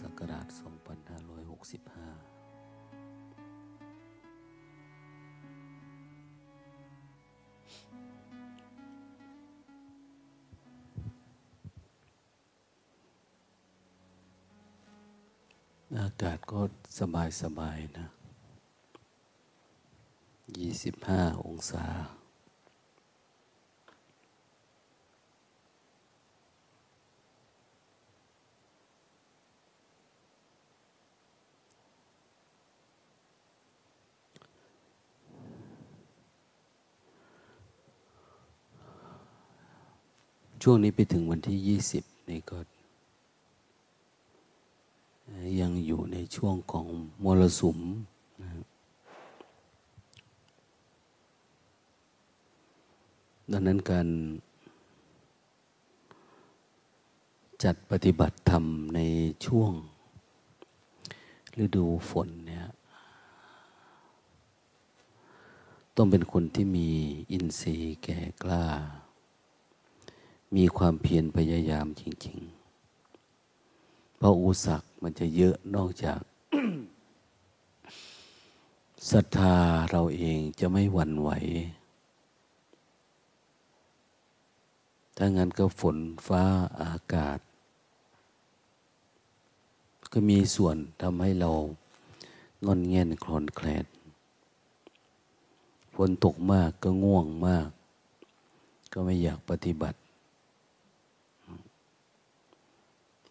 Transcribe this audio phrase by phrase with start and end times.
[0.00, 0.56] ศักราช 2565
[15.98, 16.60] อากาศก็
[16.98, 18.06] สบายสบายนะ
[21.36, 21.86] 25 องศา
[40.64, 42.58] ช่วงนี้ไปถึงวันที่ยี่สิบนี่ก็
[45.60, 46.86] ยังอยู่ในช่วงของ
[47.24, 47.78] มรสุม
[48.42, 48.48] นะ
[53.50, 54.08] ดังนั้นการ
[57.64, 59.00] จัดปฏิบัติธรรมใน
[59.46, 59.72] ช่วง
[61.62, 62.66] ฤดูฝนเนี่ย
[65.96, 66.88] ต้องเป็นคนที่มี
[67.32, 68.66] อินทรีย์แก่กล้า
[70.56, 72.38] มีความเพียรพยายามจริง
[73.28, 76.20] ๆ เพราะอุสักมันจะเยอะนอกจาก
[79.10, 79.54] ศรัทธา
[79.90, 81.30] เราเองจะไม่หวั่นไหว
[85.16, 86.42] ถ้างั้นก็ฝนฟ้า
[86.80, 87.38] อากาศ
[90.12, 91.50] ก็มีส่วนทำให้เรา
[92.66, 93.86] งอนเงียนคลอนแคลน
[95.94, 97.68] ฝนตกมากก็ง่วงมาก
[98.92, 99.98] ก็ไม่อยากปฏิบัติ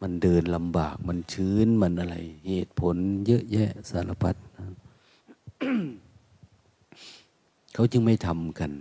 [0.02, 2.16] มันเดินลำบากมันชื้นมันอะไร
[2.48, 2.96] เหตุผล
[3.28, 4.66] เยอะแยะสารพัดนะ
[7.74, 8.72] เขาจึงไม่ทำกัน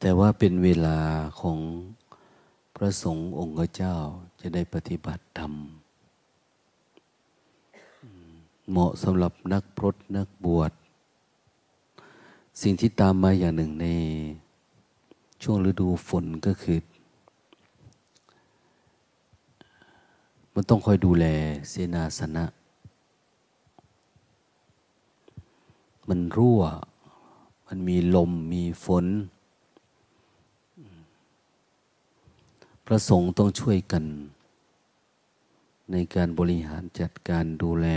[0.00, 0.98] แต่ว่าเป็นเวลา
[1.40, 1.58] ของ
[2.76, 3.96] พระสงฆ์องค์เจ้า
[4.40, 5.52] จะได้ปฏิบัติธรรม
[8.70, 10.72] เหมาะสำหรับนักพรตนักบวช
[12.62, 13.86] สิ่งที่ตามมาอย่างหนึ่งใน
[15.42, 16.78] ช่วงฤดูฝนก็คือ
[20.54, 21.26] มันต้องคอยดูแล
[21.68, 22.44] เสนาสนะ
[26.08, 26.60] มันรั่ว
[27.66, 29.06] มันมีลมมีฝน
[32.86, 34.04] พระสงฆ์ต้องช่วยกัน
[35.90, 37.88] ในการบริหารจัดการดูแล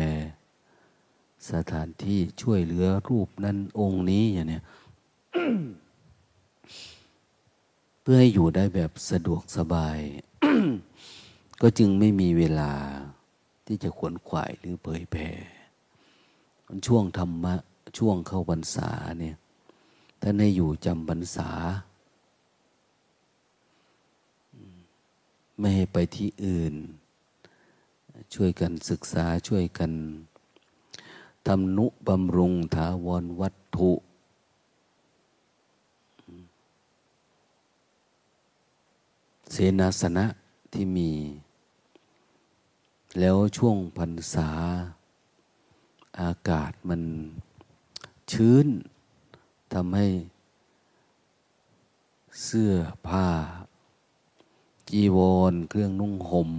[1.52, 4.64] สถานที่ช่วยเหลือรูปนั้นองค์นี้อย่างเนี้ย
[8.06, 10.00] เพื่อให้อยู่ได้แบบสะดวกสบาย
[11.62, 12.74] ก็จึงไม่มีเวลา
[13.66, 15.30] ที่จะขวนขวายหรือเผยแผ่
[16.88, 17.56] ช่วงธรรมะ
[17.98, 19.38] ช่วงเข้าพรรษาเนี่ย
[20.22, 21.50] ถ้าในอยู่จำพรรษา
[25.60, 26.76] ไม่ให้ไปที่อื่น
[28.34, 29.92] ช่วยกันศึกษาช่วยกัน
[31.48, 33.92] ทำนุบำรุงถาวรวัตถุ
[39.56, 40.26] เสนาสนะ
[40.74, 41.12] ที่มี
[43.20, 44.50] แล้วช่วงพรรษา
[46.22, 47.02] อากาศมัน
[48.32, 48.68] ชื้น
[49.74, 50.08] ทำให้
[52.44, 52.72] เสื้อ
[53.08, 53.28] ผ้า
[54.90, 55.18] จีว
[55.52, 56.52] ร เครื่องนุ่งหม่ม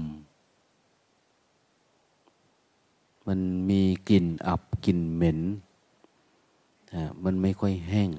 [3.26, 5.40] มันมีกลิ่นอับกลิ่นเหม็น
[7.24, 8.10] มันไม่ค่อยแห้ง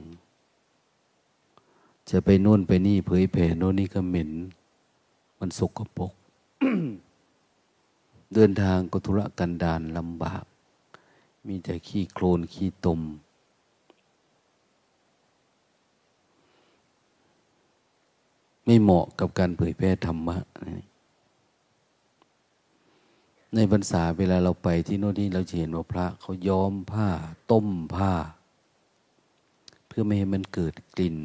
[2.10, 4.32] จะไปโน่นไปนี่เผยแผ่โน่นนี่ก็เหม็น
[5.40, 6.14] มันสกปรก
[8.34, 10.44] เดินทางก็ธุระกันดารลำบาก
[11.48, 13.02] มีแต่ขี้โคลนขี้ตม
[18.66, 20.38] ไม่เหมาะกับการเผยแพร่ธรรมะ
[23.56, 27.10] ในพรรษาเวลาเราไปที่โน่นนี่เราจะเห็นว่าพระเขาย้อมผ้า
[27.52, 28.14] ต้มผ้า
[29.88, 31.18] เพื่อไม่ให้มันเกิดกลิ่น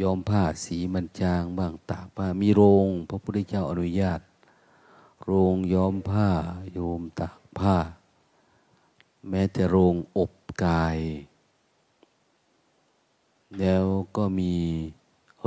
[0.00, 4.20] ยอมผ้าสีมันจางบ้างตากผ้ามีโรง พระพุทธเจ้าอนุญาต
[5.24, 6.28] โรงย้อมผ้า
[6.72, 7.76] โยมตากผ้า
[9.28, 10.32] แม้แต่โรงอบ
[10.64, 10.98] กาย
[13.58, 13.84] แล้ว
[14.16, 14.54] ก็มี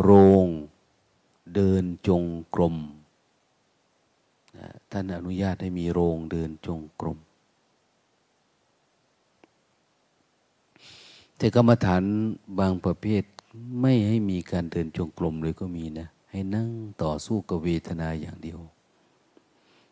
[0.01, 0.11] โร
[0.43, 0.45] ง
[1.55, 2.23] เดินจง
[2.55, 2.75] กรม
[4.91, 7.17] ท่านอนุญาตให้มีโรงเดินจงกรม
[11.37, 12.03] แต่กรรมฐาน
[12.59, 13.23] บางประเภท
[13.79, 16.69] ไม่ให้มีการเดินจงกรมเลยก็มีนะ ให้นั่ง
[17.03, 18.59] ต่อสู้กับเวทนาอย่างเดียว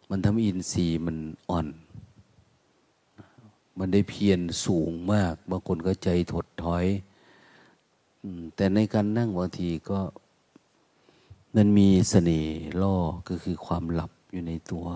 [0.10, 1.18] มันทำอินทรีย์มัน
[1.50, 1.68] อ่อน
[3.80, 6.86] มันได้เพียรสูงมาก บางคนก็ใจถดถอย
[8.56, 10.00] แต่ในการนั่งบางทีก็
[11.56, 12.96] มันมีเสน่ห์ล่อ
[13.28, 14.88] ก็คือความหลับอยู่ในตัว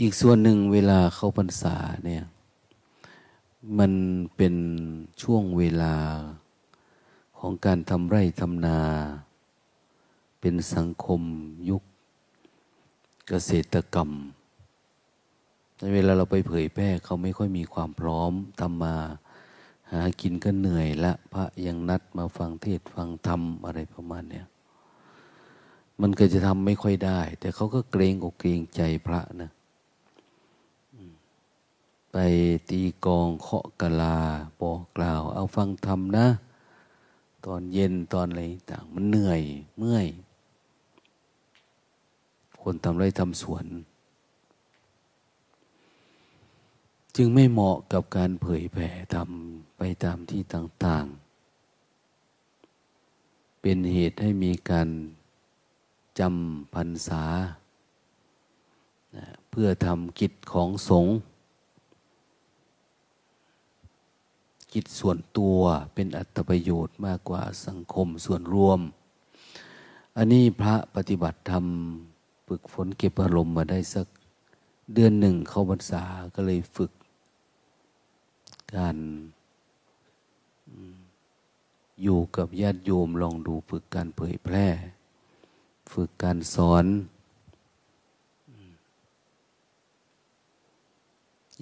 [0.00, 2.24] อีกส่วนหนึ่งเวลาเข้าพรรษาเนี่ย
[3.78, 3.92] มัน
[4.36, 4.54] เป็น
[5.22, 5.96] ช่วงเวลา
[7.38, 8.80] ของการทำไร่ทำนา
[10.40, 11.22] เป็นสังคม
[11.70, 11.82] ยุค
[13.28, 14.10] เกษตรกรรม
[15.78, 18.96] ในเวลาเราไปเผยแพร่เขาไม่ค่อยมีความพร้อมทำมา
[19.92, 24.46] หากินก็เหนื่อยละ พระยังนัดมาฟังเทศฟังธรรมอะไรประมาณเนี้ย
[26.00, 29.50] มันก็จะทำไม่ค่อยได้ แต่เขาก็เกรงอกเกรงใจพระนะ
[32.18, 32.26] ไป
[32.70, 34.18] ตีกองเคาะกะลา
[34.60, 36.26] บอกกล่าว เอาฟังธรรมนะ
[37.46, 39.42] ตอนเย็นตอนอะไรต่างมันเหนื่อย
[39.78, 40.06] เมื่อย
[42.62, 43.66] คนทำไรทำสวน
[47.16, 51.04] จึงไม่เหมาะกับการเผยแผ่ทำไปตามที่ต่าง
[52.34, 54.88] ๆ เป็นเหตุให้มีการ
[56.18, 57.24] จำพรรษา
[59.50, 61.16] เพื่อทำกิจของสงฆ์
[64.72, 65.58] กิจส่วนตัว
[65.94, 68.80] เป็นอัตประโยชน์มากกว่าสังคมส่วนรวม
[70.16, 71.64] อันนี้พระปฏิบัติธรรม
[72.48, 74.06] ฝึกฝนเก็บอารมณ์มาได้สัก
[74.94, 76.02] เดือนหนึ่งเข้าพรรษา
[76.34, 76.92] ก็เลยฝึก
[78.74, 78.96] การ
[82.02, 84.66] อยู่กับญาติโยมลองดูฝึกการเผยแพร่
[85.92, 86.86] ฝึกการสอน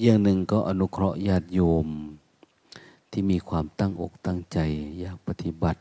[0.00, 1.88] อย่างหนึ่งก็อนุเคราะห์ญาติโยม
[3.16, 4.58] ที่มีความตั้งอกตั้งใจ
[5.00, 5.80] อยากปฏิบัติ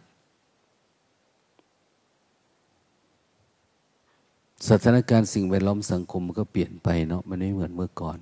[4.69, 8.19] สถานการณ์สิ่งแวดล้อมสังคมมันก็เปลี่ยนไปเนาะมันไม่เหมือนเมื่อก่อน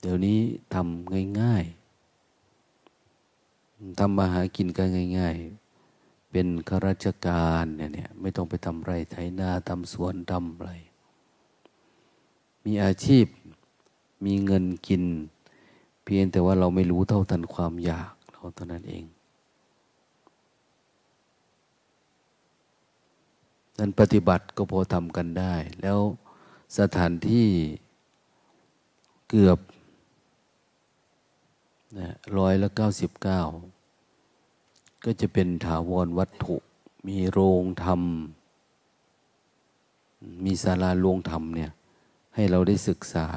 [0.00, 0.38] เดี๋ยวนี้
[0.74, 4.88] ทำง่ายๆทำมาหากินกัน
[5.18, 5.36] ง่าย
[5.84, 10.70] ๆ เป็นข้าราชการเนี่ยเนี่ยไม่ต้องไปทำไรไถนาทำสวนทำอะไร
[12.64, 13.26] มีอาชีพ
[14.24, 15.02] มีเงินกิน
[15.39, 19.04] เพียงแต่ว่าเราไม่รู้เท่าทันความอยากเราเท่านั้นเอง
[23.78, 25.98] นั้นปฏิบัติก็พอทำกันได้ แล้ว
[26.78, 27.48] สถานที่
[29.30, 29.58] เกือบ
[32.38, 33.40] ร้อยละเก้าสิบเก้า
[35.04, 36.56] ก็จะเป็นถาวรวัตถุ
[37.06, 38.00] มีโรงธรรม
[40.44, 41.70] มีศาลาโรงธรรมเนี่ย
[42.34, 43.28] ให้เราได้ศึกษา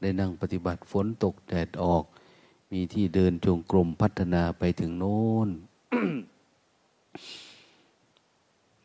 [0.00, 2.04] ได้นั่งปฏิบัติฝนตกแดดออก
[2.72, 5.48] มีที่เดินจงกรมพัฒนาไปถึงโน้น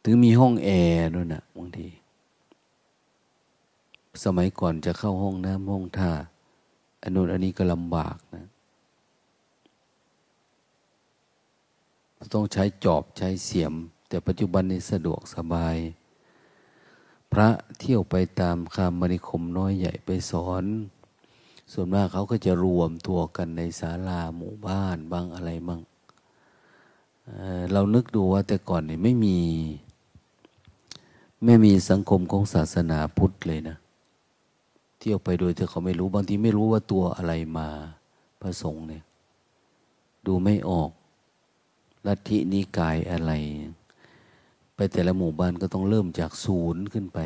[0.04, 1.88] ถึงมีห้องแอร์ด้วยนะบางที
[4.24, 6.12] สมัยก่อนจะเข้าห้องน้ำห้องท่า
[7.02, 8.46] อันนู้นอันนี้ก็ลำบากนะ
[12.34, 13.74] ต้องใช้จอบใช้เสียม
[14.08, 15.78] แต่ปัจจุบันนี้สะดวกสบาย
[17.32, 20.64] พระเที่ยวไปตามคามมณิคมน้อยใหญ่ไปสอน
[21.72, 25.82] ส่วนมากเขาก็จะรวมตัวกันในศาลาหมู่บ้านบ้างอะไรบ้าง
[27.26, 29.38] เเรานึกดูว่าแต่ก่อนเนี่ยไม่มี
[31.46, 33.78] ไม่มีสังคมของศาสนาพุทธเลยนะ
[34.98, 37.68] เที่ยวไปโดยที่เขาไม่รู้บางทีไม่รู้ว่าตัวอะไรมา
[38.42, 39.04] พระสงฆ์เนี่ย
[40.26, 40.90] ดูไม่ออก
[42.08, 43.32] ลัทธินิกายอะไร
[44.76, 47.20] ไปแต่ละหมู่บ้านก็ต้องเริ่มจากศูนย์ขึ้นไป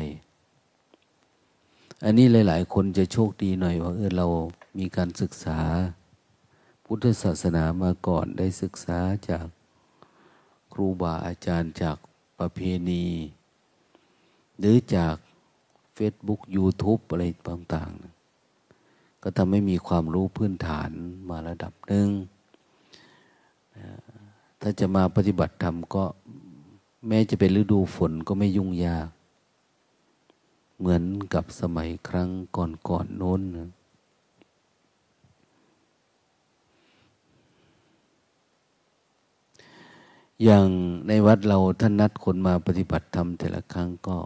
[2.04, 4.26] อันนี้หลาย ๆ คนจะโชคดีหน่อยว่าเออเรา
[4.78, 5.58] มีการศึกษา
[6.84, 9.46] พุทธศาสนามาก่อนได้ศึกษาจาก
[10.72, 11.96] ครูบาอาจารย์จาก
[12.38, 13.06] ประเพณี
[14.58, 15.16] หรือจาก
[15.96, 20.90] Facebook YouTube อะไรต่างๆ ก็ทำให้มีความรู้พื้นฐาน
[21.28, 22.08] มาระดับหนึ่ง
[24.60, 26.04] ถ้าจะมาปฏิบัติธรรมก็
[27.08, 29.08] แม้จะเป็นฤดูฝนก็ไม่ยุ่งยาก
[30.78, 31.02] เหมือน
[31.34, 32.28] กับสมัยครั้ง
[32.88, 33.68] ก่อนๆโน้นนะ
[40.44, 40.66] อย่าง
[41.08, 44.16] ในวัดเราท่านนัดคนมาปฏิบัติธรรมแต่ละครั้งก็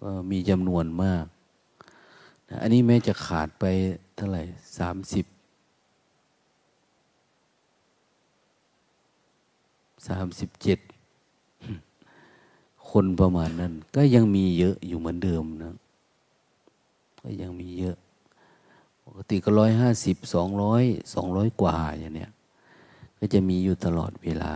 [0.00, 1.24] ก็มีจำนวนมาก
[2.60, 3.64] อันนี้แม้จะขาดไป
[4.16, 4.42] เท่าไหร่
[4.78, 5.26] สามสิบ
[10.08, 10.78] สามสิบเจ็ด
[12.90, 15.74] คนประมาณนั้น ก็ยังมีเยอะอยู่เหมือนเดิมนะ
[17.22, 17.96] ก็ยังมีเยอะ
[19.04, 20.82] ปกติก็ร้อยห้าสิบสองร้อย
[21.14, 22.30] สองร้อยกว่าอย่างเนี้ย
[23.18, 24.52] ก็จะมีอยู่ตลอดเวลา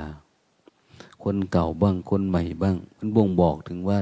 [1.23, 3.99] คนเก่าบ้างคนใหม่บ้าง มันบ่งบอกถึงว่า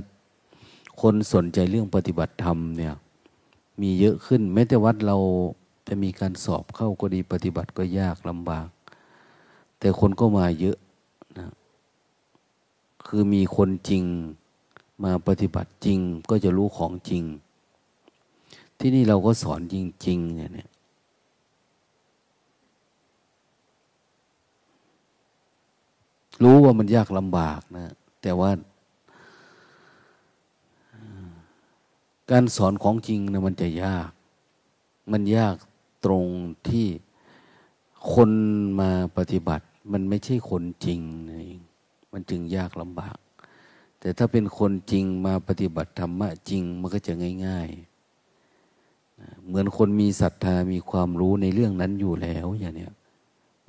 [1.00, 2.94] คนสนใจเรื่องปฏิบัติธรรมเนี่ย
[3.80, 5.16] มีเยอะขึ้นแม้แต่วัดเรา
[5.88, 8.68] จะมีการสอบเข้าก็ดีปฏิบัติก็ยากลำบาก
[9.78, 10.78] แต่คนก็มาเยอะ
[13.06, 14.04] คือมีคนจริง
[15.04, 15.98] มาปฏิบัติจริง
[16.30, 17.22] ก็จะรู้ของจริง
[18.86, 19.76] ที่นี่เราก็สอนจ
[20.06, 20.68] ริง ๆ เนี่ย
[26.42, 28.50] รู้ว่ามันยากลำบากนะ แต่ว่า
[32.30, 34.10] การสอนของจริงนะมันจะยาก
[35.12, 35.56] มันยาก
[36.04, 36.26] ตรง
[36.68, 36.86] ที่
[38.12, 38.30] คน
[38.80, 41.60] มาปฏิบัติ มันไม่ใช่คนจริงนะเอง
[42.12, 43.16] มันจึงยากลำบาก
[44.00, 47.12] แต่ถ้าเป็นคนจริงมาปฏิบัติธรรมะจริง มันก็จะ
[47.48, 47.93] ง่าย ๆ
[49.46, 52.92] เหมือนคนมีศรัทธามีความรู้ในเรื่องนั้นอยู่แล้วอย่างเนี้ย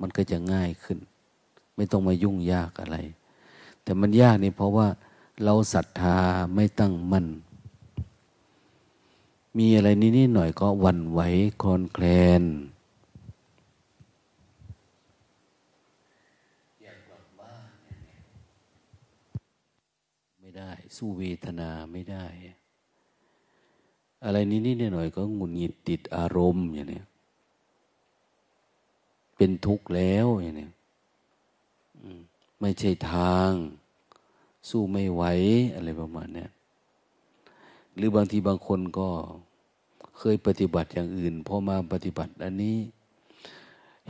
[0.00, 0.98] มันก็จะง่ายขึ้น
[1.76, 2.96] ไม่ต้องมายุ่งยากอะไร
[3.82, 4.88] แต่มันยากนี่เพราะว่า
[5.44, 6.18] เราศรัทธา
[6.54, 7.26] ไม่ตั้งมั่น
[9.58, 11.20] มีอะไรนิดๆหน่อยก็วันไหว
[11.62, 12.04] คลอนแคล
[12.40, 12.42] น
[20.40, 22.24] ไม่ได้ สู้เวทนาไม่ได้
[24.26, 27.02] อะไรนิดๆหน่อยก็งุนหงิดติดอารมณ์อย่างนี้
[29.36, 30.68] เป็นทุกข์แล้วอย่างนี้
[32.60, 33.50] ไม่ใช่ทาง
[34.68, 35.22] สู้ไม่ไหว
[35.74, 36.46] อะไรประมาณนี้
[37.96, 39.08] หรือบางทีบางคนก็
[40.18, 42.76] เคยปฏิบัติอย่างอื่นพอมาปฏิบัติอันนี้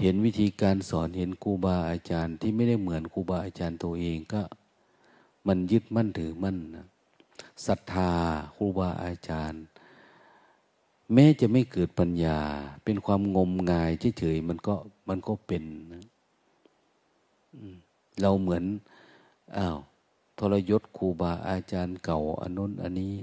[0.00, 4.42] เห็นวิธีการสอนเห็นครูบาอาจารย์ ที่ไม่ได้เหมือนครูบาอาจารย์ตัวเองก็
[5.46, 6.86] มันยึดมั่นถือมั่นนะ
[7.66, 8.12] ศรัทธา
[8.56, 9.62] ครูบาอาจารย์
[11.14, 12.38] แม้จะไม่เกิดปัญญา
[12.84, 14.74] เป็นความงมงายเฉยๆมันก็
[15.08, 16.04] มันก็เป็นนะ
[18.20, 18.64] เราเหมือน
[19.56, 19.76] อ้าว
[20.38, 23.14] ทรยศครูบาอาจารย์เก่าอันน้นอันนี้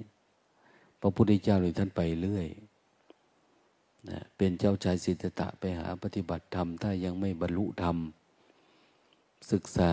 [1.02, 2.48] พระพุทธเจ้าเลยท่านไปเรื่อย
[4.10, 7.98] นะเป็นเจ้าชายสิทธัตถะไปหาปฏิบัติธรรม ถ้ายังไม่บรรลุธรรม
[9.52, 9.92] ศึกษา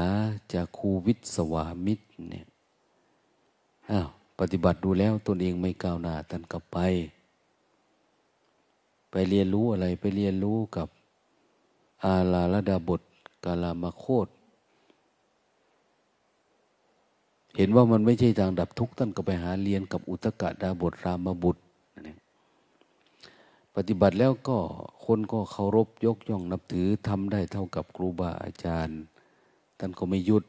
[0.52, 2.47] จากครูวิศวามิตรเนี่ย
[3.90, 4.09] อ้าว
[4.40, 6.78] ปฏิบัติดูแล้วตนเองไม่ก้าวหน้าท่านก็ไป
[9.10, 10.88] ไปเรียนรู้อะไรไปเรียนรู้กับ
[12.04, 13.02] อาลาลดาบท
[13.44, 14.28] กาลามาโคต
[17.56, 21.62] เห็นว่ามันไม่ใช่ทางดับทุกข์ท่านก็ไปหาเรียนกับอุตกะดาบทรามบุตร
[23.76, 24.58] ปฏิบัติแล้วก็
[25.04, 29.00] คนก็เคารพยกย่องนับถือทำได้เท่ากับครูบาอาจารย์
[29.78, 30.44] ท่านก็ไม่หยุด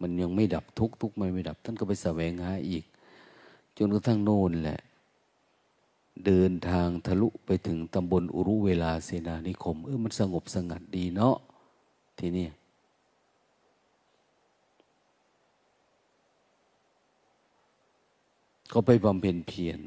[0.00, 2.84] มันยังไม่ดับทุกข์ทุกไม่ไม่ดับ ท่านก็ไปแสวงหาอีก
[3.76, 4.80] จนกระทั่งโน่นแหละ
[6.26, 11.36] เดินทางทะลุไปถึงตำบลอุรุเวลาเสนานิคม เออมันสงบสงัดดีเนาะ
[12.18, 12.48] ทีนี้
[18.68, 19.80] เขาไปบำเพ็ญเพียร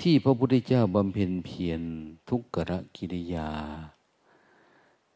[0.00, 1.80] ที่พระพุทธเจ้าบำเพ็ญเพียร
[2.28, 3.48] ทุกขะกิริยา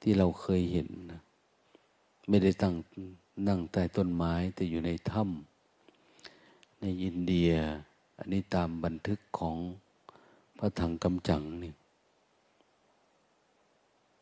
[0.00, 0.88] ที่เราเคยเห็น
[2.28, 2.74] ไม่ได้ตั้ง
[3.48, 7.52] นั่งใต้ต้นไม้แต่อยู่ในถ้ำในอินเดีย
[8.22, 9.56] อันนี้ตามบันทึกของ
[10.58, 11.72] พระถังกำจังนี่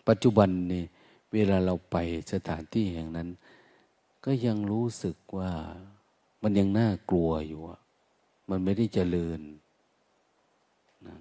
[0.08, 0.84] ปัจจุบันนี่
[1.32, 1.96] เวลาเราไป
[2.32, 3.28] สถานที่แห่งนั้น
[4.24, 5.52] ก็ยังรู้สึกว่า
[6.42, 7.80] มันยังน่ากลัวอยู่อะ
[8.50, 9.40] มันไม่ได้เจริญ
[11.06, 11.16] นะ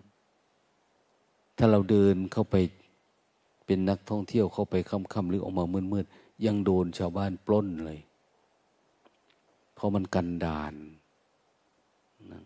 [1.58, 2.56] ถ้าเราเดินเข้าไป
[3.66, 8.00] เป็นนักท่องเที่ยวเข้าไปค่ำๆหรือออกมามืดๆยังโดนชาวบ้านปล้นเลย
[9.74, 10.74] เพราะมันกันดาน
[12.32, 12.42] นะ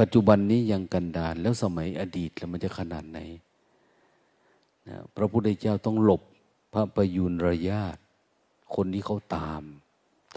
[0.00, 3.18] ปัจจุบันนี้ยังกันดานแล้วสมัยอดีตแล้วมันจะขนาดไหน
[4.88, 6.22] นะพระพุทธเจ้าต้องหลบ
[6.72, 7.96] พระประยุนระยาต
[8.74, 9.62] คนที่เขาตาม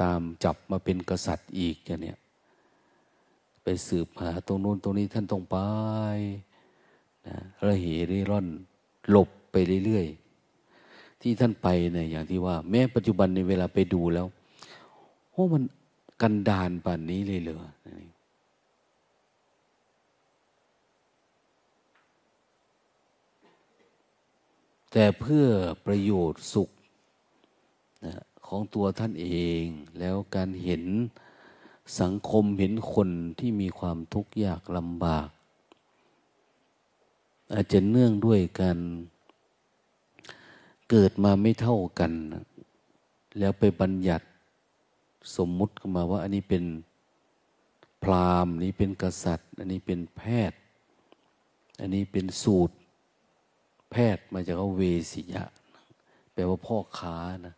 [0.02, 2.18] ตามจับมาเป็นกษัตริย์อีกอย่างเนี้ย
[3.64, 5.58] ไปสืบหาตรงนู้นตรงนี้ท่านต้องไป
[7.28, 8.48] นะระเหเร่ร่อน
[9.10, 9.56] หลบไป
[9.86, 14.28] เรื่อยๆ ที่ท่านไปเนี่ยอย่างที่ว่า แม้ปัจจุบันในเวลาไปดูแล้ว
[15.32, 15.64] โอ้มัน
[16.22, 17.58] กันดานป่านนี้เลยเหรอ
[24.96, 25.46] แต่เพื่อ
[25.86, 26.70] ประโยชน์สุข
[28.06, 28.14] นะ
[28.48, 29.28] ของตัวท่านเอ
[29.62, 29.64] ง
[30.00, 30.84] แล้วการเห็น
[32.02, 33.10] สังคมเห็นคน
[33.40, 35.30] ที่มีความทุกข์ยากลำบาก
[37.54, 38.80] อาจจะเนื่องด้วยการ
[40.90, 42.12] เกิดมาไม่เท่ากัน
[43.40, 44.26] แล้วไปบัญญัติ
[45.36, 46.64] สมมุติขึ้นมาว่า อันนี้เป็น
[48.04, 50.22] พราหมณ์นี้เป็นกษัตริย์ อันนี้เป็นแพ
[50.52, 50.60] ทย์
[51.80, 52.76] อันนี้เป็นสูตร
[53.94, 54.82] แพทย์มาจากเว
[55.12, 55.46] สิยะ
[56.34, 57.56] แปลว่าพ่อค้านะ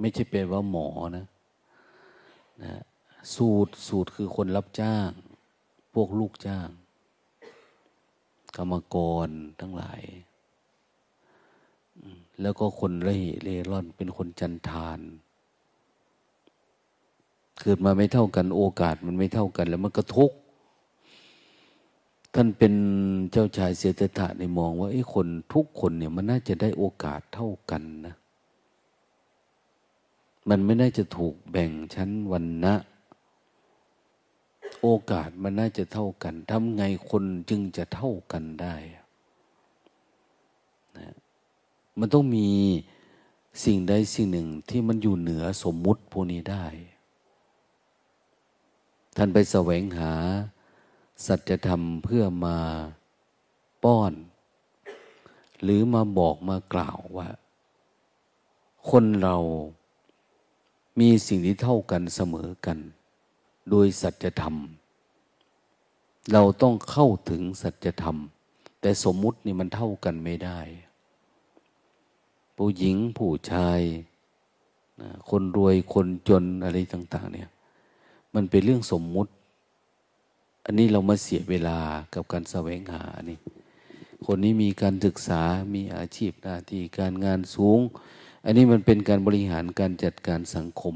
[0.00, 1.26] ไม่ใช่เป็นว่าหมอนะ
[2.62, 2.72] นะ
[3.34, 5.10] สูตรสูตรคือคนรับจ้าง
[5.94, 6.68] พวกลูกจ้าง
[8.56, 8.96] กรรมก
[9.26, 9.28] ร
[9.60, 10.02] ทั้งหลาย
[12.42, 15.00] แล้วก็คนเร่เร่ร่อนเป็นคนจันทาน
[17.60, 20.36] เกิดมาไม่เท่ากันโอกาสมันไม่เท่ากัน แล้วมันก็ทุกข์
[22.34, 22.74] ท่านเป็น
[23.32, 28.14] เจ้าชายเสตถะในมองว่าไอ้คนทุกคนเนี่ยมันน่าจะได้โอกาสเท่ากันนะ
[30.48, 32.74] มันไม่น่าจะถูกแบ่งชั้นวันนะ
[34.82, 38.76] โอกาสมันน่าจะเท่ากันทำไงคนจึงจะเท่ากันได้
[40.98, 41.14] นะ
[41.98, 42.48] มันต้องมี
[43.64, 46.66] สิ่งใดสิ่งหนึ่งที่มันอยู่เหนือสมมุติพวกนี้ได้
[49.16, 50.12] ท่านไปแสวงหา
[51.26, 52.58] สัจธรรมเพื่อมา
[53.84, 54.12] ป้อน
[55.62, 57.28] หรือมาบอกมากล่าวว่า
[58.90, 59.36] คนเรา
[61.00, 62.78] มีสิ่งที่เท่ากันเสมอกัน
[63.70, 64.56] โดยสัจธรรม
[66.32, 68.16] เราต้องเข้าถึงสัจธรรม
[68.80, 70.60] แต่สมมุตินี่มันเท่ากันไม่ได้
[72.56, 73.80] ผู้หญิงผู้ชาย
[75.30, 77.50] คนรวยคนจนอะไรต่าง ๆ เนี่ย
[78.34, 79.32] มันเป็นเรื่องสมมุติ
[80.64, 81.78] อันนี้เรามาเสียเวลา
[82.14, 83.38] กับการแสวงหานี่
[84.24, 85.42] คนนี้มีการศึกษา
[85.74, 87.80] มีอาชีพหน้าที่การงานสูง
[88.44, 90.94] อันนี้มันเป็นการบริหารการจัดการสังคม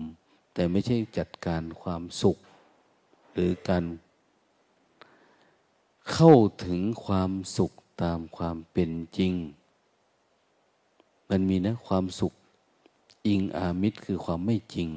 [0.54, 2.36] แต่ไม่ใช่จัดการความสุข
[3.32, 3.84] หรือการ
[6.12, 9.32] เข้าถึงความสุขตามความเป็นจริง
[11.28, 12.32] มันมีนะความสุข
[13.26, 14.88] อิงอามิตรคือความไม่จริง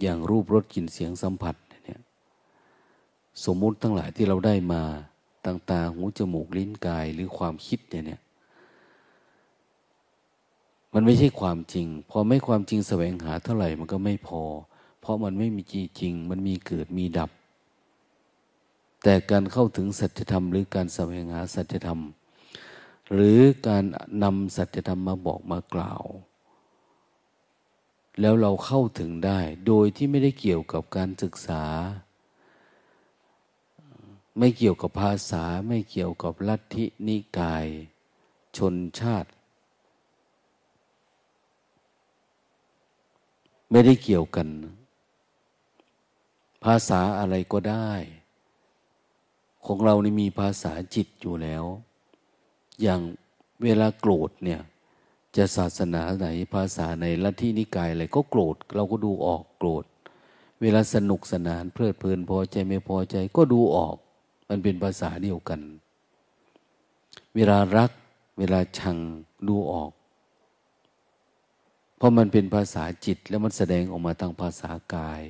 [0.00, 1.54] อย่างรูปรสกลิ่นเสียงสัมผัส
[3.44, 4.82] สมมุติทั้งหลายที่เราได้มา
[5.46, 8.20] ต่างๆหูจมูกลิ้นกายหรือความคิดเนี่ยเนี่ย
[10.94, 14.42] มันไม่ใช่ความจริง พอไม่ความจริงแสวงหาเท่าไหร่มันก็ไม่พอ
[15.00, 15.62] เพราะมันไม่มี
[16.00, 17.30] จริง มันมีเกิดมีดับ
[19.02, 22.00] แต่การเข้าถึงสัจธรรม หรือการแสวงหาสัจธรรม
[23.12, 23.84] หรือการ
[24.22, 26.02] นำสัจธรรมมาบอกมากล่าว
[28.20, 31.64] แล้วเราเข้าถึงได้ โดยที่ไม่ได้เกี่ยวกับการศึกษา
[34.38, 37.66] ไม่เกี่ยวกับภาษาไม่เกี่ยวกับลัทธินิกาย
[38.56, 39.30] ชนชาติ
[43.70, 44.48] ไม่ได้เกี่ยวกัน
[46.64, 47.90] ภาษาอะไรก็ได้
[49.66, 51.64] ของเรานี่มีภาษาจิตอยู่แล้ว
[52.82, 53.00] อย่าง
[53.62, 54.60] เวลาโกรธเนี่ย
[55.36, 59.84] จะศาสนาไหนภาษาในลัทธินิกายอะไรก็โกรธ เราก็ดูออกโกรธ
[60.60, 63.96] เวลาสนุกสนานเพลิดเพลินพอใจไม่พอใจก็ดูออก
[64.48, 65.60] มันเป็นภาษาเดียวกัน
[67.34, 67.90] เวลารัก
[68.38, 68.96] เวลาชัง
[69.48, 69.92] ดูออก
[71.96, 75.22] เพราะมันเป็นภาษาจิตแล้วมันแสดงออกมาทางภาษากาย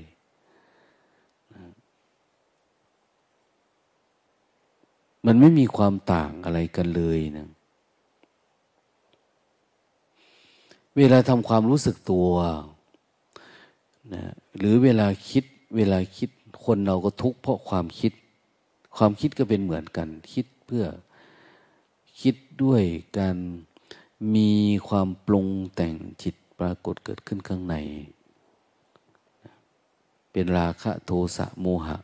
[5.27, 7.49] มันไม่มีความต่างอะไรกันเลยนะ
[10.97, 12.29] เวลาทำความรู้สึกตัว
[14.15, 14.25] นะ
[14.57, 15.45] หรือเวลาคิด
[15.77, 16.31] เวลาคิด
[16.65, 18.13] คนเราก็ทุกข์เพราะความคิด
[18.97, 20.85] ความคิดก็เป็นเหมือนกัน คิดเพื่อ
[22.21, 22.83] คิดด้วย
[23.19, 23.37] การ
[24.35, 24.51] มี
[24.89, 27.77] ความปรุงแต่งจิตปรากฏเกิดขึ้นข้างใน
[30.33, 31.97] เป็นราคะโทสะโมหะ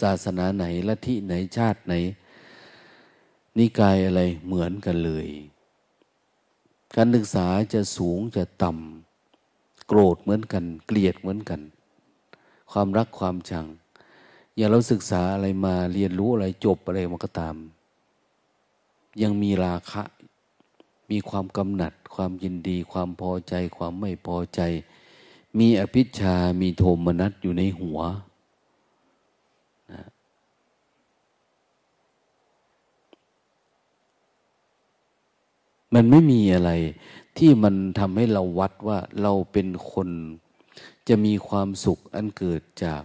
[0.00, 1.94] ศาสนาไหนลัทธิไหนชาติไหน
[3.58, 5.28] นิกายอะไรเหมือนกันเลย
[6.96, 11.60] การศึกษาจะสูงจะต่ำโกรธเหมือนกัน เกลียดเหมือนกัน
[12.72, 13.66] ความรักความชัง
[14.56, 17.56] อย่างเราศึกษาอะไรมาเรียนรู้อะไรจบอะไรมันก็ตาม
[19.22, 20.02] ยังมีราคะ
[21.10, 24.60] มีความกำหนัด ความยินดี ความพอใจ ความไม่พอใจ
[25.58, 27.98] มีอภิชามีโทมนัสอยู่ในหัว
[29.92, 30.02] นะ
[35.94, 36.70] มันไม่มีอะไร
[37.38, 40.08] ที่มันทำให้เราวัดว่าเราเป็นคน
[41.08, 43.02] จะมีความสุขอันเกิดจาก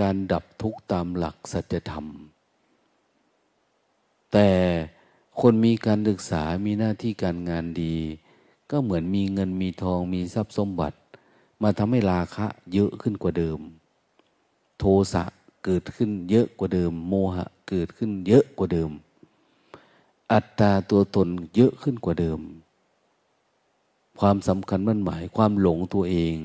[0.00, 2.06] การดับทุกข์ตามหลักสัจธรรม
[4.32, 4.50] แต่
[5.40, 7.96] คนมีการศึกษามีหน้าที่การงานดี
[8.70, 10.98] ก็เหมือนมีเงินมีทองมีทรัพย์สมบัติ
[11.62, 13.58] มาทำให้ราคะเยอะขึ้นกว่าเดิม
[14.78, 15.24] โทสะ
[15.64, 18.90] เกิดขึ้นเยอะกว่าเดิม โมหะเกิดขึ้นเยอะกว่าเดิม
[20.32, 22.40] อัตตาตัวตนเยอะขึ้นกว่าเดิม
[24.20, 26.36] ความสำคัญมั่นหมายความหลงตัวเอง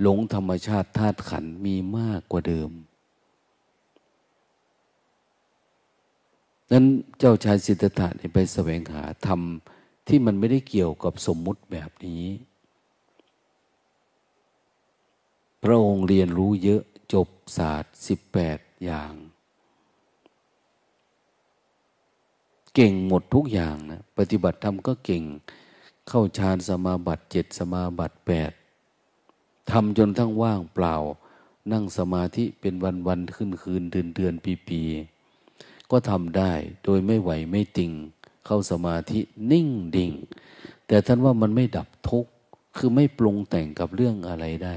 [0.00, 2.70] หลงธรรมชาติธาตุขันมีมากกว่าเดิม
[6.70, 6.84] นั้น
[7.18, 9.40] เจ้าชายสิทธัตถะไปแสวงหาธรรม
[10.08, 12.24] ที่มันไม่ได้เกี่ยวกับสมมุติแบบนี้
[15.62, 19.14] พระองค์เรียนรู้เยอะจบศาสตร์สิบแปดอย่าง
[22.74, 25.24] เก่งหมดทุกอย่างนะ ปฏิบัติธรรมก็เก่ง
[26.08, 28.52] เข้าฌานสมาบัติเจ็ดสมาบัติแปด
[29.70, 30.96] ทำจนทั้งว่างเปล่า
[31.72, 34.82] นั่งสมาธิเป็นวันวันขึ้นคืนเดือนเดือนปีปี
[35.90, 36.52] ก็ทำได้
[36.84, 37.92] โดยไม่ไหวไม่ติง
[38.46, 39.20] เข้าสมาธิ
[39.52, 40.12] นิ่งดิ่ง
[40.86, 42.30] แต่ท่านว่ามันไม่ดับทุกข์
[42.76, 44.74] คือไม่ปรุงแต่งกับเรื่องอะไรได้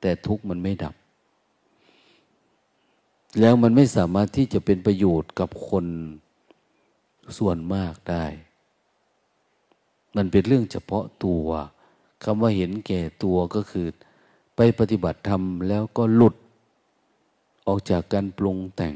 [0.00, 0.94] แต่ทุกข์มันไม่ดับ
[3.40, 5.86] แล้วมันไม่สามารถที่จะเป็นประโยชน์กับคน
[7.38, 8.24] ส่วนมากได้
[10.16, 11.46] มันเป็นเรื่องเฉพาะตัว
[12.24, 13.86] คำว่าเห็นแก่ตัวก็คือ
[14.56, 16.34] ไปปฏิบัติธรรมแล้วก็หลุด
[17.66, 18.94] ออกจากการปรุงแต่ง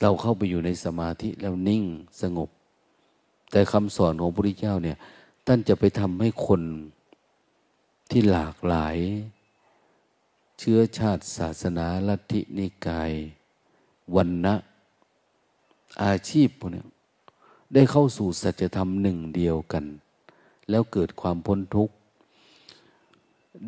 [0.00, 1.84] เราเข้าไปอยู่ในสมาธิแล้วนิ่ง
[2.22, 2.48] สงบ
[3.50, 4.98] แต่คำสอนของพระพุทธเจ้าเนี่ย
[5.46, 6.62] ท่านจะไปทำให้คน
[8.10, 8.96] ที่หลากหลาย
[10.58, 13.12] เชื้อชาติศาสนาลัทธินิกาย
[14.16, 14.54] วันนะ
[16.02, 16.82] อาชีพพวกนี้
[17.74, 19.84] ได้เข้าสู่สัจธรรมหนึ่งเดียวกัน
[20.70, 21.94] แล้วเกิดความพ้นทุกข์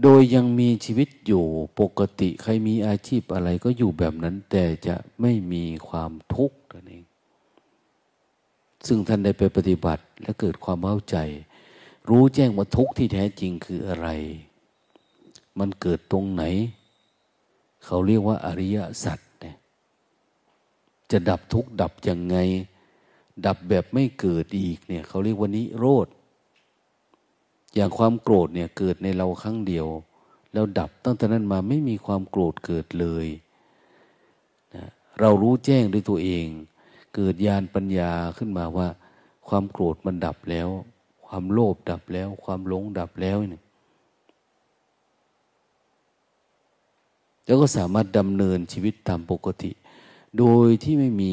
[0.03, 1.45] โดยยังมีชีวิตอยู่
[1.81, 7.05] ปกติใครมีอาชีพอะไรก็อยู่แบบนั้น แต่จะไม่มีความทุกข์นั่นเอง
[8.87, 11.17] ซึ่งท่านได้ไปปฏิบัติและเกิดความเข้าใจ
[12.09, 14.09] รู้แจ้งว่าทุกข์ที่แท้จริงคืออะไร
[15.59, 16.45] มันเกิดตรงไหน
[17.85, 19.57] เขาเรียกว่าอริยสัจเนี่ย
[21.11, 22.37] จะดับทุกข์ดับยังไง
[23.47, 26.07] ดับแบบไม่เกิดอีกเนี่ย เขาเรียกว่านิโรธ
[27.77, 29.87] อย่างความโกรธเนี่ยเกิดในเราครั้งเดียว
[30.53, 33.27] แล้วดับตั้งแต่นั้นมาไม่มีความโกรธเกิดเลย
[34.75, 34.85] นะ
[35.21, 36.47] เรารู้แจ้งด้วยตัวเอง
[37.15, 38.89] เกิดญาณปัญญาขึ้นมาว่า
[39.49, 40.69] ความโกรธมันดับแล้ว
[41.27, 43.63] ความโลภดับแล้ว ความหลงดับแล้วเนี่ย
[47.45, 49.71] แล้วก็สามารถดำเนินชีวิตตามปกติ
[50.39, 51.33] โดยที่ไม่มี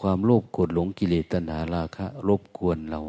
[0.00, 3.02] ความโลภโกรธหลงกิเลสตัณหาราคะรบกวนเรา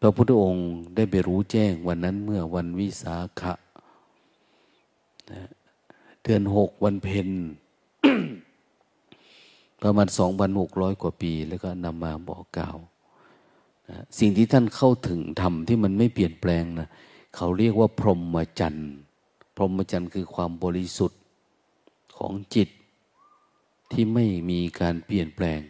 [0.00, 3.54] พระพุทธองค์ได้ไปรู้แจ้งวันนั้นเมื่อวันวิสาขะ
[6.22, 7.28] เดือนหกวันเพ็ญ
[9.82, 12.76] ประมาณสองพันหกร้อยกว่าปี แล้วก็นำมาบอกกล่าว
[13.88, 16.88] นะสิ่งที่ท่านเข้าถึงทำที่มันไม่เปลี่ยนแปลงนะ
[17.36, 18.90] เขาเรียกว่าพรหมจรรย์
[19.56, 21.20] พรหมจรรย์คือความบริสุทธิ์
[22.16, 22.68] ของจิต
[23.92, 25.60] ที่ไม่มีการเปลี่ยนแปลง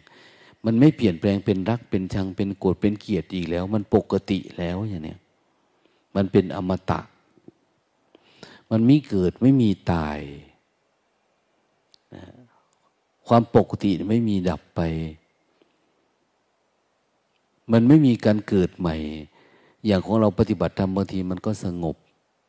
[0.65, 5.19] มันไม่เปลี่ยนแปลงเป็นรักเป็นชังเป็นโกรธเป็นเกลียดอีกแล้ว มันปกติแล้วอย่างเนี้ย
[6.15, 6.99] มันเป็นอมตะ
[8.71, 10.19] มันไม่เกิดไม่มีตาย
[13.27, 14.81] ความปกติไม่มีดับไป
[17.71, 18.95] มันไม่มีการเกิดใหม่
[19.85, 21.95] อย่างของเราปฏิบัติธรรมบางทีมันก็สงบ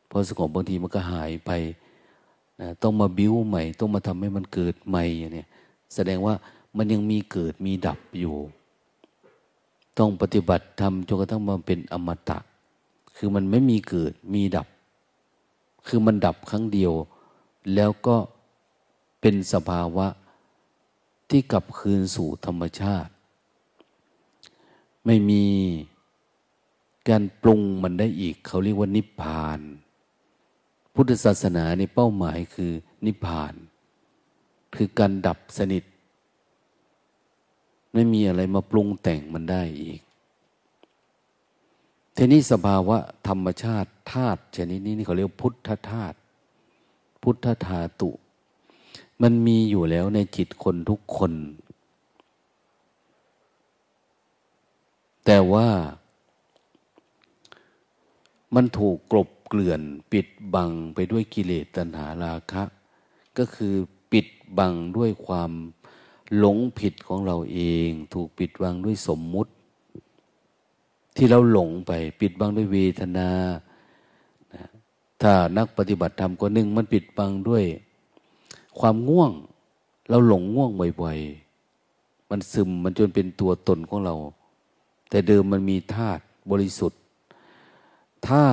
[0.09, 1.51] พอสงบบางทีมันก็หายไป
[2.61, 5.47] นะต้องมาบิ้วใหม่ ต้องมาทำให้มันเกิดใหม่เนี่ย
[5.95, 6.33] แสดงว่า
[6.75, 8.35] มันยังมีเกิดมีดับอยู่
[9.97, 12.37] ต้องปฏิบัติทำจนกระทั่งมาเป็นอมตะ
[13.15, 14.67] คือมันไม่มีเกิดมีดับ
[15.87, 16.93] คือมันดับครั้งเดียว
[17.75, 18.17] แล้วก็
[19.21, 20.07] เป็นสภาวะ
[21.29, 23.11] ที่กลับคืนสู่ธรรมชาติ
[25.05, 25.43] ไม่มี
[27.09, 29.59] การปรุงมันได้อีก เขาเรียกว่านิพพาน
[30.93, 32.71] พุทธศาสนาในเป้าหมายคือ
[33.05, 33.53] นิพพาน
[34.75, 35.83] คือการดับสนิท
[37.93, 39.99] ไม่มีอะไรมาปรุงแต่งมันได้อีก
[42.15, 46.17] ทีนี้สภาวะธรรมชาติธาตุชนิดนี้นี่เขาเรียกพุทธธาตุ
[47.23, 48.11] พุทธธาตุ
[49.21, 51.33] มันมีอยู่แล้วในจิตคนทุกคน
[55.25, 55.67] แต่ว่า
[58.55, 62.63] มันถูกกลบเกลื่อนปิดบังไปด้วยกิเลสตัณหาราคะ
[63.37, 63.75] ก็คือ
[64.11, 64.27] ปิด
[64.57, 65.51] บังด้วยความ
[66.37, 69.51] หลงผิดของเราเอง ถูกปิดบังด้วยสมมุติ
[71.15, 73.29] ที่เราหลงไปปิดบังด้วยเวทนา
[75.21, 77.65] ถ้านักปฏิบัติธรรมก็หนึ่งมันปิดบังด้วย
[78.79, 79.31] ความง่วง
[80.09, 80.69] เราหลงง่วง
[81.01, 84.15] บ่อยๆ มันซึมมันจนเป็นตัวตนของเรา
[85.09, 86.99] แต่เดิมมันมีธาตุบริสุทธิ์
[88.27, 88.43] ถ้า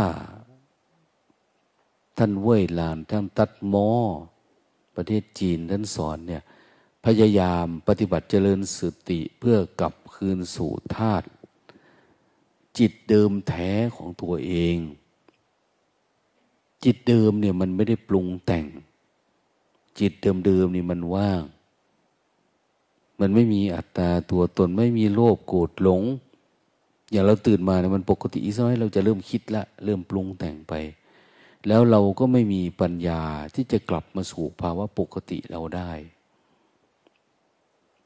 [2.18, 3.88] ท่านเว่ยลานท่านตัดมอ
[4.96, 6.42] ประเทศจีนท่านสอนเนี่ย
[7.04, 11.26] พยายามปฏิบัติเจริญสติเพื่อกลับคืนสู่ธาตุ
[12.78, 14.76] จิตเดิมแท้ของตัวเอง
[16.84, 18.66] จิตเดิมเนี่ยมันไม่ได้ปรุงแต่ง
[20.00, 20.12] จิต
[20.46, 21.42] เดิมๆนี่มันว่าง
[23.20, 26.02] มันไม่มีอัตตาตัวตนไม่มีโลภโกรธหลง
[27.11, 30.74] อย่างเราตื่นมาเนี่ยมันปกติอีกสักน่อยเราจะเริ่มคิดละ เริ่มปรุงแต่งไป
[31.68, 33.22] แล้วเราก็ไม่มีปัญญา
[33.54, 35.90] ที่จะกลับมาสู่ภาวะปกติเราได้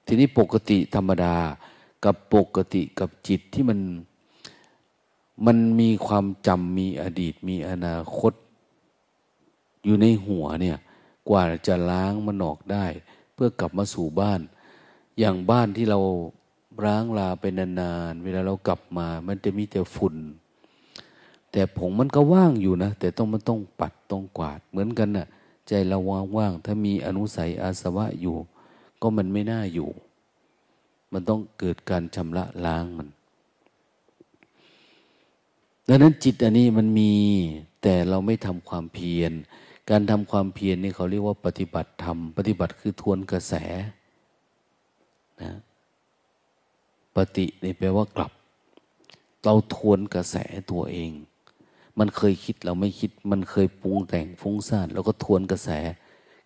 [0.07, 1.37] ทีนี้ปกติธรรมดา
[2.05, 3.81] กับปกติกับจิตที่มัน
[5.47, 8.33] มันมีความจำมีอดีตมีอนาคต
[9.85, 10.79] อยู่ในหัวเนี่ย
[11.29, 12.87] กว่าจะล้างมันออกได้
[13.35, 14.41] เพื่อกลับมาสู่บ้าน
[15.19, 16.01] อย่างบ้านที่เรา
[16.85, 20.15] ร้างลาไปนานๆเวลาเรากลับมา มันจะมีแต่ฝุ่น
[21.53, 25.27] แต่ผงมันก็ว่างอยู่นะ แต่ต้องมันต้องปัดต้องกวาดเหมือนกันนะ่ะ
[25.69, 25.99] ใจเรา
[26.37, 28.37] ว่างๆถ้ามีอนุสัยอาสวะอยู่
[29.03, 29.91] ก็มันไม่น่าอยู่
[31.12, 33.09] มันต้องเกิดการชำระล้างมัน
[35.88, 37.12] ดังนั้นจิตอันนี้มันมี
[37.83, 39.33] แต่เราไม่ทำความเพียร
[39.91, 43.55] การทำความเพียรนี่เขาเรียกว่าปฏิบัติธรรม ปฏิบัติคือทวนกระแส
[45.43, 45.53] นะ
[47.17, 48.33] ปฏินี่แปลว่ากลับ
[49.45, 50.37] เราทวนกระแส
[50.71, 51.11] ตัวเอง
[51.99, 55.71] มันเคยคิดเราไม่คิด มันเคยปรุงแต่งฟุ้งซ่านเราก็ทวนกระแส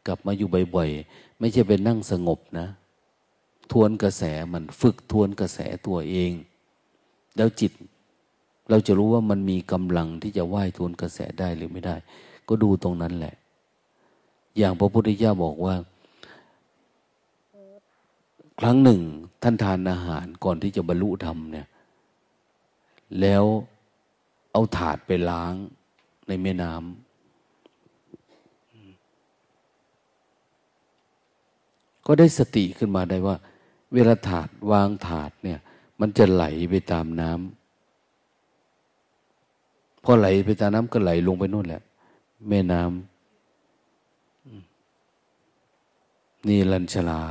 [0.06, 2.68] กลับมาอยู่บ่อยๆ ไม่ใช่ไปนั่งสงบนะ
[3.72, 6.32] ทวนกระแสมันฝึกทวนกระแสตัวเอง
[7.36, 7.72] แล้วจิต
[8.70, 11.96] เราจะรู้ว่ามันมีกำลังที่จะว่ายทวนกระแสได้หรือไม่ได้
[12.48, 13.34] ก็ดูตรงนั้นแหละ
[14.56, 15.74] อย่างพระพุทธเจ้าบอกว่า
[18.60, 19.00] ครั้งหนึ่ง
[19.42, 21.66] ท่านทานอาหารก่อนที่จะบรรลุธรรมเนี่ย
[23.20, 23.44] แล้ว
[24.52, 25.54] เอาถาดไปล้าง
[26.28, 27.05] ในแม่น้ำ
[32.06, 33.36] ก็ได้สติขึ้นมาได้ว่า
[33.94, 35.58] เวลาถาดวางถาดเนี่ย
[36.00, 37.38] มันจะไหลไปตามน้ำ
[40.04, 41.82] พอไหลไปตามน้ำก็ไหลลงไปนู่นแหละ
[42.48, 42.94] แม่น้ำ
[46.48, 47.22] นี่ลัญชลา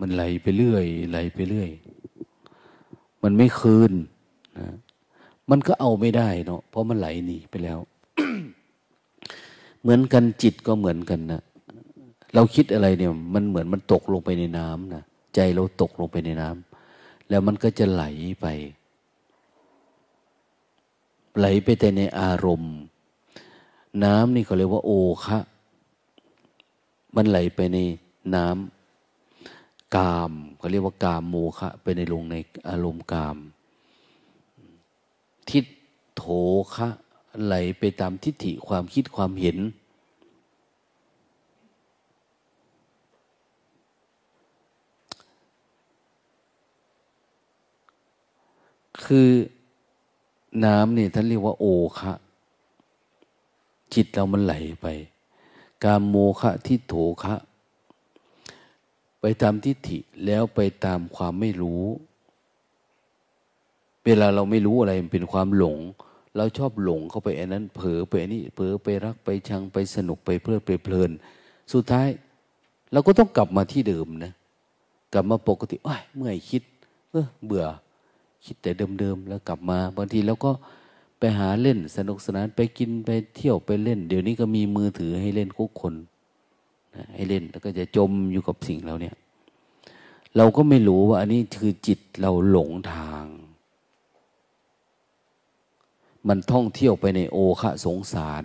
[0.00, 1.70] มันไหลไปเรื่อย ไหลไปเรื่อย
[3.22, 3.92] มันไม่คืน
[4.58, 4.68] นะ
[5.50, 7.78] มันก็เอาไม่ได้เนาะเพราะมันไหลหนีไปแล้ว
[9.80, 11.42] เหมือนกันจิตก็เหมือนกันนะ
[12.36, 18.04] เราคิดอะไรเนี่ย มันเหมือนมันตกลงไปในน้ำนะใจเราตกลงไปในน้ำแล้วมันก็จะไหล
[18.40, 18.46] ไป
[21.38, 22.74] ไหลไปแต่ในอารมณ์
[24.04, 24.90] น้ำนี่เขาเรียกว่า โอ
[25.26, 25.38] คะ
[27.16, 27.78] มันไหลไปใน
[28.34, 32.36] น้ำกามเขาเรียกว่ากามโมคะไปในลงใน
[32.68, 33.36] อารมณ์กาม
[35.50, 35.64] ทิฏ
[36.16, 36.24] โถ
[36.76, 36.88] คะ
[37.44, 39.58] ไหลไปตามทิฏฐิความคิดความเห็น
[49.04, 49.28] คือ
[50.64, 51.66] น้ำเนี่ยท่านเรียกว่าโอ
[51.98, 52.12] คะ
[53.94, 54.86] จิตเรามันไหลไป
[55.84, 57.36] กามโมคะทิโถคะ
[59.20, 61.84] ไปตามทิฏฐิแล้วไปตามความไม่รู้
[64.04, 65.78] เวลาเราไม่รู้อะไรมันเป็นความหลง
[66.36, 71.10] เราชอบหลงเข้าไปอันนั้น เผลอไปอันนี้เผลอไปรักไปชังไปสนุกไปเพลิดไปเพลิน
[71.72, 72.08] สุดท้าย
[72.92, 74.32] เราก็ต้องกลับมาที่เดิมนะ
[75.12, 76.62] กลับมาปกติอ้ยเมื่อยคิด
[77.10, 77.66] เออเบื่อ
[78.46, 80.50] คิดแต่เดิมๆแล้วกลับมา บางทีเราก็
[81.18, 85.94] ไปหาเล่นสนุกสนานไปกินไปเที่ยวไปเล่น เดี๋ยวนี้ก็มีมือถือให้เล่นทุกคน
[87.14, 89.14] ให้เล่นแล้วก็จะจมอยู่กับสิ่งเราเนี่ย
[90.36, 93.26] เราก็ไม่รู้ว่า อันนี้คือจิตเราหลงทาง
[96.28, 98.44] มันท่องเที่ยวไปในโอคะสงสาร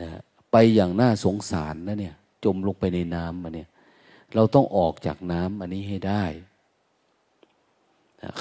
[0.00, 0.08] นะ
[0.52, 3.68] ไปอย่างน่าสงสารนะเนี่ย จมลงไปในน้ำมาเนี่ย
[4.34, 6.24] เราต้องออกจากน้ำอันนี้ให้ได้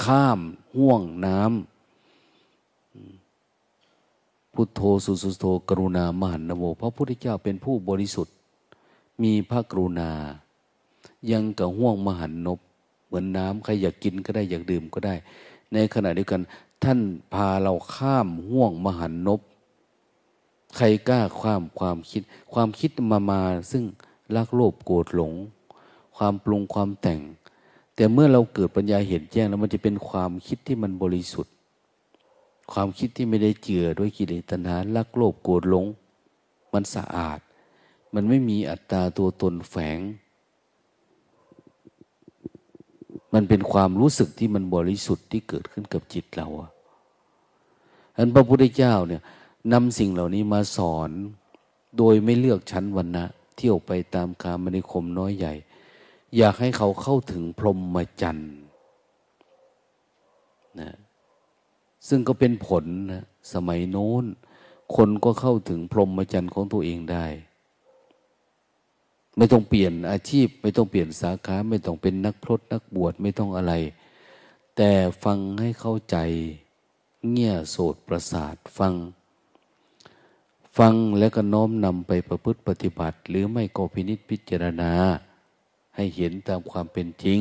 [0.04, 0.40] ข้าม
[0.76, 1.52] ห่วงน้ำ
[4.54, 8.34] พุทโธสุสุโธกรุณามหันนโวพระพุทธเจ้าเป็นผู้บริสุทธิ์
[9.24, 10.12] มีพระกรุณา
[11.32, 12.60] ยังกับห่วงมหันนบ
[13.06, 15.16] เหมือนน้ำใครอยากกินก็ได้อยากดื่มก็ได้
[15.74, 16.42] ในขณะเดียวกัน
[16.84, 17.00] ท่าน
[17.34, 19.40] พาเราข้ามห่วงมหันนบ
[20.78, 22.22] ใครกล้าข้ามความคิด
[22.54, 23.84] ความคิดมามาซึ่ง
[24.36, 25.34] รักโลภโกรธหลง
[26.18, 27.20] ความปรุงความแต่ง
[28.00, 31.54] แต่เมื่อเราเกิดปัญญาเห็นแจ้งแล้วมันจะเป็นความคิดที่มันบริสุทธิ์
[32.72, 35.86] ความคิดที่ไม่ได้เจือด้วยกิเลสตัณหารักโลภโกรธหลง
[36.74, 37.40] มันสะอาด
[38.14, 40.00] มันไม่มีอัตตาตัวตนแฝง
[43.34, 46.48] มันเป็นความรู้สึกที่มันบริสุทธิ์ที่เกิดขึ้นกับจิตเรา
[48.18, 49.22] อันพระพุทธเจ้าเนี่ย
[49.74, 51.10] นำสิ่งเหล่านี้มาสอน
[51.98, 55.54] โดยไม่เลือกชั้นวันนะเที่ยวไปตามคามนิคมน้อยใหญ่
[56.38, 58.54] อยากให้เขาเข้าถึงพรหมจรรย์
[60.80, 60.92] นะ
[62.08, 64.26] ซึ่งก็เป็นผลนะสมัยโน้น
[64.96, 67.26] คนก็เข้าถึงพรหมจรรย์ของตัวเองได้
[69.38, 73.74] ไม่ต้องเปลี่ยนอาชีพ ไม่ต้องเปลี่ยนสาขา ไม่ต้องเป็นนักพรตนักบวชไม่ต้องอะไร
[74.76, 74.92] แต่
[75.24, 76.18] ฟังให้เข้าใจ
[77.32, 78.94] เงี่ยโสดประสาทฟัง
[80.78, 84.92] ฟังแล้วก็น้อมนำไปประพฤติปฏิบัติ หรือไม่ก็พินิษพิจารณา
[86.00, 87.40] ให้เห็นตามความเป็นจริง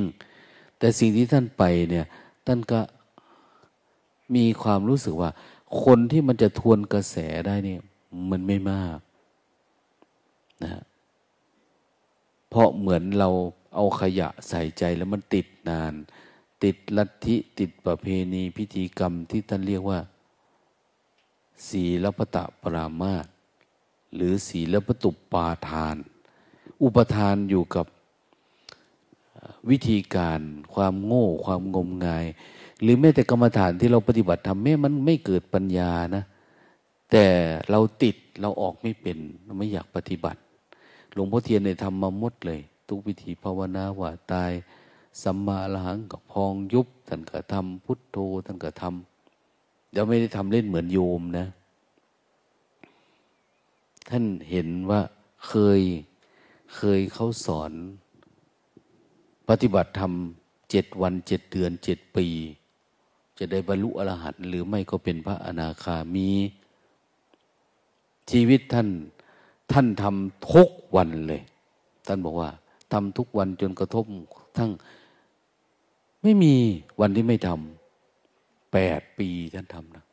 [0.79, 2.07] แต่สิ่งที่ท่านไปเนี่ย
[2.47, 2.81] ท่านก็
[4.35, 5.31] มีความรู้สึกว่า
[5.85, 7.17] คนที่มันจะทวนกระแส
[7.47, 7.81] ได้เนี่ย
[8.31, 8.99] มันไม่มาก
[10.65, 10.83] นะ
[12.51, 13.31] เพราะเหมือนเรา
[13.75, 15.95] เอาขยะใส่ใจแล้วมันติดนาน
[16.65, 20.01] ติดลัทธิติดประเพณีพิธีกรรมที่ท่านเรียกว่า
[21.69, 23.27] ศีลปตะปรามาต
[24.15, 25.97] หรือศีลปตุปาทาน
[26.83, 27.87] อุปทานอยู่กับ
[29.71, 30.41] วิธีการ
[30.75, 32.27] ความโง่ ความงมงาย
[32.83, 36.25] หรือแม้แต่กรรมฐานที่เราปฏิบัติทำแม้มันไม่เกิดปัญญานะ
[37.11, 37.27] แต่
[37.71, 40.41] เราติดเราออกไม่เป็นเราไม่อยากปฏิบัติ
[41.13, 44.53] หลวงพ่อเทียนในทำมาหมดเลย ทุกวิธีภาวนาว่าตาย
[45.23, 51.47] สัมมาละหังกับพองยุบท่านก็ทำพุทโธท่านก็ทำเดี๋ยวไม่ได้ทำเล่นเหมือนโยมนะ
[54.11, 55.01] ท่านเห็นว่า
[55.49, 55.81] เคย
[56.77, 57.73] เคยเขาสอน
[59.49, 60.13] ปฏิบัติธรรม
[60.71, 62.27] เจ็ดวันเจ็ดเดือนเจ็ดปี
[63.39, 66.29] จะได้บรรลุอรหันต์หรือไม่ก็เป็นพระอนาคามี
[68.31, 68.89] ชีวิตท่าน
[69.73, 71.43] ท่านทำทุกวันเลย
[72.07, 72.51] ท่านบอกว่า
[72.93, 74.05] ทำทุกวันจนกระทบ
[74.57, 74.71] ทั้ง
[76.23, 76.55] ไม่มี
[77.01, 80.05] วันที่ไม่ทำแปดปีท่านทำนะ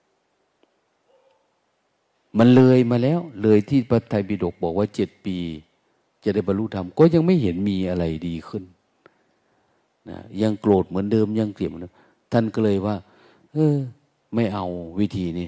[2.38, 5.38] มันเลยมาแล้ว เลยที่พระไตรปิฎกบอกว่าเจ็ดปี
[6.24, 8.64] จะได้บรรลุธรรมก็ยังไม่เห็นมีอะไรดีขึ้น
[10.10, 11.94] นะยังโกรธเหมือนเดิมยังเกลียดเหมือนเดิม
[12.32, 12.96] ท่านก็เลยว่า
[13.54, 13.76] เออ
[14.34, 14.66] ไม่เอา
[15.00, 15.48] วิธีนี้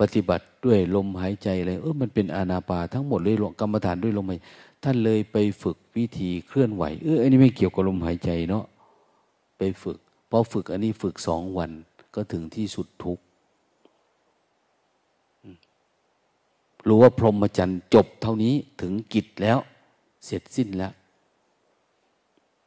[0.00, 4.40] ปฏิบัติด้วยลมหายใจอะไรเออมันเป็นอานาปาทั้งหมดเลยกรรมฐานด้วยลมหาย
[4.84, 8.64] ท่านเลยไปฝึกวิธีเคลื่อนไหว เอออันนี้ไม่เกี่ยวกับลมหายใจเนาะ
[9.58, 9.98] ไปฝึก
[10.30, 11.70] พอฝึกอันนี้ฝึกสองวัน
[12.14, 13.18] ก็ถึงที่สุดทุก
[16.88, 19.58] รู้ว่าพรหมจรรย์จบเท่านี้ถึงกิจแล้ว
[20.26, 20.92] เสร็จสิ้นแล้ว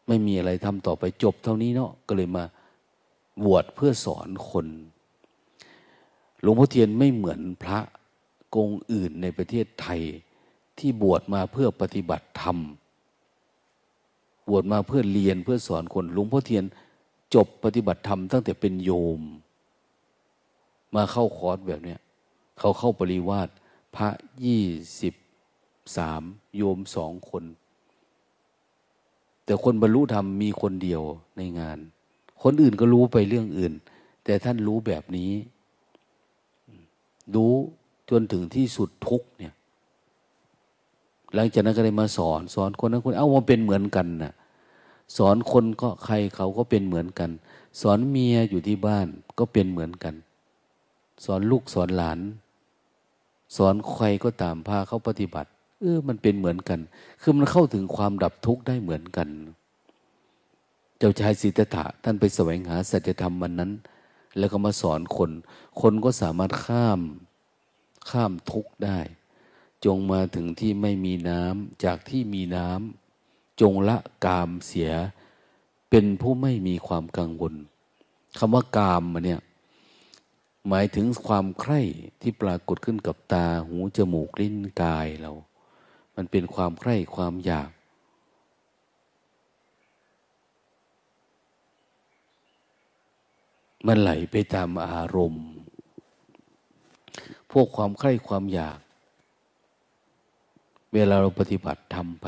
[0.09, 2.45] ไม่มีอะไรทำต่อไปจบเท่านี้เนาะก็เลยมา
[3.45, 4.67] บวชเพื่อสอนคน
[6.41, 7.79] หลวงพ่อเทียนไม่เหมือนพระ
[8.55, 10.01] กงอื่นในประเทศไทย
[10.77, 12.57] ที่บวชมาเพื่อปฏิบัติธรรม
[14.49, 16.63] บวชมาเพื่อเรียนเพื่อสอนคนหลวงพ่อเทียน
[17.35, 19.21] จบปฏิบัติธรรมตั้งแต่เป็นโยม
[20.95, 21.99] มาเข้าคอร์สแบบเนี้ย
[22.59, 23.49] เขาเข้าปริวาส
[23.95, 24.09] พระ
[24.45, 24.63] ยี่
[25.01, 25.13] สิบ
[25.97, 26.23] สาม
[26.57, 27.43] โยมสองคน
[29.49, 31.01] แต่คนบรรลุธรรมมีคนเดียว
[31.37, 31.77] ในงาน
[32.43, 33.73] คนอื่นก็รู้ไปเรื่องอื่น
[34.25, 35.31] แต่ท่านรู้แบบนี้
[37.35, 37.53] รู้
[38.09, 39.53] จนถึงที่สุดทุกเนี่ย
[41.33, 44.33] หลังจากนั้นก็เลยมาสอน สอนคนนั้นคนเอ้ามันเป็นเหมือนกันนะ่ะ
[45.17, 47.29] สอนคนก็ใครเขาก็เป็นเหมือนกัน
[47.81, 49.07] สอนเมียอยู่ที่บ้าน
[49.39, 50.15] ก็เป็นเหมือนกัน
[51.25, 52.19] สอนลูกสอนหลาน
[53.55, 56.79] สอนใครก็ตามพาเขาปฏิบัติ เออ มันเป็นเหมือนกัน
[57.21, 59.29] คือมันเข้าถึงความดับทุกข์ได้เหมือนกัน
[60.97, 63.71] เจ้าชายสิทธัตถะท่านไปแสวงหาสัจธรรมวันนั้น
[64.37, 65.31] แล้วก็มาสอนคน
[65.81, 67.01] คนก็สามารถข้าม
[68.09, 68.99] ข้ามทุกข์ได้
[69.85, 74.91] จงมาถึงที่ไม่มีน้ำจากที่มีน้ำจงละกามเสีย
[75.89, 77.53] เป็นผู้ไม่มีความกังวล
[78.37, 79.41] คำว่ากามมาเนี่ย
[80.67, 81.81] หมายถึงความใคร่
[82.21, 85.31] ที่ปรากฏขึ้นกับตาหูจมูกลิ้นกายเรา
[86.21, 87.69] มันเป็นความใคร่ความอยาก
[93.87, 95.45] มันไหลไปตามอารมณ์
[97.51, 98.79] พวกความใคร่ความอยาก
[100.93, 102.27] เวลาเราปฏิบัติทำไป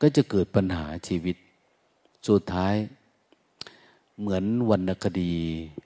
[0.00, 1.36] ก็จะเกิดปัญหาชีวิต
[2.28, 2.74] สุดท้าย
[4.18, 5.34] เหมือนวรรณคดี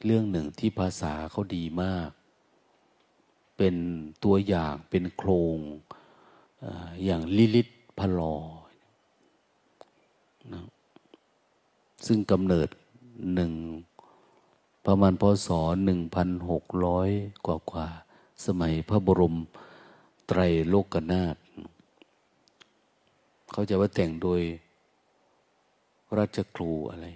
[0.05, 2.11] เรื่องหนึ่งที่ภาษาเขาดีมาก
[3.59, 3.77] เป็น
[4.25, 5.59] ตัวอย่างเป็นโครง
[7.05, 8.35] อย่างลิลิตพลอ
[10.53, 10.65] นะ
[12.07, 12.69] ซึ่งกำเนิด
[13.35, 13.53] หนึ่ง
[14.87, 15.49] ประมาณพศ
[15.85, 17.09] หนึ่งพันหกร้อย
[17.47, 17.87] กว่ากว่า
[18.47, 19.37] สมัยพระบรม
[20.27, 21.37] ไตรโลกนาถ
[23.53, 24.41] เขาจะว่าแต่งโดย
[26.17, 27.07] ราชครูอะไร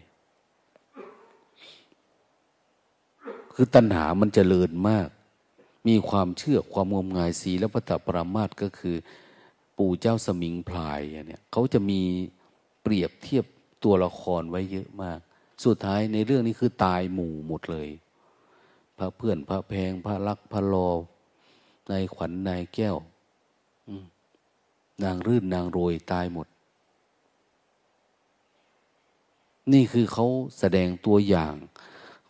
[3.54, 5.08] คือตัณหามันจเจริญมาก
[5.88, 8.96] มีความเชื่อความงมงายสีและพระตปรามาตก็คือ
[9.76, 12.00] ปู่เจ้าสมิงพลายเนี่ยเขาจะมี
[12.82, 13.44] เปรียบเทียบ
[13.84, 15.18] ตัวละครไว้เยอะมาก
[15.64, 17.88] สุดท้ายในเรื่องนี้คือตายหมู่หมดเลย
[18.96, 20.88] พระเพื่อนพระแพงพระลักพระรอ
[21.90, 22.96] นายขวัญนายแก้ว
[25.02, 26.46] นางรื่นนางโรยตายหมด
[29.72, 30.26] นี่คือเขา
[30.58, 31.54] แสดงตัวอย่าง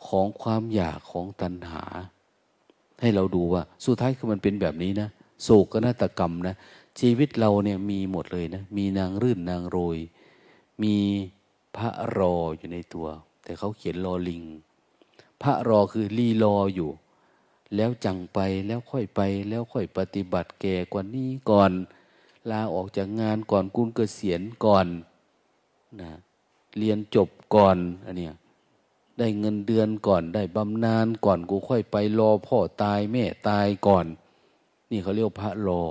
[0.06, 1.84] ของความอยากของตัณหา
[3.02, 5.08] ให้เราดูว่า สุดท้ายคือมันเป็นแบบนี้นะ
[5.42, 6.54] โศกนาฏกรรมนะ
[7.00, 9.98] ชีวิตเราเนี่ยมีหมดเลยนะมีนางรื่นนางโรย
[10.82, 10.96] มี
[11.76, 13.06] พระรออยู่ในตัว
[13.44, 14.42] แต่เขาเขียนรอลิง
[15.42, 16.90] พระรอคือรีรออยู่
[17.76, 21.72] แล้วจังไปแล้วค่อยไป แล้วค่อยปฏิบัติแก่กว่านี้ก่อน
[22.50, 24.86] ลาออกจากงานก่อนกุณเกษียณก่อน
[26.00, 26.10] นะ
[26.78, 27.76] เรียนจบก่อน
[28.06, 28.34] อันเนี้ย
[29.18, 34.06] ได้เงินเดือนก่อนได้บำนาญก่อนกูค่อยไปรอพ่อตายแม่ตายก่อน
[34.90, 35.82] นี่เขาเรียกพระรอ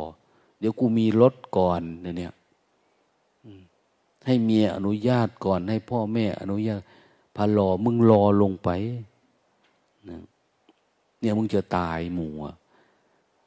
[0.59, 2.34] เดี๋ยวกูมีรถก่อนเนี่ย
[4.26, 6.82] ให้เมียอนุญาตก่อนให้พ่อแม่อนุญาต
[7.38, 8.69] พระรอมึงรอลงไป
[10.05, 12.34] เนี่ยมึงจะตายหมู่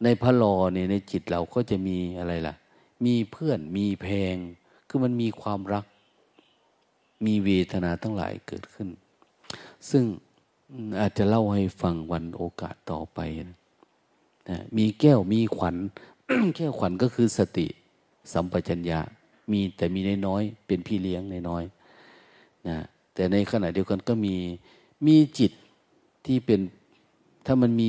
[0.02, 2.54] ในพระรอเนี่ยในจิตเราก็จะมีอะไรล่ะ
[3.04, 4.36] มีเพื่อนมีแพง
[4.88, 5.84] คือมันมีความรัก
[7.26, 8.88] มีเวทนาทั้งหลายเกิดขึ้น
[9.90, 10.05] ซึ่ง
[11.01, 13.18] อาจจะเล่าให้ฟังวันโอกาสต่อไป
[13.49, 13.59] นะ
[14.49, 15.76] นะมีแก้วมีขวัญ
[16.57, 17.66] แก้วขวัญก็คือสติ
[18.32, 19.01] สัมปชัญญะ
[19.53, 22.78] มีแต่มีน้อยๆเป็นพี่เลี้ยงน้อยๆนะ
[23.14, 24.36] แต่ในขณะเดียวกันก็มี
[25.07, 25.53] มีจิต
[26.26, 26.61] ที่เป็น
[27.47, 27.88] ถ้ามันมี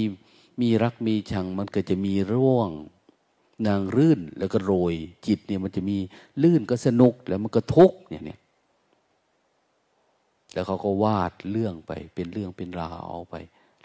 [0.62, 2.70] มีรักมีชังมันก็จะมีร่วง
[3.68, 4.96] นางรื่นแล้วก็โรย
[5.28, 5.98] จิตเนี่ยมันจะมี
[6.44, 8.40] ลื่นก็สนุกแล้วมันก็ทุกเนี่ยเนี่ย
[10.56, 13.36] แล้วเขาก็วาดเรื่องไป เป็นเรื่องเป็นราวไป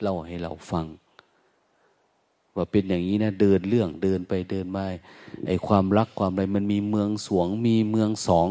[0.00, 0.86] เล่าให้เราฟัง
[2.56, 4.86] ว่าเป็นอย่างนี้นะเดินเรื่องเดินไปเดินมา
[5.46, 8.48] ไอ้ความรักความอะไรมันมีเมืองสวง มีเมืองสอง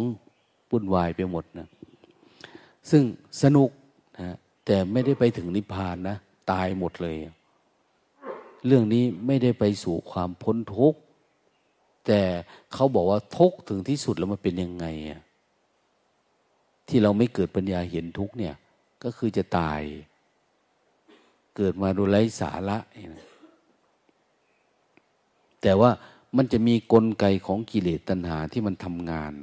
[0.69, 1.67] ปุ่นวายไปหมดนะ
[2.89, 3.03] ซึ่ง
[3.41, 3.69] สนุก
[4.19, 6.17] นะแต่ไม่ได้ไปถึงนิพพานนะ
[6.51, 7.15] ตายหมดเลย
[8.65, 10.99] เรื่องนี้ไม่ได้ไปสู่ความพ้นทุกข์
[12.07, 12.21] แต่
[12.73, 15.21] เขาบอกว่าทุกข์ถึงที่สุดแล้วมันเป็นยังไงอะ
[16.89, 18.55] ที่เราไม่เกิดปัญญาเห็นทุกเนี่ย
[19.03, 19.81] ก็คือจะตาย
[21.55, 22.77] เกิดมาโดยไร้สาระ
[25.61, 25.91] แต่ว่า
[26.37, 29.33] มันจะมีกลไกของกิเลสตัณหาที่มันทำงาน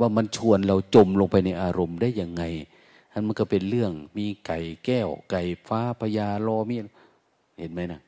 [0.00, 2.42] ว่ามันชวนเราจมลงไปในอารมณ์ได้ยังไง
[3.12, 6.76] อันมันก็เป็นเรื่องมีไก่แก้ว ไก่ฟ้าพญาโลมี
[7.58, 8.00] เห็นไหมนะ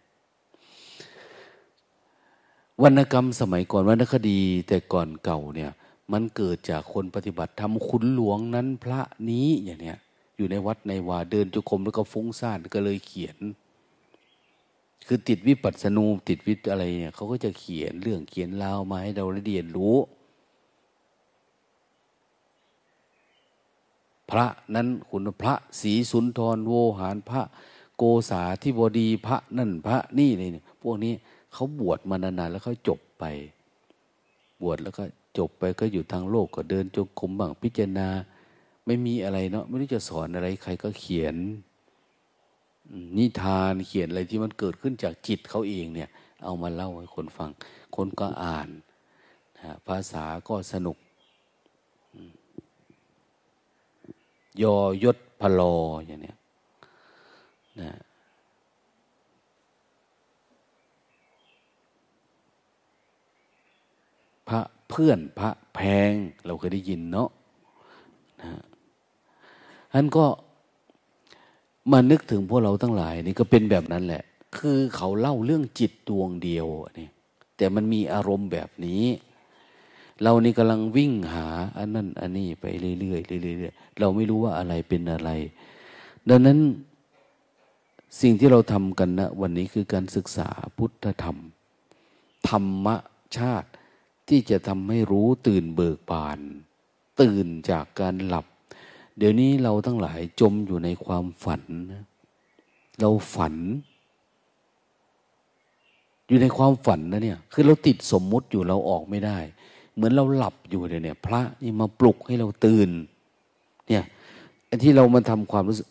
[2.82, 5.72] วรรณกรรมสมัยก่อนวรรณคดีแต่ก่อนเก่าเนี่ย
[6.12, 9.00] มันเกิดจากคนปฏิบัติทำคุณหลวงนั้นพระ
[9.30, 9.98] นี้อย่างเนี้ย
[10.36, 13.38] อยู่ในวัดในวาเดินจุคมแล้วก็ฟุ้งซ่านก็เลยเขียน
[15.06, 19.96] คือติดวิปัสสนูติดวิทอะไรเนี่ยเขาก็จะเขียนเรื่องเขียนเล่ามาให้เราเรียนรู้
[24.30, 27.42] พระนั้นคุณพระศรีสุนทรโวหารพระ
[27.96, 30.50] โกษาที่บดีพระนั่นพระนี่เลย
[30.82, 31.12] พวกนี้
[31.52, 33.24] เขาบวชมานานๆแล้วเขาจบไป
[34.62, 35.02] บวชแล้วก็
[35.38, 38.08] จบไปก็อยู่ทางโลกก็เดินจงกรมบ้างพิจารณา
[38.86, 41.36] ไม่มีอะไรเนาะไม่รู้จะสอนอะไรใครก็เขียน
[43.16, 46.08] นิทานเขียนอะไรที่มันเกิดขึ้นจากจิตเขาเองเนี่ย
[46.44, 47.50] เอามาเล่าให้คนฟัง
[47.96, 48.68] คนก็อ่าน
[49.86, 50.96] ภาษาก็สนุก
[54.62, 55.74] ยอยศพลอ
[56.06, 56.38] อย่างเนี้ย
[57.80, 57.90] นะ
[64.48, 64.60] พระ
[64.90, 65.80] เพื่อนพระแพ
[66.10, 66.12] ง
[66.46, 67.28] เราเคยได้ยินเนาะ
[68.40, 68.50] นะ
[69.92, 70.26] ท่านก็
[71.92, 74.22] มานึกถึงพวกเราทั้งหลายนี่ก็เป็นแบบนั้นแหละ
[74.56, 76.66] คือเขาเล่าเรื่องจิตดวงเดียว
[76.98, 77.08] นี่
[77.56, 79.04] แต่มันมีอารมณ์แบบนี้
[80.22, 81.46] เรานี่กำลังวิ่งหา
[81.78, 82.66] อันนั้นอันนี้ไป
[83.00, 85.30] เรื่อยๆเรื่อยๆเราไม่รู้ว่าอะไรเป็นอะไร
[86.28, 86.58] ดังนั้น
[88.20, 91.36] สิ่งที่เราทำกันนะวันนี้คือการศึกษาพุทธธรรม
[92.48, 92.86] ธรรม
[93.36, 93.68] ชาติ
[94.30, 96.38] ที่จะทำให้รู้ตื่นเบิกบาน
[97.20, 98.46] ตื่นจากการหลับ
[99.18, 101.62] เดี๋ยวนี้เราทั้งหลายจมอยู่ในความฝัน
[103.00, 103.56] เราฝัน
[106.26, 109.38] อยู่ในความฝันนะเนี่ย คือเราติดสมมุติอยู่เราออกไม่ได้
[109.94, 112.90] เหมือนเราหลับอยู่เนี่ยพระนี่มาปลุกให้เราตื่น
[113.88, 114.04] เนี่ย
[114.82, 115.88] ที่เรามาทำความรู้สึก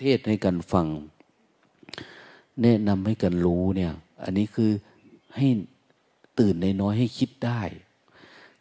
[0.00, 0.86] เทศให้กันฟัง
[2.62, 4.70] แนะนำให้กันรู้เนี่ย อันนี้คือ
[5.36, 5.48] ให้
[6.38, 7.60] ตื่นในน้อยให้คิดได้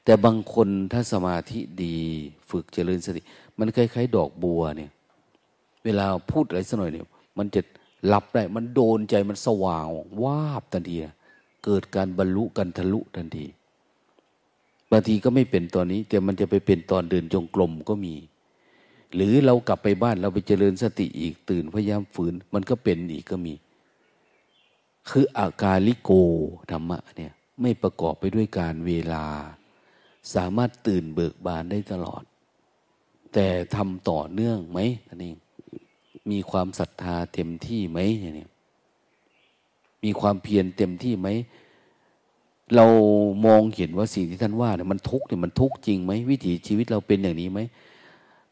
[0.03, 1.97] แต่บางคนถ้าสมาธิดี
[2.49, 3.21] ฝึกเจริญสติ
[3.59, 4.91] มันคล้ายๆดอกบัวเนี่ย
[5.84, 7.07] เวลาพูดอะไรสักหน่อยเนี่ย
[7.38, 7.61] มันจะ
[8.13, 9.86] รับได้ มันโดนใจมันสว่าง
[10.23, 10.95] วาบทันที
[11.65, 13.45] เกิดการบรรลุกันทะลุทันที
[14.91, 18.15] บางทีก็ไม่เป็นตอนนี้ แต่มันจะไปเป็นตอนเดินจงกรมก็มี
[19.15, 23.53] หรือเรากลับไปบ้านเราไปเจริญสติอีกตื่นพยายามฝืน มันก็เป็นอีกก็มี
[25.09, 26.11] คืออากาลิโก
[26.71, 29.26] ธรรมะเนี่ย ไม่ประกอบไปด้วยการเวลา
[30.36, 32.24] สามารถตื่นเบิกบานได้ตลอด
[33.34, 35.36] แต่ทำต่อเนื่องไหมนั่นเอง
[36.32, 37.99] มีความศรัทธาเต็มที่ไหม
[38.36, 38.49] เนี่ย
[40.03, 41.30] มีความเพียรเต็มที่ไหม
[42.76, 42.86] เรา
[43.45, 47.60] มองเห็นว่าสิ่งที่ท่านว่าเนี่ยมันทุกข์เนี่ยมันทุกข์จริงไหมวิถีชีวิตเราเป็นอย่างนี้ไหม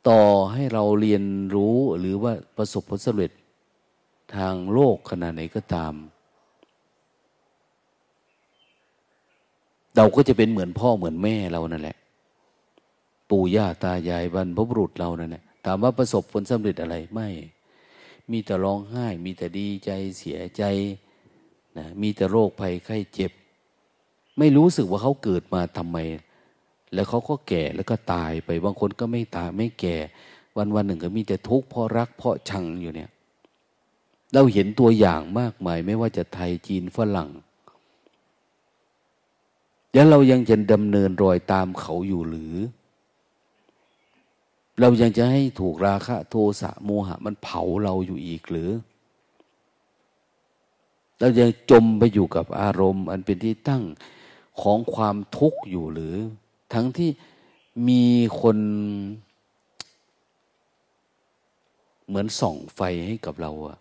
[0.10, 0.22] ต่อ
[0.54, 1.24] ให้เราเรียน
[1.56, 3.32] รู้หรือว่าประสบผลสำเร็จ
[4.36, 5.93] ทางโลกขนาดไหนก็ตาม
[9.95, 11.97] เราก็จะเป็นเหมือนพ่อเหมือนแม่เรานั่นแหละ
[13.29, 17.29] ปู่ย่าตายายบรรพบุรุษเรานั่นแหละถามว่าประสบผลสำเร็จอะไรไม่
[18.31, 20.63] มีแต่ร้องไห้ มีแต่ดีใจเสียใจ
[21.77, 23.31] นะมีแต่โรคภัยไข้เจ็บ
[24.37, 25.97] ไม่รู้สึกว่าเขาเกิดมาทำไม
[26.93, 29.95] แล้วเขาก็แก่แล้วก็ตายไปบางคนก็ไม่ตายไม่แก่
[30.57, 33.09] วันวันหนึ่งก็มีแต่ทุกข์เพราะรักเพราะชังอยู่เนี่ย
[34.33, 37.29] เราเห็นตัวอย่างมากมาย ไม่ว่าจะไทยจีนฝรั่ง
[39.93, 42.55] แล้วเรายังจะดำเนินรอยตามเขาอยู่หรือ
[44.79, 48.71] เรายังจะให้ถูกราคะ โทสะโมหะ มันเผาเราอยู่อีกหรือ
[51.19, 53.83] เรายังจมไปอยู่กับอารมณ์ อันเป็นที่ตั้ง
[54.61, 56.15] ของความทุกข์อยู่หรือ
[56.73, 57.09] ทั้งที่
[57.87, 58.03] มี
[58.41, 58.57] คน
[62.07, 63.77] เหมือนส่องไฟให้กับเราอะ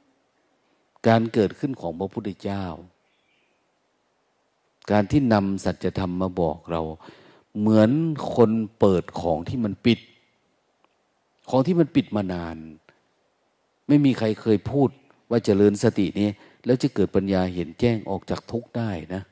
[1.07, 2.65] การเกิดขึ้นของพระพุทธเจ้า
[4.91, 6.83] การที่นำสัจธรรมมาบอกเรา
[7.59, 7.91] เหมือน
[8.35, 10.01] คนเปิดของที่มันปิด
[11.51, 12.57] ของที่มันปิดมานาน
[13.89, 14.89] ไม่มีใครเคยพูด
[15.31, 16.29] ว่าเจริญสตินี้
[16.65, 19.23] แล้วจะเกิดปัญญาเห็นแจ้งออกจากทุกข์ได้นะ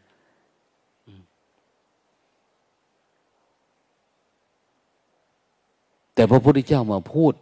[6.14, 7.32] แต่พระพุทธเจ้ามาพูด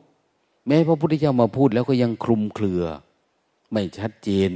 [0.67, 2.83] แม้พระพุทธเจ้ามาพูดแล้วก็ยังคลุมเครือ
[3.73, 4.51] ไม่ชัดเจน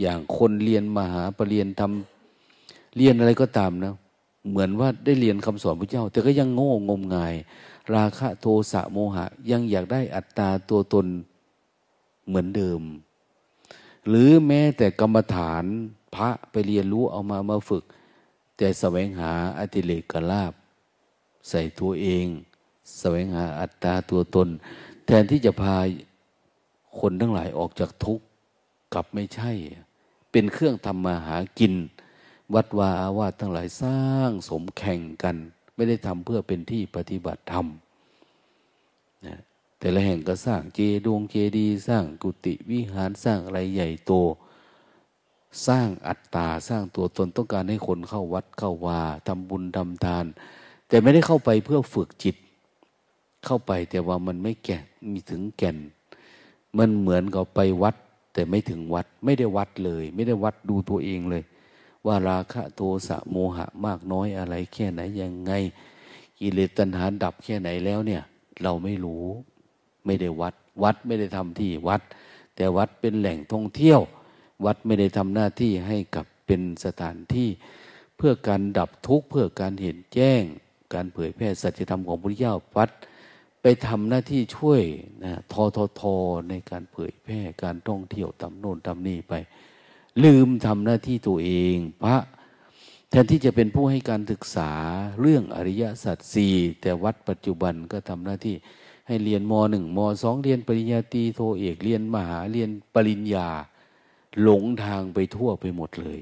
[0.00, 2.09] อย่างคนเรียนมหาปรริญญาทำ
[2.96, 3.94] เรียนอะไรก็ตามนะ
[4.48, 7.34] เหมือนว่าได้เรียนคำสอนพระเจ้า แต่ก็ยังโง่งมงาย
[7.94, 11.06] ราคะโทสะโมหะ ยังอยากได้อัตตาตัวตน
[12.26, 12.82] เหมือนเดิม
[14.08, 15.64] หรือแม้แต่กรรมฐาน
[16.14, 17.84] พระไปเรียนรู้เอามามาฝึก
[18.56, 20.52] แต่แสวงหาอติเลกลาบ
[21.48, 22.26] ใส่ตัวเอง
[22.98, 24.48] แสวงหาอัตตาตัวตน
[25.06, 25.76] แทนที่จะพา
[27.00, 28.24] คนทั้งหลายออกจากทุกข์
[28.94, 29.50] กลับไม่ใช่
[30.30, 31.74] เป็นเครื่องทำมาหากิน
[32.54, 35.36] วัดวาอาวาสทั้งหลายสร้างสมแข่งกัน
[35.74, 37.66] ไม่ได้ทำเพื่อเป็นที่ปฏิบัติธรรม
[39.26, 39.36] นะ
[39.78, 44.12] แต่ละแห่งก็สร้างเจดวงเจดี สร้างกุฏิวิหารสร้างอะไรใหญ่โต
[45.66, 50.26] สร้างอัตตาสร้างตัวตนต้องการให้คนเข้าวัดเข้าวาทำบุญทำทาน
[50.88, 52.36] แต่ไม่ได้เข้าไปเพื่อฝึกจิต
[53.46, 54.78] เข้าไปแต่ว่ามันไม่แก่
[55.12, 55.76] มีถึงแก่น
[56.78, 57.94] มันเหมือนกับไปวัด
[58.32, 61.42] แต่ไม่ถึงวัด ไม่ได้วัดเลย ไม่ได้วัดดูตัวเองเลย
[62.06, 65.52] ว่าราคะโทสะโมหะมากน้อยอะไร แค่ไหนยังไง
[66.38, 68.22] กิเลสตัณหาดับแค่ไหนแล้วเนี่ย
[68.62, 69.24] เราไม่รู้
[70.06, 72.02] ไม่ได้วัด วัดไม่ได้ทำที่วัด
[72.56, 74.00] แต่วัดเป็นแหล่งท่องเที่ยว
[74.64, 77.48] วัดไม่ได้ทำหน้าที่ให้กับเป็นสถานที่
[78.16, 80.42] เพื่อการดับทุกข์เพื่อการเห็นแจ้ง
[80.94, 82.90] การเผยแพร่สัจธรรมของพระพุทธเจ้าวัด
[83.62, 84.82] ไปทำหน้าที่ช่วย
[85.24, 86.16] นะทอทอทอ
[86.48, 89.34] ในการเผยแพร่การท่องเที่ยวตำโน่นตำนี่ไป
[90.24, 92.16] ลืมทำหน้าที่ตัวเอง พระ
[93.10, 94.70] แทนที่จะเป็นผู้ให้การศึกษา
[95.20, 98.56] เรื่องอริยสัจสี่แต่วัดปัจจุบันก็ทำหน้าที่
[99.06, 103.48] ให้เรียนมหนึ่งมสองเรียนปริญญาตรีโทเอกเรียนมหาเรียนปริญญา
[104.42, 106.20] หลงทางไปทั่วไปหมดเลย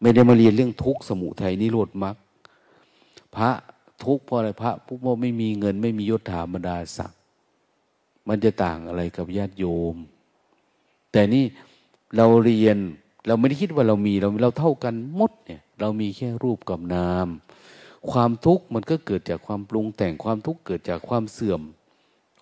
[0.00, 2.16] ไม่ได้มาเรียนเรื่องทุกข์สมุทัยนิโรธมรรค
[3.36, 3.50] พระ
[4.04, 7.18] ทุกข์เพราะอะไรพระพวกไม่มีเงินไม่มียศถาบรรดาศักดิ์
[8.28, 9.64] มันจะต่างอะไรกับญาติโย
[9.94, 9.96] ม
[11.12, 11.44] แต่นี่
[12.16, 12.78] เราเรียน
[13.26, 17.28] เราไม่ได้คิดว่าเรามีเราเราเท่ากันหมดเนี่ย เรามีแค่รูปกับนาม
[18.10, 21.62] ความทุกข์มันก็เกิดจากความปรุงแต่งความทุกข์เกิดจากความเสื่อม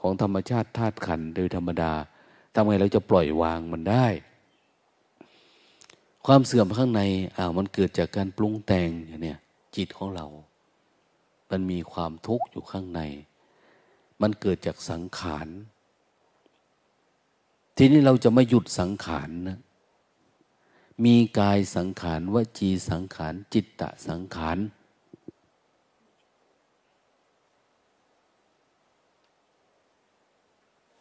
[0.01, 1.93] ของธรรมชาติธาตุขันโดยธรรมดา
[2.55, 4.07] ทำไงเราจะปล่อยวางมันได้
[6.27, 7.03] ความเสื่อมข้างใน
[7.37, 9.35] อ้าวมันเกิดจากการปรุงแต่งอย่างนี้
[9.77, 10.27] จิตของเรา
[11.51, 13.01] มันมีความทุกข์อยู่ข้างใน
[14.23, 15.49] มันเกิดจากสังขาร
[17.77, 19.59] ทีนี้เราจะไม่หยุดสังขารนะ
[21.05, 24.59] มีกายสังขารวจีสังขาร จิตตะสังขาร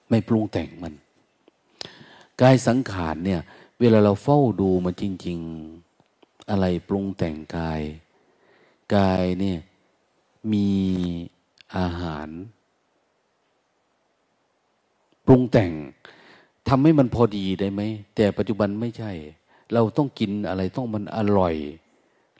[0.09, 0.93] ไม่ปรุงแต่งมัน
[2.41, 3.41] กายสังขารเนี่ย
[3.79, 5.39] เวลาเราเฝ้าดูมันจริง
[5.93, 7.81] ๆ อะไรปรุงแต่งกาย
[8.95, 9.59] กายเนี่ย
[10.53, 10.69] มี
[11.77, 12.29] อาหาร
[15.25, 15.71] ปรุงแต่ง
[16.69, 17.81] ทำให้มันพอดีได้ไหม
[18.15, 19.11] แต่ปัจจุบันไม่ใช่
[19.73, 21.55] เราต้องกินอะไรต้องมันอร่อย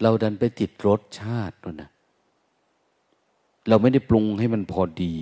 [0.02, 1.90] เราดันไปติดรสชาติด้วยนะ
[3.68, 5.16] เราไม่ได้ปรุงให้มันพอดี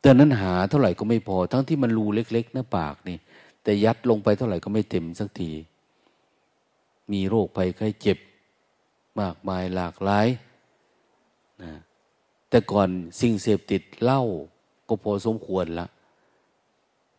[0.00, 3.18] แต่นั้นหาเท่าไหร่ก็ไม่พอ ทั้งที่มันรูเล็ก ๆ หน้าปากนี่
[3.62, 5.50] แต่ยัดลงไปเท่าไหร่ก็ไม่เต็มสักที
[7.12, 8.18] มีโรคภัยไข้เจ็บ
[9.20, 10.26] มากมายหลากหลาย
[11.62, 11.72] นะ
[12.48, 12.88] แต่ก่อน
[13.20, 14.22] สิ่งเสพติดเหล้า
[14.88, 15.86] ก็พอสมควรละ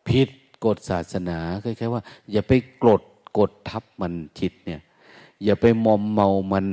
[0.06, 0.28] พิษ
[0.64, 2.02] กฎศาสนาคล้ายๆว่า
[2.32, 2.52] อย่าไป
[2.84, 3.02] กด
[3.38, 4.80] กดทับมันจิตเนี่ย
[5.44, 6.66] อย่าไปมอมเมามัน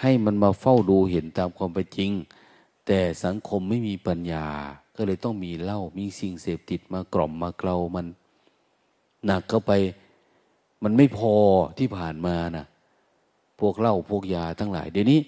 [0.00, 2.10] ให้มันมาเฝ้าดูเห็นตามความเป็นจริง
[2.86, 4.46] แต่สังคมไม่มีปัญญา
[4.96, 8.06] ก็เลยต้องมีเหล้ามีสิ่งเสพติดมากล่อมมาเกลามัน
[9.24, 9.72] หนักเข้าไป
[10.82, 11.34] มันไม่พอ
[11.78, 12.66] ที่ผ่านมานะ
[13.60, 15.20] พวกเหล้าพวกยาทั้งหลาย เดี๋ยวนี้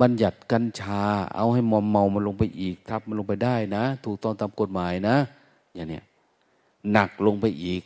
[0.00, 1.02] บัญญัติกัญชา
[1.36, 5.16] เอาให้มอมเมามันลงไปอีกทับมันลงไปได้นะ ถูกต้องตามกฎหมายนะ
[5.74, 6.04] อย่างเนี้ย
[6.92, 7.82] หนักลงไปอีก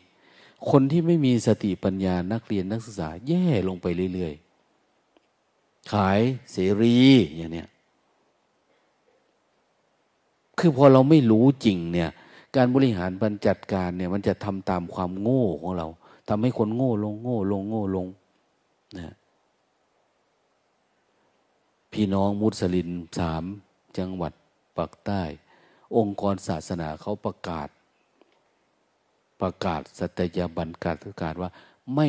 [0.71, 6.21] คนที่ไม่มีสติปัญญานักเรียนนักศึกษา แย่ลงไปเรื่อยๆ ขาย
[6.53, 6.97] เสรี
[7.37, 7.69] อย่างเนี้ย
[10.59, 12.11] คือพอเราไม่รู้จริงเนี่ย
[12.57, 15.89] การบริหารบรรจัดการเนี่ย มันจะทำตามความโง่ของเรา
[16.29, 18.07] ทำให้คนโง่ลงโง่ลงโง่ลง
[18.97, 19.15] นะ
[21.93, 23.45] พี่น้องมุสลิมสาม
[23.99, 24.33] จังหวัด
[24.77, 25.23] ปักใต้
[25.97, 27.69] องค์กรศาสนาเขาประกาศ
[29.41, 31.51] ประกาศสัตยาบันการประกาศว่า
[31.95, 32.07] ไม่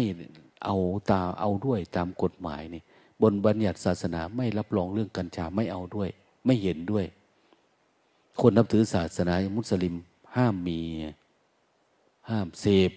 [0.66, 0.76] เอา
[1.10, 2.82] ตาเอาด้วยตามกฎหมายนี่
[3.22, 6.10] บนบัญญัติศาสนาไม่รับรองเรื่องกัญชาไม่เอาด้วย
[6.46, 7.06] ไม่เห็นด้วย
[8.42, 9.96] คนนับถือศาสนามุสลิม
[10.36, 10.80] ห้ามมี
[12.30, 12.92] ห้ามเสพ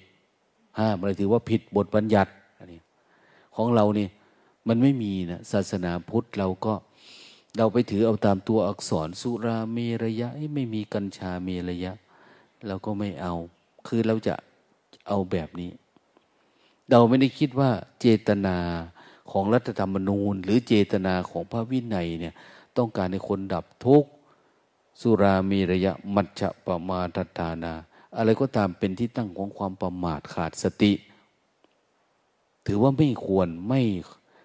[0.81, 2.81] ห้ามอะไรถือว่าผิดบทบัญญัติอันนี้
[3.57, 4.07] ของเรานี่
[4.69, 6.75] มันไม่มีนะศาสนาพุทธเราก็
[7.57, 11.93] เราไปถือเอาตามตัวอักษรสุราเมรยะ ไม่มีกัญชาเมรยะ
[12.67, 13.35] เราก็ไม่เอา
[13.87, 14.35] คือเราจะ
[15.09, 15.71] เอาแบบนี้
[16.91, 18.57] เราไม่ได้คิดว่าเจตนา
[19.31, 22.35] ของรัฐธรรมนูญ หรือเจตนาของพระวินัยเนี่ย
[22.77, 24.11] ต้องการให้คนดับทุกข์
[25.01, 27.73] สุรามีระยะ มัจฉปะมาทัตานา
[28.17, 30.93] อะไรก็ตามเป็นที่ตั้งของความประมาทขาดสติ
[32.67, 33.83] ถือว่าไม่ควรไม่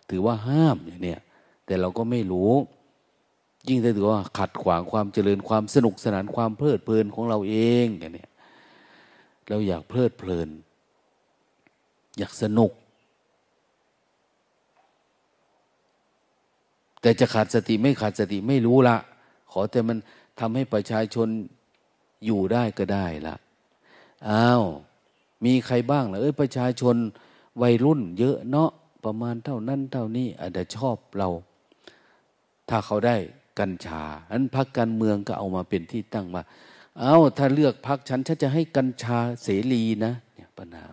[0.10, 1.20] ถือว่าห้ามอย่างเนี้ย
[1.66, 2.52] แต่เราก็ไม่รู้
[3.68, 8.30] ยิ่งถ้าถือว่าขัดขวางความเจริญความสนุกสนานความเพลิดเพลินของเราเองอย่างเนี้ย
[9.50, 10.50] เราอยากเพลิดเพลิน
[12.18, 12.72] อยากสนุก
[17.02, 18.98] แต่จะขาดสติไม่ขาดสติไม่รู้ละ
[19.52, 19.98] ขอแต่มัน
[20.40, 21.28] ทำให้ประชาชน
[22.26, 23.36] อยู่ได้ก็ได้ละ
[24.30, 24.64] อ้าว
[25.46, 26.96] มีใครบ้างล่ะเอ้ยประชาชน
[27.62, 28.72] วัยรุ่นเยอะเนาะ
[29.08, 31.30] ประมาณเท่านั้นเท่านี้อาจจะชอบเรา
[32.70, 33.16] ถ้าเขาได้
[33.60, 36.42] กัญชาอันพักการเมืองก็เอามาเป็นที่ตั้งมา
[37.00, 40.86] เอา้าถ้าเลือกพักฉันฉันจะให้กัญชาเสรีนะเนี่ยปัญหา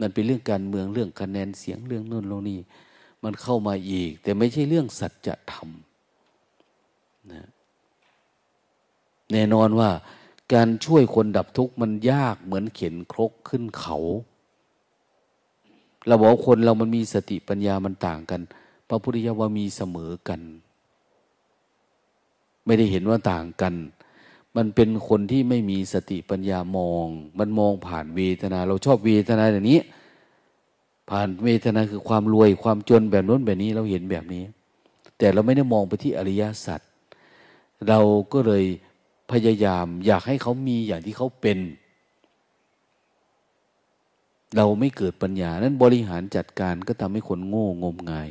[0.00, 2.58] มันเป็นเรื่องการเมืองเรื่องคะแนนเสียงเรื่องนู่นเรื่องนี้
[3.24, 5.68] มันเข้ามาอีก แต่ไม่ใช่เรื่องสัจธรรม
[7.32, 7.46] นะ
[9.32, 9.90] แน่นอนว่า
[10.54, 13.98] การช่วยคนดับทุกข์มันยากเหมือนเข็นครกขึ้นเขา
[16.06, 18.40] เราบอกคนเรามันมีสติปัญญามันต่างกัน
[18.88, 20.40] พระพุทธเจ้าว่ามีเสมอกัน
[22.66, 23.74] ไม่ได้เห็นว่าต่างกัน
[24.56, 27.06] มันเป็นคนที่ไม่มีสติปัญญามอง
[27.38, 29.80] มันมองผ่านเวทนา เราชอบเวทนาอย่างนี้
[31.10, 34.44] ผ่านเวทนาคือความรวยความจนแบบนู้นแบบนี้เราเห็นแบบนี้
[35.18, 36.80] แต่เราไม่ได้มองไปที่อริยสัจ
[37.88, 38.00] เรา
[38.32, 38.64] ก็เลย
[39.30, 41.58] พยายามอยากให้เขามีอย่างที่เขาเป็น
[44.56, 48.28] เราไม่เกิดปัญญา นั้นบริหารจัดการก็ทำให้คนโง่งมงาย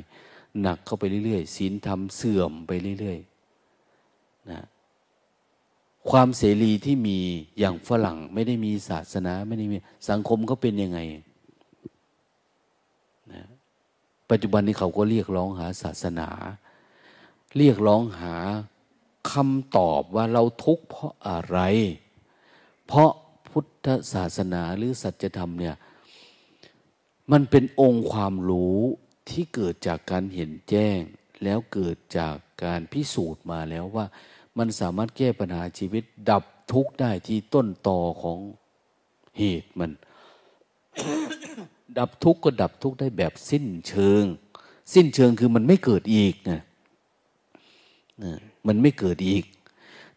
[0.62, 4.62] หนักเข้าไปเรื่อยๆศีลธรรมเสื่อมไปเรื่อยๆนะ
[6.10, 7.20] ความเสรีที่มี
[7.60, 9.78] อย่างฝรั่งไม่ได้มีศาสนาไม่ได้มี
[10.10, 11.00] สังคมก็เป็นยังไง
[13.34, 13.44] นะ
[14.30, 16.30] ปัจจุบันนี้เขาก็เรียกร้องหาศาสนา
[17.58, 18.36] เรียกร้องหา
[19.32, 21.60] คำตอบว่าเราทุกข์เพราะอะไร
[22.88, 23.12] เพราะ
[23.50, 25.76] พุทธศาสนาหรือสัจธรรมเนี่ย
[27.32, 28.80] มันเป็นองค์ความรู้
[29.30, 31.00] ที่เกิดจากการเห็นแจ้ง
[31.44, 34.06] แล้วเกิดจากการพิสูจน์มาแล้วว่า
[34.58, 38.40] มันสามารถแก้ปัญหาชีวิตดับทุกข์ได้ที่ต้นตอของ
[39.40, 39.92] เหตุมัน
[41.98, 44.24] ดับทุกข์ก็ดับทุกข์ได้แบบสิ้นเชิง
[44.94, 46.62] สิ้นเชิงคือมันไม่เกิดอีกนะ
[48.68, 49.44] มันไม่เกิดอีก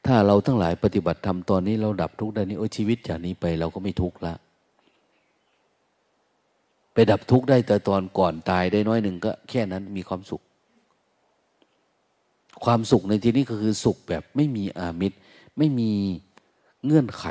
[0.06, 4.34] ถ้าเราทั้งหลายปฏิบัติธรรมตอนนี้เราดับทุกข์ได้นี่โอ้ชีวิตจากนี้ไปเราก็ไม่ทุกข์ละ
[6.98, 10.42] ไปดับทุกข์ได้แต่ตอนก่อนตายได้น้อยหนึ่งก็แค่นั้นมีความสุข
[12.64, 15.16] ความสุขในที่นี้ก็คือสุขแบบไม่มีอามิตร
[15.58, 15.90] ไม่มี
[16.84, 17.24] เงื่อนไข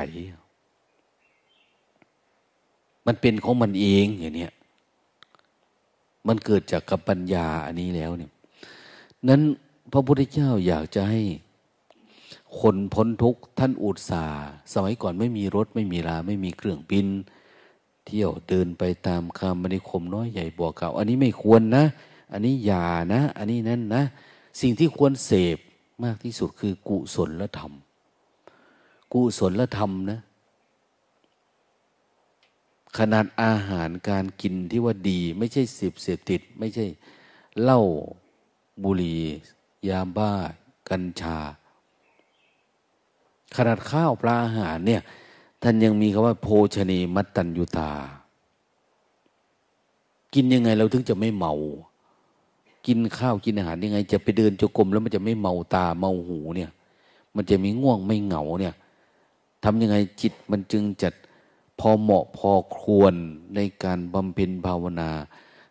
[3.06, 4.48] มันเป็นของมันเองอย่างนี้
[6.28, 8.32] มันเกิดจากกับปัญญาอันนี้แล้วเนี่ย
[9.28, 9.40] นั้น
[9.92, 11.22] พระพุทธเจ้าอยากจะให้
[12.60, 14.24] คนพ้นทุกข์ท่านอุตสา
[14.72, 17.08] สมัยก่อนไม่มีรถไม่มีลาไม่มีเครื่องบิน
[18.08, 21.84] เที่ยวเดินไปตามคำมณิคมน้อยใหญ่บอกเก่า อันนี้ไม่ควรนะ
[22.32, 24.02] อันนี้อย่านะ อันนี้นั่นนะ
[24.60, 25.58] สิ่งที่ควรเสพ
[26.04, 27.72] มากที่สุดคือกุศลธรรม
[29.12, 30.20] กุศลธรรมนะ
[32.98, 36.86] ขนาดอาหารการกินที่ว่าดี ไม่ใช่เสพเสพติด ไม่ใช่
[37.62, 37.82] เหล้า
[38.84, 39.22] บุหรี่
[39.88, 40.32] ยาบ้า
[40.88, 41.38] กัญชา
[43.56, 45.02] ขนาดข้าวปลาอาหารเนี่ย
[45.62, 47.90] ท่านยังมีคำว่า โภชนีมัตตัญญุตา
[50.34, 51.54] กินยังไงเราถึงจะไม่เมา
[52.86, 56.70] กินข้าวกินอาหารยังไง จะไปเดินจกรมแล้วมันจะไม่เมาตาเมาหูเนี่ย
[57.34, 58.74] มันจะมีง่วงไม่เหงาเนี่ย
[59.64, 61.14] ทำยังไงจิตมันจึงจัด
[61.78, 63.14] พอเหมาะพอควร
[63.54, 65.10] ในการบำเพ็ญภาวนา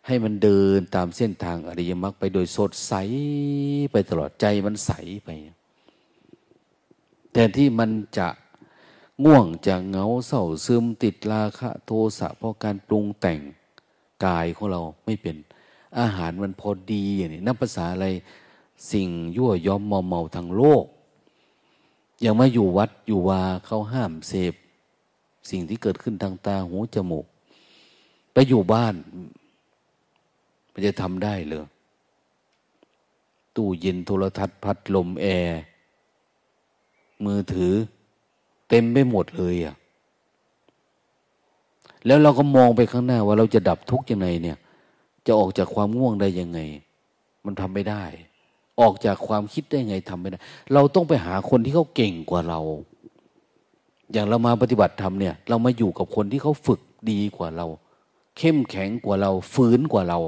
[0.06, 2.92] ให้มันเดินตามเส้นทางอริยมรรคไปโดยสดใส
[3.92, 4.92] ไปตลอดใจมันใส
[5.24, 5.28] ไป
[7.32, 8.28] แต่ที่มันจะ
[9.24, 13.40] ง่วงจะเหงาเศร้าซึมติดราคะโทสะเพราะการปรุงแต่ง
[14.24, 15.36] กายของเราไม่เป็น
[15.98, 18.06] อาหารมันพอดีอย่างนี้นับภาษาอะไร
[18.92, 20.84] สิ่งยั่วย้อมมอมเมาทางโลก
[22.20, 24.54] อย่างมาอยู่วัดอยู่วาเขาห้ามเสพ
[25.50, 27.26] สิ่งที่เกิดขึ้นทางตาหูจมูก
[28.32, 28.94] ไปอยู่บ้าน
[30.72, 31.64] มันจะทำได้เลย
[33.56, 35.60] ตู้เย็นโทรทัศน์พัดลมแอร์
[37.24, 37.74] มือถือ
[38.68, 39.74] เต็มไปหมดเลยอะ่ะ
[42.06, 44.56] แล้วเราก็มองไปข้างหน้าว่าเราจะดับทุกข์ยังไงเนี่ย
[45.26, 46.58] จะออกจากความง่วงได้ยังไง
[47.44, 48.04] มันทำไม่ได้
[48.80, 50.38] ออกจากความคิดได้ไงทำไม่ได้
[50.74, 52.60] เราต้องไปหาคนที่เขาเก่งกว่าเรา
[54.12, 57.66] อย่างเรามาปฏิบัติธรรมเนี่ย เรามาอยู่กับคนที่เขาฝึกดีกว่าเรา
[58.38, 60.18] เข้มแข็งกว่าเรา ฝืนกว่าเรา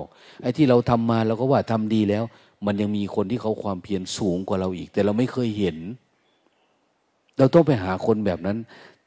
[0.43, 2.25] ไอ้ที่เราทำมาเราก็ว่าทำดีแล้ว
[2.67, 5.77] มันยังมีคนที่เขาความเพียรสูงกว่าเราอีก แต่เราไม่เคยเห็น
[7.37, 8.59] เราต้องไปหาคนแบบนั้น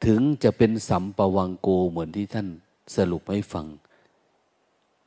[0.06, 2.48] ถึงจะเป็นสัมปวังโกเหมือนที่ท่าน
[2.96, 3.66] สรุปให้ฟัง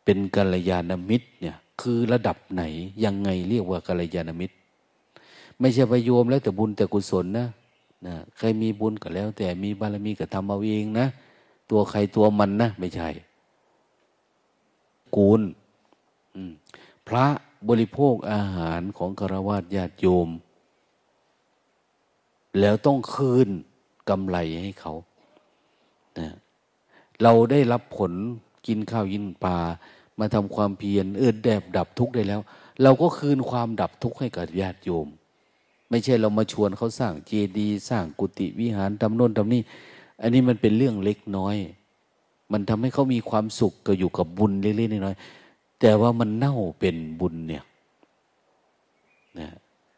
[0.05, 2.63] เป็นกัลยาณมิตรเนี่ยคือระดับไหน
[3.05, 4.55] ยังไงเรียกว่ากัลยาณมิตร
[5.61, 7.49] ไม่ใช่ไปโยมแล้วแต่บุญแต่กุศลนะ
[8.07, 11.07] นะใครมีบุญก็แล้ว แต่มีบารมีก็ทำเอาเองนะ
[11.71, 13.09] ตัวใครตัวมันนะไม่ใช่
[15.17, 15.41] กูล
[17.09, 17.27] พระ
[17.69, 20.29] บริโภคอาหารของคารวะญาติโยม
[22.61, 23.49] แล้วต้องคืน
[24.09, 24.95] กำไรให้เขา
[26.19, 26.29] นะ
[27.23, 28.13] เราได้รับผล
[28.67, 29.59] กินข้าวยินปลา
[30.19, 32.41] มาทำความเพียรเออแดบดับทุกข์ได้แล้ว
[32.83, 35.07] เราก็คืนความดับทุกข์ให้กับญาติโยม
[35.91, 39.63] ไม่ใช่เรามาชวนเขาสร้างเจดีย์สร้างกุฏิวิหารทำโน่นทำนี่
[40.23, 41.57] อันนี้มันเป็นเรื่องเล็กน้อย
[42.53, 47.65] มันทำให้เขามีความสุขก็อยู่กับบุญเล็กๆน้อยๆแต่ว่ามันเน่าเป็นบุญเนี่ย
[49.39, 49.49] นะ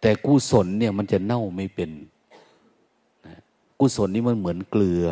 [0.01, 1.91] แต่กุศลเนี่ยมันจะเน่าไม่เป็น
[3.81, 5.07] กุศลนี่มันเหมือนเกลือ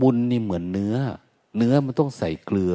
[0.00, 0.96] บุญนี่เหมือนเนื้อ
[1.56, 2.74] เนื้อมันต้องใส่เกลือ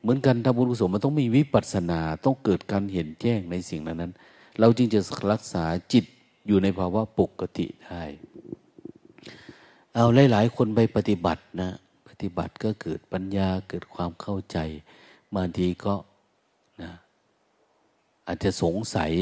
[0.00, 4.12] เหมือนกันทำบุญกุศลมันต้องมีวิปัสสนาต้องเกิดการเห็นแจ้งในสิ่งนั้นนั้น
[4.60, 5.00] เราจึงจะ
[5.32, 6.04] รักษาจิต
[6.46, 8.02] อยู่ในภาวะปกติได้
[9.94, 11.70] เอาหลาย ๆ คนไปปฏิบัตินะ
[12.08, 14.58] ปฏิบัติก็เกิดปัญญาเกิดความเข้าใจ
[15.34, 15.94] บางทีก็
[16.82, 16.92] นะ
[18.26, 19.12] อาจจะสงสัย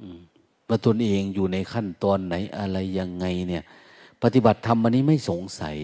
[0.00, 0.20] อืม
[0.68, 3.64] ว่าตนเองอยู่ในขั้นตอนไหนอะไรยังไงเนี่ย
[4.22, 5.76] ปฏิบัติธรรมอันนี้ไม่สงสัย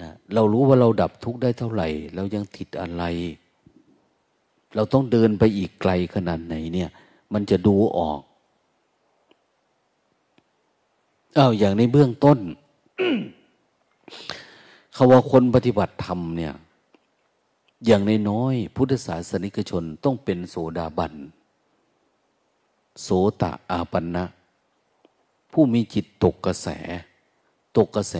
[0.00, 3.02] นะเรารู้ว่าเราดับทุกข์ได้เท่าไหร่ เรายังติดอะไร
[4.74, 6.90] เราต้องเดินไปอีกไกลขนาดไหนเนี่ย
[7.32, 8.20] มันจะดูออก
[11.38, 12.38] อ้าวอย่างในเบื้องต้น
[14.94, 16.54] เขาว่าคนปฏิบัติธรรมเนี่ย
[17.86, 21.12] อย่างในน้อยพุทธศาสนิกชนต้องเป็นโสดาบัน
[23.02, 23.08] โส
[23.42, 24.24] ตะอาปันนะ
[25.52, 26.68] ผู้มีจิตตกกระแส
[27.76, 28.16] ตกกระแส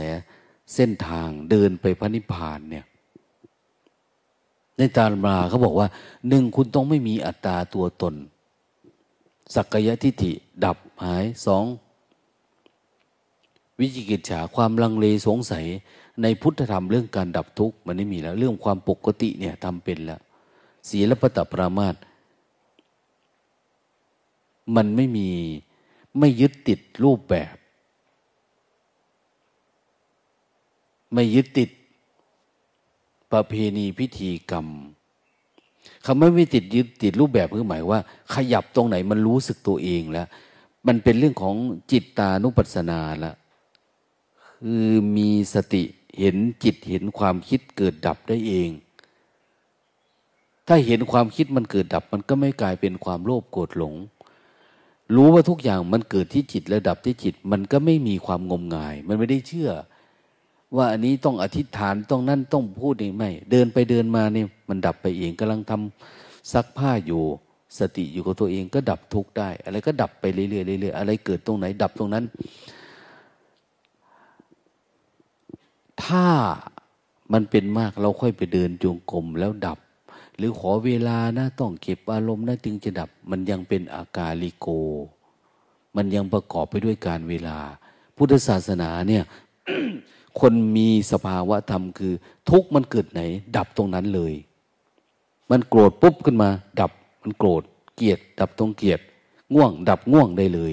[0.74, 2.86] เส้นทางเดินไปพระนิพพานเนี่ย
[4.78, 5.88] ในตาลมาเขาบอกว่า
[6.28, 8.14] หนึ่งคุณต้องไม่มีอัตตาตัวตน
[9.54, 10.32] สักกายทิฏฐิ
[10.64, 11.64] ดับหายสอง
[13.78, 15.66] วิจิกิจฉาความลังเลสงสัย
[16.22, 20.20] ในพุทธธรรมเรื่องการดับทุกข์มันไม่มีแล้ว เรื่องความปกติเนี่ยทำเป็นแล้ว
[20.88, 21.94] ศีลปตปรามาต
[24.76, 25.28] มันไม่มี
[26.18, 27.54] ไม่ยึดติดรูปแบบ
[31.14, 31.70] ไม่ยึดติด
[33.32, 34.66] ประเพณีพิธีกรรม
[36.04, 38.00] คำว่าไม่ติดยึดติดรูปแบบคือหมายว่า
[38.34, 40.28] ขยับตรงไหนมันรู้สึกตัวเองแล้ว
[40.86, 41.54] มันเป็นเรื่องของ
[41.92, 43.32] จิตตานุปัสสนาละ
[44.64, 45.82] คือมีสติ
[46.18, 48.70] เห็นจิตเห็นความคิดเกิดดับได้เอง
[50.66, 53.94] ถ้าเห็นความคิดมันเกิดดับ มันก็ไม่กลายเป็นความโลภโกรธหลง
[55.14, 59.70] รู้ว่าทุกอย่างมันเกิดที่จิตระดับที่จิต มันก็ไม่มีความงมงาย มันไม่ได้เชื่อ
[60.76, 67.22] ว่าอันนี้ต้องอธิษฐานต้องนั่นต้องพูดนี่ไม่ เดินไปเดินมาเนี่ยมันดับไปเองกำลังทำซักผ้าอยู่
[67.78, 72.24] สติอยู่กับตัวเองก็ดับทุกได้ อะไรก็ดับไปเรื่อยๆเรื่อยๆอะไรเกิดตรงไหน ดับตรงนั้น
[76.04, 76.26] ถ้า
[77.32, 79.78] มันเป็นมากเราค่อยไปเดินจงกรมแล้วดับ
[80.36, 84.66] หรือขอเวลานะต้องเก็บอารมณ์นะจึงจะดับ มันยังเป็นอากาลิโก
[85.96, 87.58] มันยังประกอบไปด้วยการเวลา
[88.16, 89.24] พุทธศาสนาเนี่ย
[90.40, 92.12] คนมีสภาวะธรรมคือ
[92.50, 93.20] ทุกมันเกิดไหน
[93.56, 94.34] ดับตรงนั้นเลย
[95.50, 96.50] มันโกรธปุ๊บขึ้นมา
[96.80, 96.92] ดับ
[97.22, 97.62] มันโกรธ
[97.96, 99.00] เกลียด ดับตรงเกลียด
[99.54, 100.72] ง่วง ดับง่วงได้เลย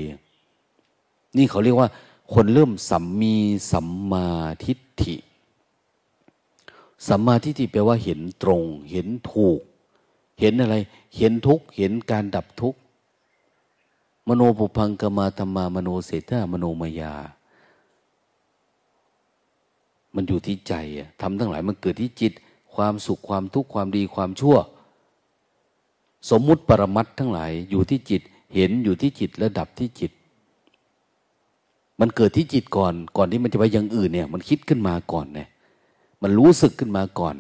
[1.38, 1.90] นี่เขาเรียกว่า
[2.34, 3.36] คนเริ่มสัมมี
[3.72, 4.26] สัมมา
[4.66, 5.16] ทิฏฐิ
[7.08, 9.60] สัมมาทิฏฐิแปลว่าเห็นตรง เห็นถูก
[10.40, 10.76] เห็นอะไร
[11.18, 12.76] เห็นทุกเห็นการดับทุก
[14.28, 17.14] มโนปุพังกมาธรรมามโนเสถามโนมายา
[20.16, 22.34] มันอยู่ที่ใจอะทำทั้งหลายมันเกิดที่จิต
[22.76, 24.58] ความสุขความทุกข์ความดีความชั่ว
[26.30, 28.22] สมมุติปรมัตทั้งหลาย อยู่ที่จิต
[28.56, 30.12] เห็นอยู่ที่จิตและดับที่จิต
[32.00, 35.48] มันเกิดที่จิตก่อน ก่อนที่มันจะไปอย่างอื่นเนี่ย มันคิดขึ้นมาก่อนเนี่ย
[36.24, 37.36] มันรู้สึกขึ้นมาก่อน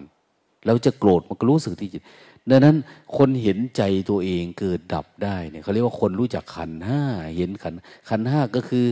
[0.65, 2.03] แล้วจะโกรธมันก็รู้สึกที่จิต
[2.49, 2.75] ดังนั้น
[3.17, 7.01] คนเห็นใจตัวเองเกิดดับได้เนี่ยเขาเรียกว่าคนรู้จักขันห้า
[7.37, 7.73] เห็นขัน
[8.09, 8.85] ขันห้าก็คือ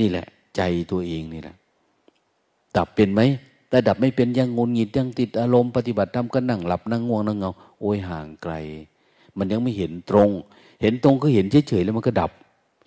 [0.00, 0.26] นี่แหละ
[0.56, 0.62] ใจ
[0.92, 1.56] ตัวเองนี่แหละ
[2.76, 3.20] ดับเป็นไหม
[3.68, 8.54] แต่ดับไม่เป็นยังงุนหงิดยังติดอารมณ์ปฏิบัติธรรมก็นั่งหลับนั่งง่วงนั่งเงาโอ้ยห่างไกล
[9.38, 10.30] มันยังไม่เห็นตรง
[10.82, 12.30] เห็นตรงก็เห็นเฉยๆแล้วมันก็ดับ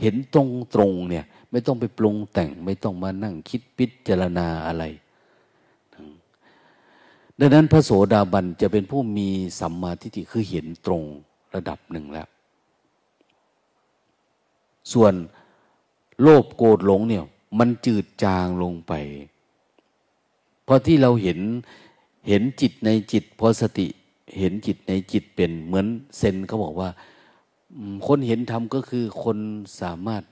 [0.02, 4.84] เห็นตรงตรงเนี่ย ไม่ต้องไปปรุงแต่งไม่ต้องมานั่งคิดพิจารณาอะไร
[7.40, 9.30] ดังนั้นพระโสดาบันจะเป็นผู้มี
[9.60, 11.04] สัมมาทิฏฐิคือเห็นตรง
[11.56, 12.28] ระดับหนึ่งแล้ว
[14.94, 15.14] ส่วน
[16.22, 17.24] โลภโกรธหลงเนี่ย
[17.60, 18.94] มันจืดจางลงไป
[20.68, 21.40] พอที่เราเห็น
[22.28, 23.88] เห็นจิตในจิตพอสติ
[24.40, 26.90] เห็นจิตในจิตเป็นเหมือนเซนเขาบอกว่า
[28.08, 29.38] คนเห็นธรรมก็คือคน
[29.82, 30.24] สามารถ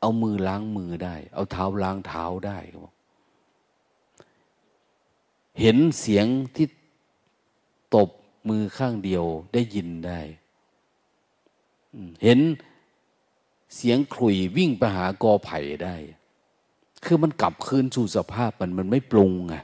[0.00, 2.94] เอามือล้างมือได้ เอาเท้าล้างเท้าได้เขาบอก
[5.60, 6.66] เห็นเสียงที่
[7.94, 8.10] ตบ
[8.48, 10.20] มือข้างเดียวได้ยินได้
[12.22, 12.40] เห็น
[13.76, 15.96] เสียงขลุ่ยวิ่งไปหากอไผ่ได้
[17.04, 19.54] คือมันกลับคืนสู่สภาพมันมันไม่ปรุงไง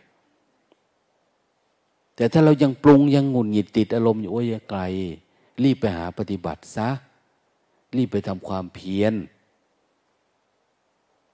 [2.17, 4.81] แต่ถ้าเรายังปรุงยังงุนหงิดติดอารมณ์อยู่โอ้ยไกล
[5.63, 6.89] รีบไปหาปฏิบัติซะ
[7.97, 9.15] รีบไปทำความเพียร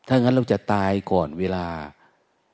[0.08, 1.66] ถ้างั้นเราจะตายก่อนเวลา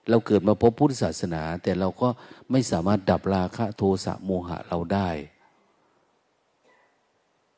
[0.09, 2.09] เราเกิดมาพบพุทธศาสนา แต่เราก็
[2.51, 5.09] ไม่สามารถดับราคะโทสะโมหะเราได้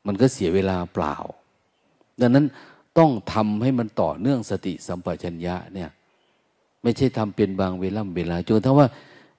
[0.05, 1.15] มันก็เสียเวลาเปล่า
[2.21, 2.45] ดังนั้น
[2.97, 5.89] ต้องทำให้มันต่อเนื่องสติสัมปชัญญะเนี่ย
[6.83, 8.87] ไม่ใช่ทำเป็นบางเวล่ำเวลาจนทั้งว่า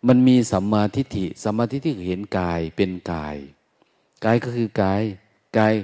[0.09, 3.37] มันมีสัมมาทิฏฐิสัมมาทิฏฐิเห็นกายเป็นกาย
[4.25, 5.03] กายก็คือกาย
[5.59, 5.75] กาย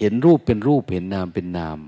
[0.00, 1.78] เห็นรูปเป็นรูปเห็นนามเป็นนาม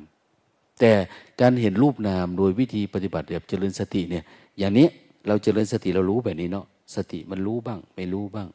[0.81, 0.93] แต่
[1.41, 4.25] การเห็นรูปนามโดยวิธีปฏิบัติแบบเจริญสติเนี่ย
[4.59, 4.89] อย่างนี้
[5.27, 6.67] เราเจริญสติเรารู้แบบนี้เนาะ
[6.97, 8.49] สติมันรู้บ้าง ไม่รู้บ้าง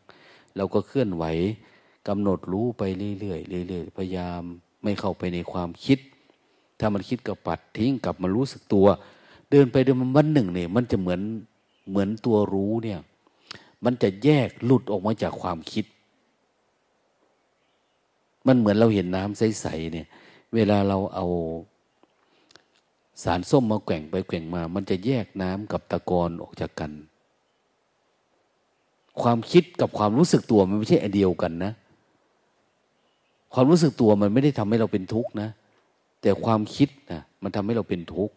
[0.58, 1.26] เราก็เคลื่อนไหว
[2.08, 2.84] กำหนดรู้ไป
[3.20, 4.42] เรื่อยๆเรื่อยๆพยายาม
[4.84, 6.00] ไม่เข้าไปในความคิด
[6.80, 8.88] ถ้ามันคิดก็ปัดทิ้งกลับมารู้สึกตัว
[9.52, 11.22] เดินไปเดินวันหนึ่งเนี่ย มันจะเหมือน
[11.90, 13.00] เหมือนตัวรู้เนี่ย
[13.86, 15.86] มันจะแยกหลุดออกมาจากความคิด
[18.48, 20.08] มันเหมือนเราเห็นน้ำใสๆเนี่ย
[20.56, 21.26] เวลาเราเอา
[23.24, 26.92] สารส้มมาแกว่งไปแกว่งมา มันจะแยกน้ำกับตะกอนออกจากกัน
[29.22, 31.72] ความคิดกับความรู้สึกตัวมันไม่ใช่อันเดียวกันนะ
[33.54, 35.50] ความรู้สึกตัวมันไม่ได้ทำให้เราเป็นทุกข์นะ
[36.22, 38.34] แต่ความคิดนะมันทำให้เราเป็นทุกข์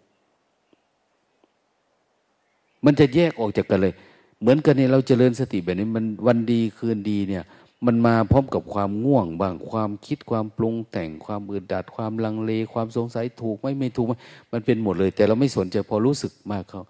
[2.84, 3.94] มันจะแยกออกจากกันเลย
[4.40, 7.44] เหมือนกันเนี่ยเราจเจริญสติแบบนี้มันวันดีคืนดีเนี่ย
[7.86, 14.06] มันมาพร้อมกับความง่วงบางความคิดความปรุงแต่งความอืดดัดความลังเล ความสงสัยถูกไหมไม่ถูก
[14.52, 16.82] มันเป็นหมดเลย แต่เราไม่สนใจพอรู้สึกมากเขา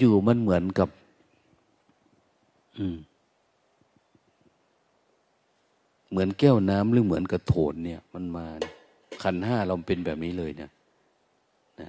[0.00, 0.88] อยู่ๆมันเหมือนกับ
[2.78, 2.96] อืม
[6.10, 8.44] เหมือนแก้วน้ำหรือเหมือนกระโถนเนี่ย มันมา
[9.22, 10.70] ขันห้าเราเป็นแบบนี้เลยเนี่ย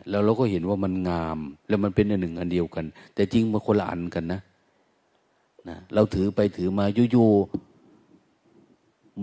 [0.10, 4.42] แล้วเราก็เห็นว่ามันงาม แล้วมันเป็นอันหนึ่งอันเดียวกัน แต่จริงมันคนละอันกันนะ
[5.70, 7.75] นะเราถือไปถือมาอยู่ๆ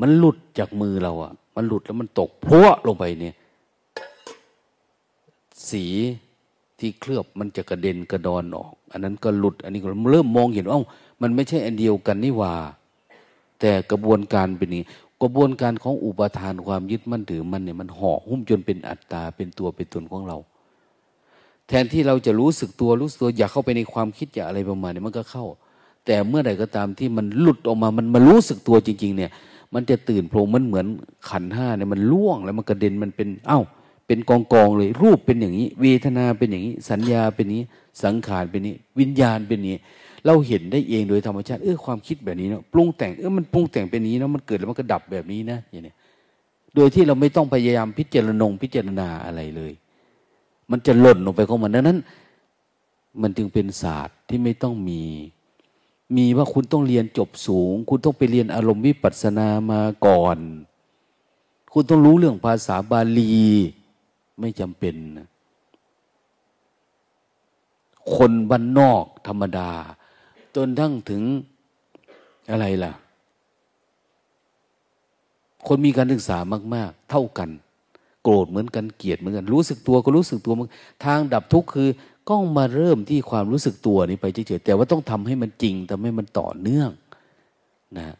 [0.00, 3.34] มันหลุดจากมือเราอะ่ะ มันหลุดแล้วมันตกพรวลงไปเนี่ย
[5.70, 5.84] สี
[6.78, 10.78] ที่เคลือบมันจะกระเด็นกระดอนออก อันนั้นก็หลุด อันนี้ก็เริ่มมองเห็นว่า
[11.22, 12.52] มันไม่ใช่อันเดียวกันนี่ว่า
[13.60, 14.82] แต่กระบวนการเป็นนี้
[15.22, 20.38] กระบวนการของอุปทานความยึดมั่นถือมันเนี่ยมันห่อหุ้มจนเป็นอัตตาเป็นตัวเป็นตนของเรา
[21.68, 25.44] แทนที่เราจะรู้สึกตัวรู้สึกตัวอย่าเข้าไปในความคิดอย่าอะไรประมาณนี้มันก็เข้า
[26.06, 29.30] แต่เมื่อใดก็ตามที่มันหลุดออกมามันมารู้สึกตัวจริง ๆ เนี่ย
[29.74, 30.86] มันจะตื่นโผล่มันเหมือน
[31.30, 33.60] ขันห้าเนี่ยมันล่วงแล้วมันกระเด็นมันเป็น เอา้า
[34.06, 37.62] เป็นกองกองเลย รูปเป็นอย่างนี้ เวทนาเป็นอย่างนี้ สัญญาเป็นนี้
[38.02, 39.76] สังขารเป็นนี้ วิญญาณเป็นนี้
[40.26, 45.94] เราเห็นได้เองโดยธรรมชาติเออความคิดแบบนี้เนาะปรุงแต่งเออมันปรุงแต่งเป็นนี้เนาะมันเกิดแล้วมันก็ดับแบบนี้นะอย่างนี้
[46.74, 49.72] โดยที่เราไม่ต้องพยายามพิจารณงพิจารณาอะไรเลย
[50.70, 51.98] มันจะหล่นลงไปของมันดังนั้น
[53.22, 55.02] มันจึงเป็นศาสตร์ที่ไม่ต้องมี
[56.16, 60.38] มีว่าคุณต้องเรียนจบสูง คุณต้องไปเรียนอารมณ์วิปัสสนามาก่อน
[61.72, 63.32] คุณต้องรู้เรื่องภาษาบาลี
[64.40, 65.28] ไม่จำเป็นนะ
[68.16, 69.70] คนบ้านนอกธรรมดา
[70.56, 71.22] จนทั้งถึง
[72.50, 72.92] อะไรล่ะ
[75.66, 76.38] คนมีการศึกษา
[76.74, 77.50] มาก ๆ เท่ากัน
[78.22, 80.66] โกรธเหมือนกันเกลียดเหมือนกัน รู้สึกตัวก็รู้สึกตัวมัน
[81.04, 81.88] ทางดับทุกข์คือ
[82.28, 86.90] ก็มาเริ่มที่ความรู้สึกตัวนี้ไปเฉยๆแต่ว่าต้องทำให้มันจริงทำให้มันต่อเนื่อง
[87.98, 88.14] นะ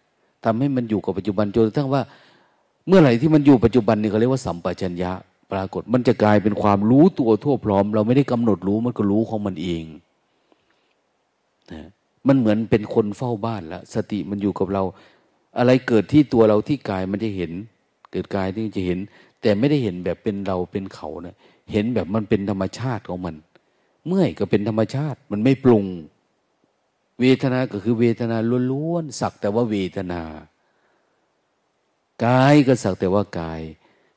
[0.45, 2.03] ทำให้มันอยู่กับปัจจุบันจนกระทั่งว่า
[2.87, 5.13] เมื่อไหร่ที่มันอยู่ปัจจุบันนี่เขาเรียกว่าสัมปชัญญะ
[5.53, 9.85] ปรากฏมันจะกลายเป็นความรู้ตัวทั่วพร้อม เราไม่ได้กำหนดรู้มันก็รู้ของมันเอง
[11.73, 11.83] นะ
[12.29, 14.83] มันเหมือนเป็นคนเฝ้าบ้านล้วสติมันอยู่กับเรา
[15.59, 17.53] อะไรเกิดที่ตัวเราที่กายมันจะเห็น
[18.13, 18.99] เกิดกายที่จะเห็น
[19.43, 21.35] แต่ไม่ได้เห็นแบบเป็นเราเป็นเขานะ
[21.73, 23.35] เห็นแบบมันเป็นธรรมชาติของมัน
[24.07, 25.85] เมื่อยก็เป็นธรรมชาติ มันไม่ปรุง
[27.21, 28.37] เวทนาก็คือเวทนา
[28.71, 30.23] ล้วนๆสักแต่ว่าเวทนา
[32.25, 33.63] กายก็สักแต่ว่ากาย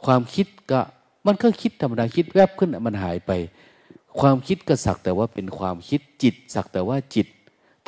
[0.06, 0.82] ความคิดก็
[1.26, 3.32] มันก็คิดธรรมดาคิดแวบขึ้นมันหายไป
[4.20, 7.28] ความคิดก็สักแต่ว่าเป็นความคิดจิต สักแต่ว่าจิต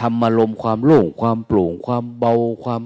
[0.01, 2.33] ธรรมารมความโล่งความโปร่ง ความเบา
[2.63, 2.81] ความ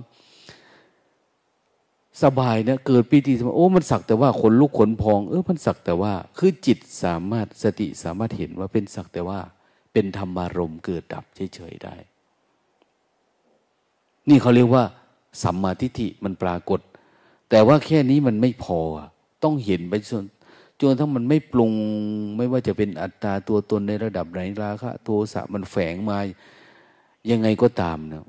[2.23, 9.39] สบายเนี่ยเกิดปีติสมาโอ้มันสักแต่ว่าขนลุกขนพอง เออมันสักแต่ว่าคือจิตสามารถสติสามารถเห็นว่าเป็นสักแต่ว่า
[9.93, 11.95] เป็นธรรมารมเกิดดับเฉยๆได้
[14.29, 14.83] นี่เขาเรียกว่า
[15.43, 16.79] สัมมาทิฏฐิมันปรากฏ
[17.49, 18.79] แต่ว่าแค่นี้มันไม่พอ
[19.43, 20.25] ต้องเห็นไปจน
[20.81, 21.73] จนทั้งมันไม่ปรุง
[22.37, 26.17] ไม่ว่าจะเป็นอัตตาตัวตนในระดับไหนราคะโทสะมันแฝงมา
[27.31, 28.25] ยังไงก็ตามเนะ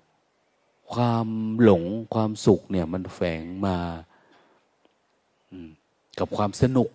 [0.94, 1.26] ความ
[1.62, 1.84] หลง
[2.14, 3.76] ความสุขเนี่ย มันแฝงมา
[6.18, 6.88] กับความสนุก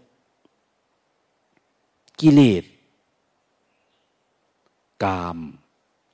[2.20, 2.64] กิเลส
[5.04, 5.38] กาม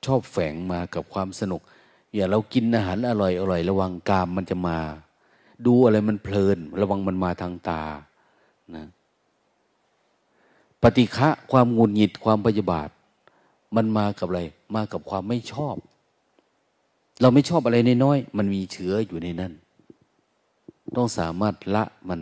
[0.04, 1.60] ชอบแฝงมากับความสนุก
[2.14, 4.78] อย่าเรากินอาหารอร่อยอร่อยระวังกามมันจะมา
[5.66, 7.82] ดูอะไรมันเพลิน ระวังมันมาทางตา
[8.74, 8.86] นะ
[10.82, 12.88] ปฏิฆะความงุนหงิดความพยาบาท
[13.76, 14.42] มันมากับอะไร
[14.74, 15.76] มากับความไม่ชอบ
[17.20, 19.52] เราไม่ชอบอะไรน้อยๆมันมีเชื้ออยู่ในนั้น
[20.96, 22.20] ต้องสามารถละมัน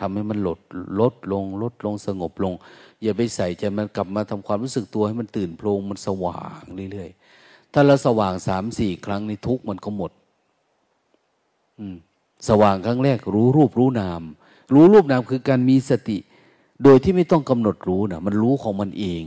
[0.00, 0.60] ทำให้มันลด
[1.00, 2.54] ลดลง ลดลงสงบลง
[3.02, 10.12] อย่าไปใส่ใจมันกลับมาทำความรู้สึกตัวให้มันตื่นโพลงมันสว่างเรื่อยๆถ้าเราสว่างสามสี่ครั้งในทุกมันก็หมด
[11.78, 11.96] อืม
[12.48, 14.22] สว่างครั้งแรก รู้รูปรู้นาม
[14.74, 16.18] รู้รูปนามคือการมีสติ
[16.82, 19.24] โดยที่ไม่ต้องกำหนดรู้นะมันรู้ของมันเอง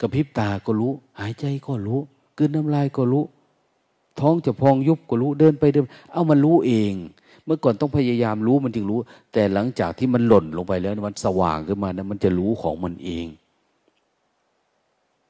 [0.00, 2.00] กระพริบตาก็รู้ หายใจก็รู้
[2.36, 3.24] กืนน้ำลายก็รู้
[4.20, 6.94] ท้องจะพองยุบก็รู้เดินไปเดิน เอามันรู้เอง
[7.44, 8.98] เมื่อก่อนต้องพยายามรู้มันจึงรู้
[9.32, 13.26] แต่หลังจากที่มันหล่นลงไปแล้วมันสว่างขึ้นมานะมันจะรู้ของมันเอง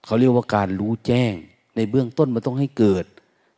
[0.04, 1.34] เขาเรียกว่าการรู้แจ้ง
[1.76, 3.04] ในเบื้องต้นมันต้องให้เกิด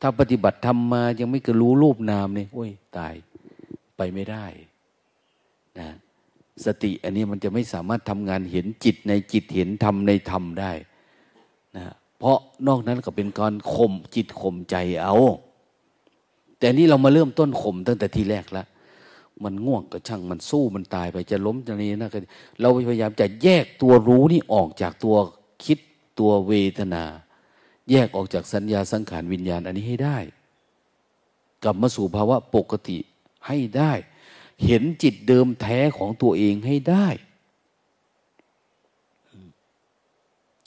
[0.00, 3.14] ถ้าปฏิบัติทำมายังไม่เกิดรู้รูปนามเนี่ยโอ้ยตาย
[3.96, 4.46] ไปไม่ได้
[5.78, 5.88] นะ
[6.64, 10.72] สติอันนี้มันจะไม่สามารถทำงานเห็นจิตในจิตเห็นธรรมในธรรมได้
[11.76, 11.84] นะ
[12.24, 15.16] เพราะนอกนั้นก็เป็นการข่มจิตข่มใจเอา
[16.58, 18.66] แต่นี่เรามาเริ่มต้นข่มตั้งแต่ทีแรกแล้ว
[19.44, 22.18] มันง่วงก็ช่างมันสู้มันตายไปจะล้มจะนี้นะก็
[22.60, 25.16] เราพยายามจะแยกตัวรู้นี่ออกจากตัว
[25.64, 25.78] คิด
[26.18, 27.04] ตัวเวทนา
[27.90, 30.18] แยกออกจากสัญญาสังขารวิญญาณ อันนี้ให้ได้
[31.62, 32.98] กลับมาสู่ภาวะปกติ
[33.46, 33.92] ให้ได้
[34.64, 37.08] เห็นจิตเดิมแท้ของตัวเองให้ได้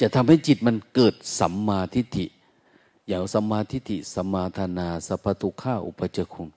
[0.02, 2.26] จะทำให้จิตมันเกิดสัมมาทิฏฐิ
[3.08, 6.48] อย่างสัมมาทิฏฐิสัมมาทานาสัพพุข้าอุปจคุง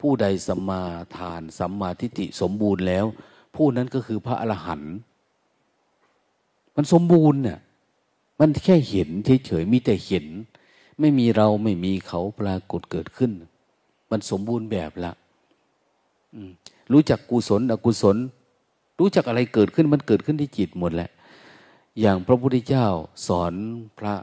[0.00, 0.82] ผู้ใดสัมมา
[1.16, 3.06] ทานสัมมาทิฏฐิสมบูรณ์แล้ว
[3.56, 4.94] ผู้นั้นก็คือพระอรหันต์
[6.76, 7.58] มันสมบูรณ์เนี่ย
[8.40, 9.08] มันแค่เห็น
[9.46, 10.26] เฉยๆมีแต่เห็น
[11.00, 13.32] ไม่มีเราไม่มีเขาปรากฏเกิดขึ้น
[14.10, 15.12] มันสมบูรณ์แบบละ
[16.92, 18.16] รู้จักกุศล อกุศล
[18.98, 21.10] รู้จักอะไรเกิดขึ้นมันเกิดขึ้นที่จิตหมดแหละ
[22.00, 22.86] อย่างพระพุทธเจ้า
[23.26, 23.52] สอน
[23.98, 24.14] พระ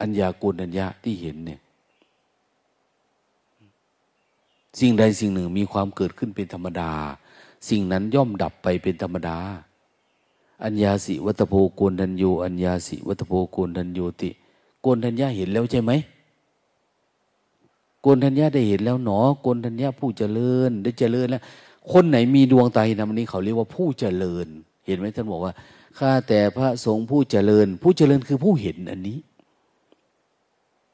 [0.00, 1.60] อัญญากุลัญญาที่เห็นเนี่ย
[4.80, 6.92] สิ่งใดสิ่งหนึ่งมีความเกิดขึ้นเป็นธรรมดา
[7.68, 9.38] สิ่งนั้นย่อมดับไปเป็นธรรมดา
[10.64, 14.30] อัญญาสิวัตโพโกนทันโยอัญญาสิวัตโพโกนทันโยติ
[14.82, 15.92] โกนทัญญาเห็นแล้วใช่ไหม
[18.02, 21.42] โกนทัญญาได้เห็นแล้วหนอโกนทัญญาผู้เจริญได้เจริญแล้ว
[21.92, 24.46] คนไหนมีดวงตาเห็นธรรมนี้เขาเรียกว่าผู้เจริญ
[24.86, 25.52] เห็นไหมท่านบอกว่า
[25.98, 29.18] ข้าแต่พระสงฆ์ผู้เจริญ ผู้เจริญคือผู้เห็นอันนี้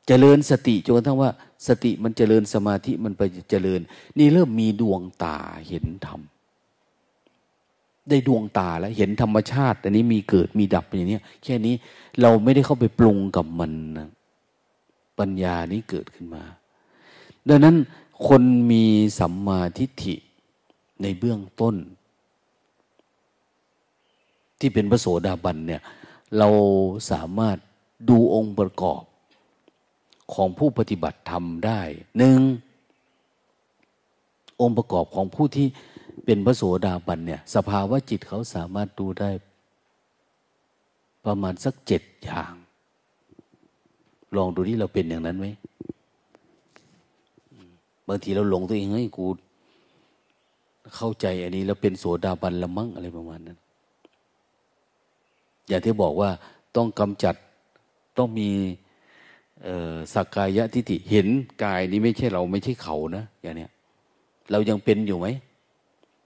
[0.07, 1.31] เจริญสติจนกระทั่งว่า
[1.67, 3.81] สติมันเจริญสมาธิมันไปเจริญ
[4.19, 5.39] นี่เริ่มมีดวงตา
[5.69, 6.21] เห็นธรรม
[8.09, 11.75] ได้ดวงตาแล้วเห็นธรรมชาติ อันนี้มีเกิดมีดับอย่างนี้แค่นี้
[12.21, 14.09] เราไม่ได้เข้าไปปรุงกับมันนะ
[15.19, 16.45] ปัญญานี้เกิดขึ้นมา
[17.49, 17.77] ดังนั้น
[18.29, 18.85] คนมี
[19.19, 20.15] สัมมาทิฏฐิ
[21.03, 21.75] ในเบื้องต้น
[24.63, 25.83] ที่เป็นพระโสดาบันเนี่ย
[26.39, 26.49] เรา
[27.11, 27.59] สามารถ
[28.09, 29.03] ดูองค์ประกอบ
[30.35, 31.81] ของผู้ปฏิบัติธรรมได้
[32.19, 32.41] หนึ่ง
[34.61, 35.67] องค์ประกอบของผู้ที่
[36.25, 39.31] เป็นพระโสดาบันเนี่ยสภาวะจิตเขาสามารถดูได้
[41.27, 42.53] ประมาณสักเจ็ดอย่าง
[44.37, 45.47] ลองดูที่เราเป็นอย่างนั้นไหม
[48.09, 49.27] บางทีเราหลงตัวเองให้ยกู
[50.97, 53.59] เข้าใจอันนี้แล้วเป็นโสดาบันละมั้งอะไรประมาณนั้น
[55.69, 56.31] อย่างที่บอกว่า
[56.77, 57.35] ต้องกำจัด
[58.19, 58.51] ต้องมี
[60.15, 61.29] สักกายะทิฏฐิเห็น
[61.65, 63.71] กายนี้ไม่ใช่เราไม่ใช่เขานะอย่างเนี้ย
[64.51, 65.27] เรายังเป็นอยู่ไหม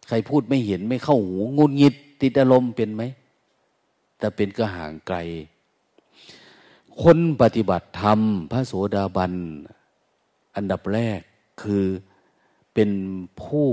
[0.08, 3.02] ใครพูดไม่เห็นไม่เข้าหูงุนงิด ติดอารมณ์เป็นไหม
[4.18, 5.18] แต่เป็นก็ห่างไกล
[7.02, 8.20] คนปฏิบัติธรรม
[8.50, 9.32] พระโสดาบัน
[10.56, 11.20] อันดับแรก
[11.62, 11.84] คือ
[12.74, 12.90] เป็น
[13.42, 13.66] ผู้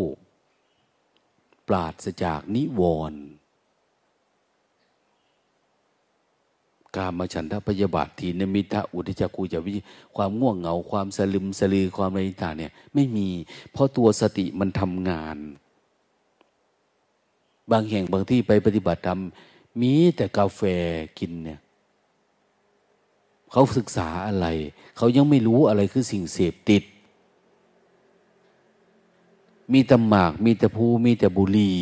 [1.67, 3.21] ปราศจากนิวรณ์
[6.95, 9.75] กามฉันทะพยาบาททีนมิทะอุทิจักกูจะวิ
[10.15, 13.29] ความง่วงเหงาความสลึมสลือความอะไรต่างเนี่ย ไม่มี
[13.71, 15.37] เพราะตัวสติมันทำงาน
[17.71, 19.19] บางแห่งบางที่ไปปฏิบัติธรรม
[19.81, 20.61] มีแต่กาแฟ
[21.19, 21.59] กินเนี่ย
[23.51, 24.47] เขาศึกษาอะไร
[24.97, 26.83] เขายังไม่รู้อะไรคือสิ่งเสพติด
[29.73, 31.79] มีแต่หมาก มีแต่ภูมีแต่บุหรี่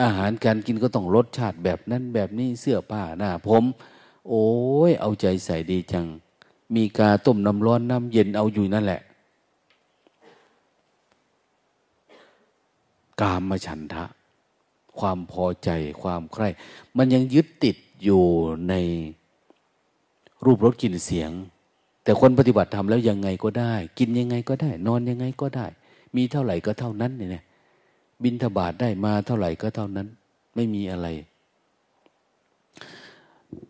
[0.00, 3.64] อาหารการกินก็ต้องรสชาติแบบนั้นแบบนี้เสื้อผ้าหน้าผม
[4.28, 4.46] โอ้
[4.88, 6.06] ยเอาใจใส่ดีจัง
[6.74, 9.00] มีกาต้มน้ำร้อนน้ำเย็นเอาอยู่นั่นแหละ
[13.20, 14.04] กามมฉันทะ
[14.98, 15.70] ความพอใจ
[16.02, 16.48] ความใคร่
[16.96, 18.22] มันยังยึดติดอยู่
[18.68, 18.74] ใน
[20.44, 21.30] รูปรสกลิ่นเสียง
[22.02, 25.66] แต่คนปฏิบัติทำแล้วยังไงก็ได้ กินยังไงก็ได้ นอนยังไงก็ได้
[26.16, 27.44] มีเท่าไหร่ก็เท่านั้นเนี่ย
[28.24, 30.08] บินทบาทได้มาเท่าไหร่ก็เท่านั้น
[30.54, 31.08] ไม่มีอะไร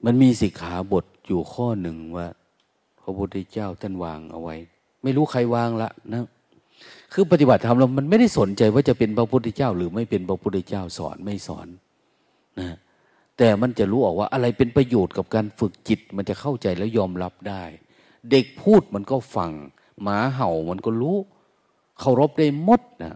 [0.05, 2.27] มันมีสิกขาบทอยู่ข้อหนึ่งว่า
[3.01, 4.57] พระพุทธเจ้าท่านวางเอาไว้
[5.03, 6.25] ไม่รู้ใครวางละนะ
[7.13, 11.69] คือปฏิบัติธรรมเรามันไม่ได้สนใจว่าจะเป็นพระพุทธเจ้า หรือไม่เป็นพระพุทธเจ้าสอนไม่สอน
[12.61, 12.77] นะ
[13.39, 17.65] แต่มันจะรู้ออกว่าอะไรเป็นประโยชน์กับการฝึกจิต มันจะเข้าใจแล้วยอมรับได้
[18.31, 19.51] เด็กพูดมันก็ฟัง
[20.03, 21.17] หมาเห่ามันก็รู้
[22.01, 23.15] เคารพได้หมดนะ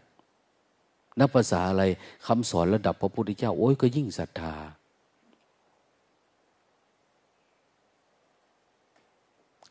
[1.18, 1.84] นับภาษาอะไร
[2.26, 4.54] คำสอนระดับพระพุทธเจ้า โอ้ยก็ยิ่งศรัทธา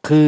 [0.08, 0.28] คือ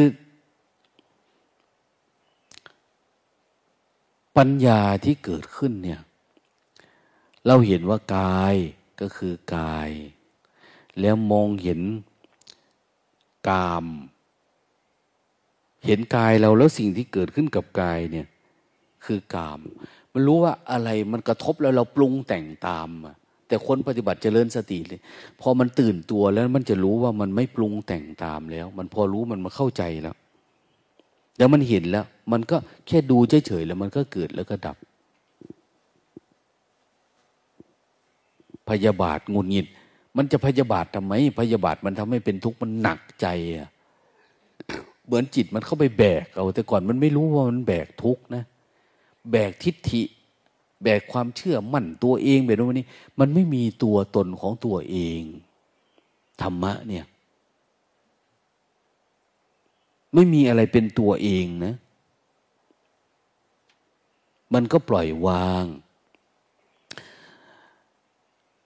[4.36, 6.00] ปัญญาที่เกิดขึ้นเนี่ย
[7.46, 8.54] เราเห็นว่ากาย
[9.00, 9.90] ก็คือกาย
[11.00, 11.80] แล้วมองเห็น
[13.48, 13.86] กาม
[15.86, 18.26] เห็นกายเราแล้วสิ่งที่เกิดขึ้นกับกายเนี่ย
[19.04, 19.60] คือกาม
[20.18, 22.88] มันรู้ว่าอะไรมันกระทบแล้วเราปรุงแต่งตาม
[23.48, 25.00] แต่คนปฏิบัติเจริญสติเลย
[25.40, 30.16] พอมันตื่นตัวแล้วมันจะรู้ว่ามันไม่ปรุงแต่งตามแล้ว มันพอรู้มันมาเข้าใจแล้ว
[31.38, 34.76] แล้วมันเห็นแล้ว มันก็แค่ดูเฉยๆแล้วมันก็เกิดแล้วก็ดับ
[38.68, 39.66] พยาบาทงุนงิด
[40.16, 43.26] มันจะพยาบาททำไม พยาบาทมันทำให้เป็นทุกข์มันหนักใจ
[43.56, 43.70] อะ
[45.06, 48.44] เหมือนจิตมันเข้าไปแบกเอาแต่ก่อนมันไม่รู้ว่ามันแบกทุกข์นะ
[49.30, 50.02] แบกทิฏฐิ
[50.82, 52.86] แบกความเชื่อมั่นตัวเองแบบนี้
[53.18, 55.20] มันไม่มีตัวตนของตัวเอง
[56.40, 57.04] ธรรมะเนี่ย
[60.14, 61.74] ไม่มีอะไรเป็นตัวเองนะ
[64.54, 65.64] มันก็ปล่อยวาง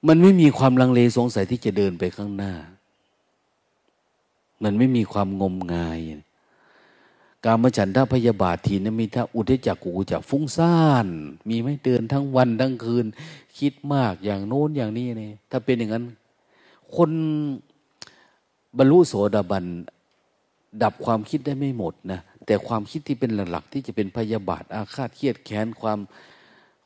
[0.09, 2.55] มันไม่มีความลังเลสงสัยที่จะเดินไปข้างหน้า
[4.64, 5.98] มันไม่มีความงมงาย
[7.47, 11.06] การมฉันทาพยาบาททีนมีท่าอุทจักกูจะฟุ้งซ่าน
[11.48, 13.06] มีไม่เดินทั้งวันทั้งคืน
[13.59, 16.05] คิดมากอย่างโน้นอย่างนี้เนี่ยถ้าเป็นอย่างนั้น
[16.94, 17.10] คน
[18.78, 19.64] บรรลุโสดาบัน
[20.82, 25.98] ดับความคิดได้ไม่หมดนะแต่ความคิดที่เป็นหลักๆที่จะเป็นพยาบาทอาฆาตเครียดแค้นความ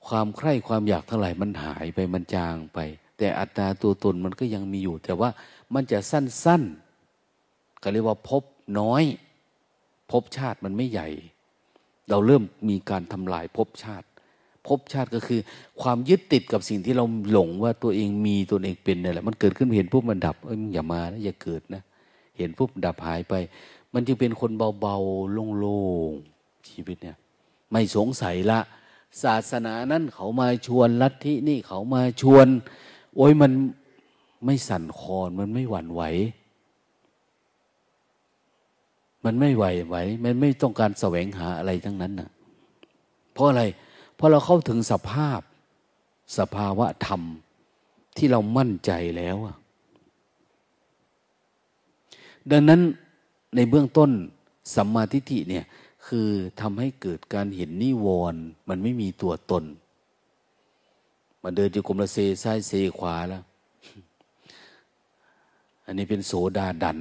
[0.07, 2.79] ความใคร่ความอยากเท่าไหร่มันหายไปมันจางไป
[3.19, 5.31] แต่อัตตาตัวตนมันก็ยังมีอยู่ แต่ว่า
[5.75, 8.43] มันจะสั้นๆก็เรียกว่าพบ
[8.81, 9.05] น้อย
[10.13, 11.09] พบชาติมันไม่ใหญ่
[12.11, 14.07] เราเริ่มมีการทำลายพบชาติ
[14.67, 15.41] พบชาติก็คือ
[15.83, 21.83] ความยึดติดกับสิ่งที่เราหลงว่าตัวเองมีตัวเองเป็นนี่แหละมันเกิดขึ้นเห็นปุ๊บมันดับเอ้ยอย่ามานะอย่าเกิดนะ
[22.39, 23.35] เห็นปุ๊บดับหายไป
[23.95, 24.51] มันจึงเป็นคน
[24.81, 27.17] เบาๆโล่งๆชีวิตเนี่ย
[27.73, 28.61] ไม่สงสัยละ
[29.23, 32.47] ศาสนานั้นเขามาชวนลัทธินี่เขามาชวน
[33.17, 33.53] โอ้ยมัน
[34.45, 36.03] ไม่สั่นคลอนมันไม่หวั่นไหว
[39.27, 42.31] มันไม่ไหวไหว มันไม่ต้องการแสวงหาอะไรทั้งนั้นนะ
[43.33, 43.63] เพราะอะไร
[44.17, 45.41] เพอเราเข้าถึงสภาพ
[46.39, 47.23] สภาวะธรรม
[48.17, 49.37] ที่เรามั่นใจแล้ว
[52.51, 52.81] ดังนั้น
[53.57, 54.11] ในเบื้องต้น
[54.75, 55.65] สัมมาทิฏฐิเนี่ย
[56.07, 56.29] คือ
[56.61, 59.65] ทำให้เกิดการเห็นนิวรณ์มันไม่มีตัวตน
[61.43, 63.43] มาเดินอยู่กลมละเซซ้ายเซขวาแล้ว
[65.85, 66.99] อันนี้เป็นโสดาดัน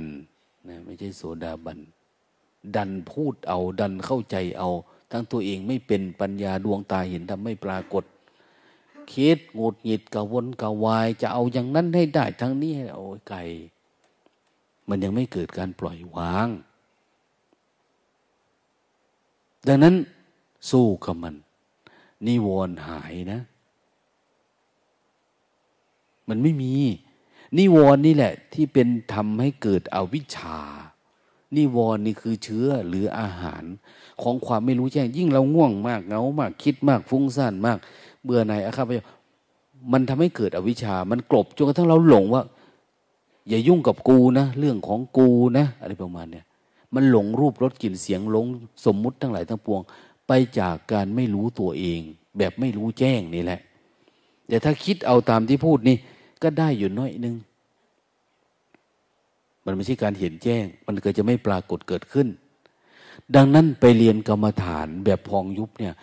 [0.68, 1.80] นะไม่ใช่โสดาบัน
[2.76, 4.70] ดันพูดเอา ดันเข้าใจเอา
[5.12, 8.04] ทั้งตัวเองไม่เป็นปัญญาดวงตาเห็นทำไม่ปรากฏ
[9.12, 13.42] คิดงดหงิดกระวนกระวาย จะเอาอย่างนั้นให้ได้ทั้งนี้ให้โอ้ยไก่
[14.90, 16.48] มันยังไม่เกิดการปล่อยวาง
[19.68, 19.96] ดังนั้น
[20.70, 21.36] สู้กับมัน
[22.28, 23.40] นิวรณ์หายนะ
[26.30, 26.74] มันไม่มี
[27.58, 30.60] นิวรณ์นี่แหละ ที่เป็นทำให้เกิดอวิชชา
[31.56, 33.64] นิวรณ์นี่คือเชื้อหรืออาหาร
[34.22, 37.78] ของความไม่รู้แจ้ง ยิ่งเราง่วงมากเงามาก คิดมากฟุ้งซ่านมาก
[38.24, 38.92] เบื่อหน่ายอาฆาต
[39.94, 42.44] มันทำให้เกิดอวิชชา มันกลบจนกระทั่งเราหลงว่า
[43.50, 46.46] อย่ายุ่งกับกูนะเรื่องของกูนะอะไรประมาณเนี้ย
[46.94, 48.46] มันหลงรูปรสกลิ่นเสียงหลง
[48.86, 49.82] สมมุติทั้งหลายทั้งปวง
[50.28, 52.02] ไปจากการไม่รู้ตัวเอง
[52.38, 53.60] แบบไม่รู้แจ้งนี่แหละ
[54.48, 55.98] แต่ถ้าคิดเอาตามที่พูดนี่
[56.44, 57.36] ก็ได้อยู่น้อยนึง
[59.66, 62.28] มันไม่ใช่การเห็นแจ้ง มันเก็จะไม่ปรากฏเกิดขึ้น
[63.36, 65.94] ดังนั้นไปเรียนกรรมฐานแบบพองยุบเนี่ย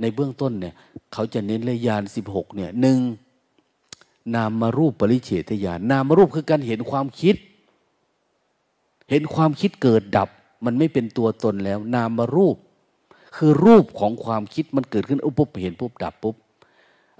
[0.00, 0.74] ในเบื้องต้นเนี่ย
[1.12, 2.98] เขาจะเน้นเลยยานสิบหกเนี่ยหนึ่ง
[4.34, 7.36] นามมารูปปริเฉทญาณนามมารูปคือการเห็นความคิด
[9.10, 10.28] เห็นความคิดเกิดดับ
[10.64, 12.56] มันไม่เป็นตัวตนแล้ว นามารูป
[13.36, 16.36] คือรูปของความคิดมันเกิดขึ้นอุปปุ๊บเห็นปุ๊บดับปุ๊บ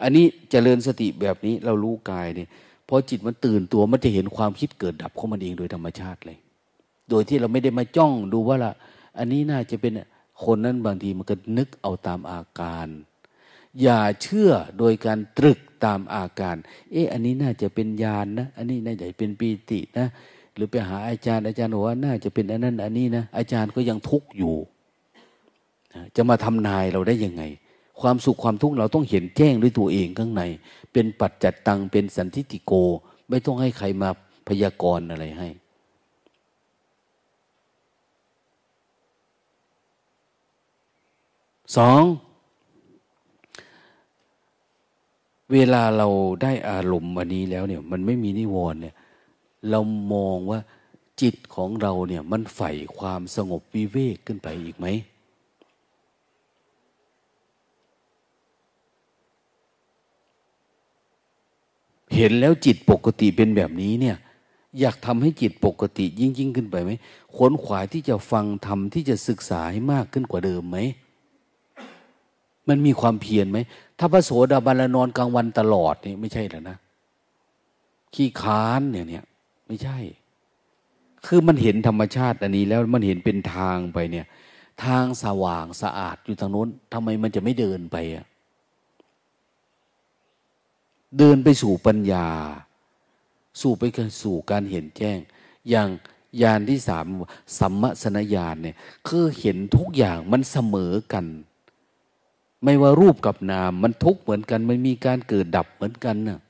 [0.02, 2.48] อันนี้จเจริญสติแบบนี้เรารู้กายเนี่ย
[2.88, 6.38] พอจิตมันตื่นตัวมันจะเห็นความคิดเกิดดับของมันเองโดยธรรมชาติเลย
[7.10, 8.72] โดยที่เราไม่ได้มาจ้องดูว่าละ
[9.18, 9.92] อันนี้น่าจะเป็น
[10.44, 12.88] คนนั้นบางทีมันก็นึกเอาตามอาการ
[13.82, 16.56] อย่าเชื่อโดยการตรึกตามอาการ
[16.92, 20.06] เอ๊ะ อันนี้น่าจะเป็นญาณนนะ อันนี้น่าจะเป็นปีตินะ
[20.54, 24.54] หรือไปหาอาจารย์อาจารย์บอกว่าน่าจะเป็นอันนั้น อันนี้นะ อาจารย์ก็ยังทุกข์อยู่
[26.16, 27.42] จะมาทำนายเราได้ยังไง
[28.00, 30.42] ความสุขความทุกข์เราต้องเห็นแจ้งด้วยตัวเองข้างใน
[30.92, 32.72] เป็นปัจจัตตังเป็นสันทิติโก
[33.28, 34.10] ไม่ต้องให้ใครมา
[34.48, 35.48] พยากรณ์อะไรให้
[41.76, 42.02] สอง
[45.52, 46.08] เวลาเรา
[46.42, 48.94] ได้อารมณ์วันนี้แล้วเนี่ย มันไม่มีนิวรณ์เนี่ย
[49.70, 49.80] เรา
[50.12, 50.60] มองว่า
[51.20, 54.86] จิตของเราเนี่ย มันใฝ่ความสงบวิเวกขึ้นไปอีกไหม
[62.14, 64.16] เห็นแล้วจิตปกติเป็นแบบนี้เนี่ย
[64.80, 66.90] อยากทำให้จิตปกติยิ่งยิ่งขึ้นไปไหม
[67.36, 70.78] ขนขวายที่จะฟังทำที่จะศึกษาให้มากขึ้นกว่าเดิมไหม
[72.68, 73.58] มันมีความเพียรไหม
[73.98, 76.76] ถ้าพระโสดาบันละนอนกลางวันตลอดนี่ไม่ใช่แล้วนะ
[78.14, 79.24] ขี้ค้านเนี่ยเนี่ย
[79.66, 79.98] ไม่ใช่
[81.26, 84.26] คือมันเห็นธรรมชาติอันนี้แล้วมันเห็นเป็นทางไปเนี่ย
[84.84, 88.26] ทางสว่างสะอาดอยู่ทางโน้นทำไมมันจะไม่เดินไปอะ
[91.18, 92.26] เดินไปสู่ปัญญา
[93.60, 93.82] สู่ไป
[94.22, 95.18] สู่การเห็นแจ้ง
[95.70, 95.88] อย่าง
[96.42, 97.06] ญาณที่สาม
[97.58, 98.76] สัมมสนญาณเนี่ย
[99.08, 101.24] คือเห็นทุกอย่างมันเสมอกัน
[102.64, 106.40] ไม่ว่ารูปกับนาม มันทุกเหมือนกันมันมีการเกิดดับเหมือนกันนะ่ะ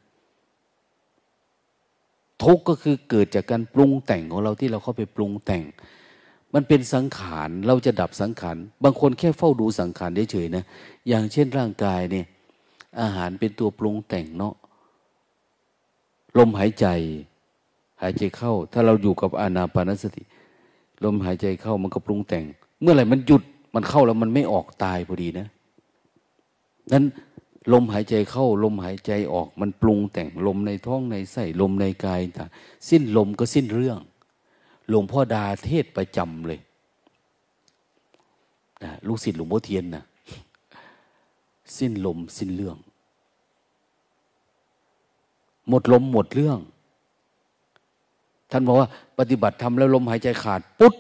[2.43, 5.62] ทุกก็คือเกิดจากการปรุงแต่งของเราที่เราเข้าไปปรุงแต่ง
[6.55, 10.64] มันเป็นสังขารเราจะดับสังขารบางคนแค่เฝ้าดูสังขารเฉยๆนะ
[11.09, 12.26] อย่างเช่นร่างกายเนี่ย
[13.01, 14.55] อาหารเป็นตัวปรุงแต่งเนาะ
[16.39, 16.87] ลมหายใจ
[18.03, 20.23] หายใจเข้า ถ้าเราอยู่กับอานาปานสติ
[21.05, 22.45] ลมหายใจเข้ามันก็ปรุงแต่ง
[22.81, 23.43] เมื่อไหร่มันหยุด
[23.75, 25.47] มันเข้าแล้วมันไม่ออกตายพอดีนะ
[26.93, 27.05] นั้น
[27.73, 32.51] ลมหายใจเข้า ลมหายใจออกมันปรุงแต่งลมในท้องในไส้ลมในกายต่าง
[32.89, 33.99] สิ้นลมก็สิ้นเรื่อง
[34.89, 36.61] หลวงพ่อดาเทศประจำเลย
[38.83, 40.05] นะลูกศิษย์หลวงพ่อเทียนนะ
[41.79, 42.77] สิ้นลมสิ้นเรื่อง
[45.69, 46.59] หมดลมหมดเรื่อง
[48.51, 48.89] ท่านบอกว่า
[49.19, 50.95] ปฏิบัติทำแล้วลมหายใจขาด ปุ๊บ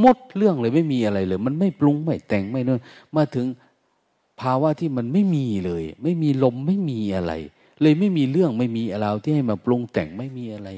[0.00, 2.80] หมดเรื่องเลยไม่มีอะไรเลย มันไม่ปรุงไม่แต่งไม่นั่น
[3.16, 3.46] มาถึง
[4.40, 7.32] ภาวะที่มันไม่มีเลย ไม่มีลมไม่มีอะไร
[7.82, 10.68] เลยไม่มีเรื่องไม่มีอะไรที่ให้มาปรุงแต่งไม่มีอะไร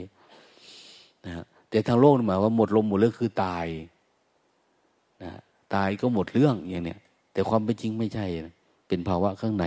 [1.25, 3.67] นะแต่ทางโลกหมายว่าหมดลมหมดเรื่องคือตาย
[5.23, 5.33] นะ
[5.75, 6.99] ตายก็หมดเรื่องอย่างเนี้ย
[7.33, 8.55] แต่ความเป็นจริงไม่ใช่นะ
[8.89, 9.65] เป็นภาวะข้างใน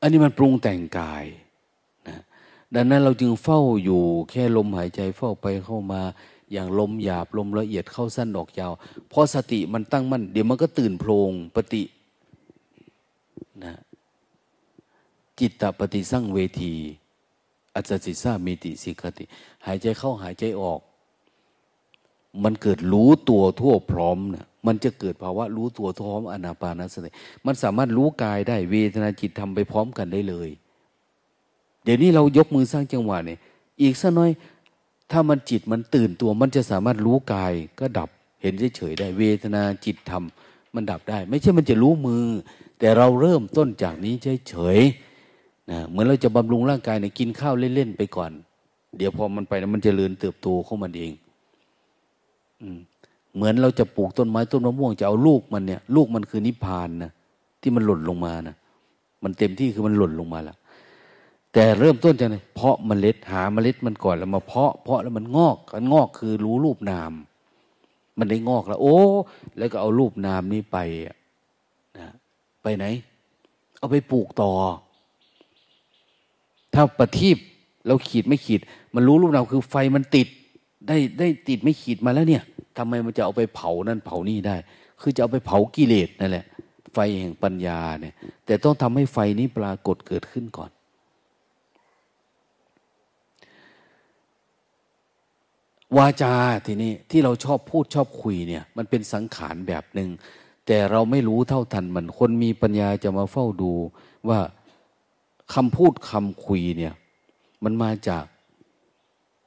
[0.00, 1.24] อันนี้มันปรุงแต่งกาย
[2.08, 2.18] นะ
[2.74, 6.02] ดังนั้นเราจึงเฝ้าอยู่แค่ลมหายใจเฝ้าไปเข้ามา
[6.52, 8.72] อย่างลมหยาบลมละเอียดเข้าสั้นออกยาว
[9.08, 11.82] เพราะสติมันตั้งมั่นเดี๋ยวมันก็ตื่นโพลงปฏิ
[13.64, 13.74] นะ
[15.38, 16.74] จิตตปฏิสั่งเวที
[17.74, 19.24] อัจจิสามิติสิกติ
[19.66, 20.80] หายใจเข้าหายใจออก
[22.44, 27.10] มันเกิดรู้ตัวทั่วพร้อมนะ มันจะเกิดภาวะรู้ตัวทั่วพร้อมอนาปานสติ
[27.46, 30.48] มันสามารถรู้กายได้เวทนาจิตทำไปพร้อมกันได้เลย
[31.84, 33.38] เดี๋ยวนี้เรายกมือสร้างจังหวะเนี่ย
[33.82, 34.30] อีกสักน้อย
[35.10, 38.08] ถ้ามันจิตมันตื่นตัว มันจะสามารถรู้กายก็ดับ
[38.42, 40.24] เห็นเฉยๆได้เวทนาจิตธรรม
[40.74, 42.24] มันดับได้ ไม่ใช่มันจะรู้มือ
[42.78, 44.14] แต่เราเริ่มต้นจากนี้
[44.48, 48.30] เฉยๆนะเหมือนเราจะบำรุงร่างกายเนี่ยกินข้าวเล่นๆไปก่อน
[48.96, 51.12] เดี๋ยวพอมันไปนะมันจะเริญเติบโตของมันเอง
[52.62, 52.78] อืม
[53.34, 57.12] เหมือนเราจะปลูกต้นไม้ต้นมะม่วงจะเอาลูกมันเนี่ย ลูกมันคือนิพพานนะ
[57.60, 58.56] ที่มันหล่นลงมานะ
[59.24, 60.56] มันเต็มที่คือมันหล่นลงมาล้ว
[61.52, 67.12] แต่เริ่มต้นจากไหนเพาะเมล็ดหาเมล็ดมันก่อนแล้วมาเพาะเพาะแล้วมันงอกกันงอกคือรู้รูปนาม
[68.18, 68.96] มันได้งอกแล้ว โอ้
[69.58, 70.78] แล้วก็เอารูปนามนี้ไป
[71.98, 72.12] นะ
[72.62, 72.84] ไปไหน
[73.78, 74.50] เอาไปปลูกต่อ
[76.74, 77.38] ถ้าประทีป
[77.86, 78.60] เราขีดไม่ขีด
[78.94, 80.28] มันรู้รูปนามคือไฟมันติด
[80.88, 82.42] ได้ได้ติดไม่ขีดมาแล้วเนี่ย
[82.78, 84.56] ทำไมมันจะเอาไปเผานั่นเผานี่ได้
[85.00, 86.44] คือจะเอาไปเผากิเลสนั่นแหละ
[86.94, 88.14] ไฟแห่งปัญญาเนี่ย
[88.46, 90.70] แต่ต้องทำให้ไฟนี้ปรากฏเกิดขึ้นก่อน
[95.96, 96.34] วาจา
[96.66, 100.10] ทีนี้ที่เราชอบพูดชอบคุยเนี่ย มันเป็นสังขารแบบหนึ่ง
[100.66, 103.72] แต่เราไม่รู้เท่าทันมัน คนมีปัญญาจะมาเฝ้าดู
[104.28, 104.40] ว่า
[105.54, 106.94] คำพูดคำคุยเนี่ย
[107.64, 108.24] มันมาจาก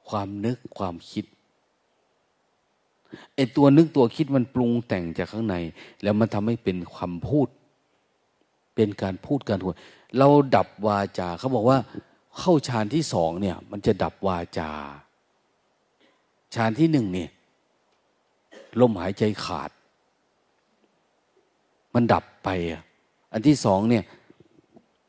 [0.08, 1.24] ความนึกความคิด
[3.36, 5.56] ไอตัวนึกตัวคิดมันปรุงแต่งจากข้างใน
[6.02, 7.48] แล้วมันทำให้เป็นคำพูด
[8.74, 9.74] เป็นการพูดการพูด
[10.18, 11.78] เราดับวาจาเขาบอกว่า
[12.38, 14.70] เข้าฌานที่สองเนี่ย มันจะดับวาจา
[16.54, 17.30] ฌานที่หนึ่งเนี่ย
[18.80, 19.70] ลมหายใจขาด
[21.94, 22.48] มันดับไป
[23.32, 24.04] อันที่สองเนี่ย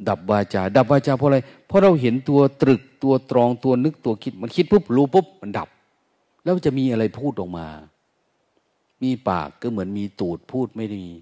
[0.10, 5.70] ดับวาจา ดับวาจาเพราะอะไร เพราะเราเห็นตัวตรึกตัวตรองตัวนึกตัวคิด มันคิดปุ๊บรู้ปุ๊บมันดับ
[6.44, 7.68] แล้วจะมีอะไรพูดออกมา
[9.04, 11.16] มีปากก็เหมือนมีตูดพูดไม่ได้มี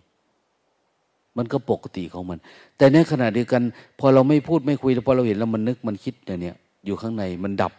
[1.38, 2.40] มันก็ปกติของมัน
[2.78, 3.62] แต่ในขณะเดียวกัน
[4.00, 6.56] พอเราไม่พูดไม่คุยพอเราเห็นแล้วมันนึกมันคิดเนี่ย
[6.86, 7.74] อยู่ข้างในมันดับ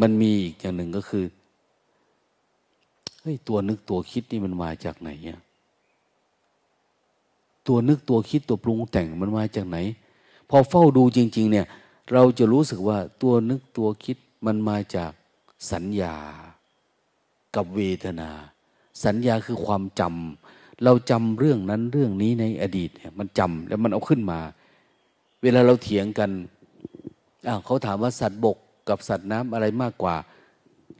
[0.00, 1.24] มันมีอีกอย่างหนึ่งก็คือ
[3.20, 5.40] เฮ้ยตัวนึกตัวคิดนี่มันมาจากไหนอะ
[7.66, 9.78] ตัวนึกตัวคิดตัวปรุงแต่งมันมาจากไหน
[10.50, 11.66] พอเฝ้าดูจริง ๆ เนี่ย
[12.12, 14.16] เราจะรู้สึกว่าตัวนึกตัวคิด
[14.46, 15.12] มันมาจาก
[15.72, 16.16] สัญญา
[17.56, 18.30] กับเวทนา
[19.04, 24.40] สัญญาคือความจำเราจำเรื่องนั้นเรื่องนี้ในอดีตเนี่ยมันจำแล้วมันเอาขึ้นมา
[25.42, 26.30] เวลาเราเถียงกัน
[27.48, 28.56] อ้าวเขาถามว่าสัตว์บก
[28.88, 30.16] กับสัตว์น้ำอะไรมากกว่า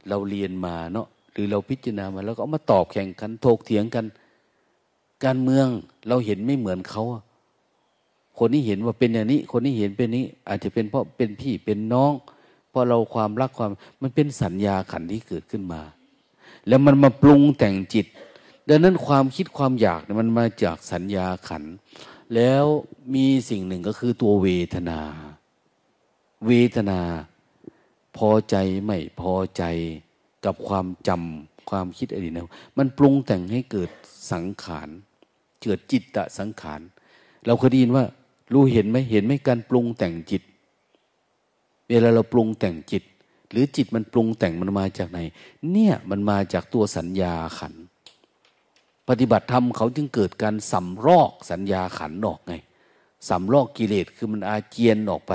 [0.09, 4.05] เราเรียนมาเนาะหรือเราพิจารณามาแล้วก็มาตอบแข่งขันโถกเถียงกัน
[5.23, 5.67] การเมือง
[6.07, 7.03] เราเห็นไม่เหมือนเขา
[8.37, 12.13] คนนี้เห็นว่าเป็นอย่างนี้ คนนี้เห็นเป็นนี้ อาจจะเป็นเพราะเป็นพี่เป็นน้อง
[12.69, 13.69] เพราะเราความรักความ
[14.01, 15.81] มันเป็นสัญญาขันที่เกิดขึ้นมา
[16.67, 18.05] แล้วมันมาปรุงแต่งจิต
[18.69, 21.63] ดังนั้นความคิดความอยากมันมาจากสัญญาขัน
[22.35, 22.65] แล้ว
[23.15, 24.99] มีสิ่งหนึ่งก็คือตัวเวทนา
[26.47, 26.99] เวทนา
[28.17, 28.55] พอใจ
[28.85, 29.63] ไม่พอใจ
[30.45, 33.89] กับความจำความคิดอะไรนะมันปรุงแต่งให้เกิด
[34.31, 34.89] สังขาร
[35.61, 36.81] เกิดจิตตะสังขาร
[37.45, 38.05] เราเคยได้ยินว่า
[38.53, 40.43] รู้เห็นไหมเห็นไหมการปรุงแต่งจิต
[41.89, 43.03] เวลาเราปรุงแต่งจิต
[43.55, 45.19] หรือจิตมันปรุงแต่งมันมาจากไหน
[45.71, 47.73] เนี่ยมันมาจากตัวสัญญาขัน
[49.09, 52.53] ปฏิบัติธรรมเขาจึงเกิดการสำรอกสัญญาขันออกไง
[53.29, 55.33] สำรอกกิเลสคือมันอาเจียนออกไป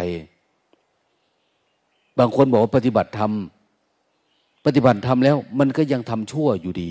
[2.18, 3.32] บางคนบอกว่าปฏิบัติธรรม
[4.66, 6.90] ปฏิบัติธรรมแล้ว มันก็ยังทำชั่วอยู่ดี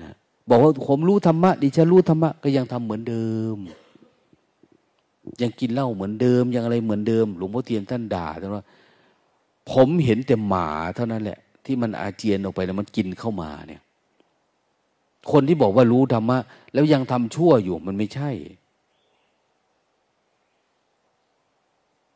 [0.00, 0.10] นะ
[0.48, 3.56] บอกว่าผมรู้ธรรมะดิฉันรู้ธรรมะก็ยังทำเหมือนเดิม
[5.42, 8.64] ยังกินเหล้าเหมือนเดิมยังอะไรเหมือนเดิม หลวงพ่อเทียนท่านด่าท่านว่า
[9.70, 13.82] ผมเห็นแต่หมาเท่านั้นแหละ ที่มันอาเจียนออกไปแล้วมันกินเข้ามาเนี่ย
[15.32, 16.38] คนที่บอกว่ารู้ธรรมะ
[16.72, 18.30] แล้วยังทำชั่วอยู่มันไม่ใช่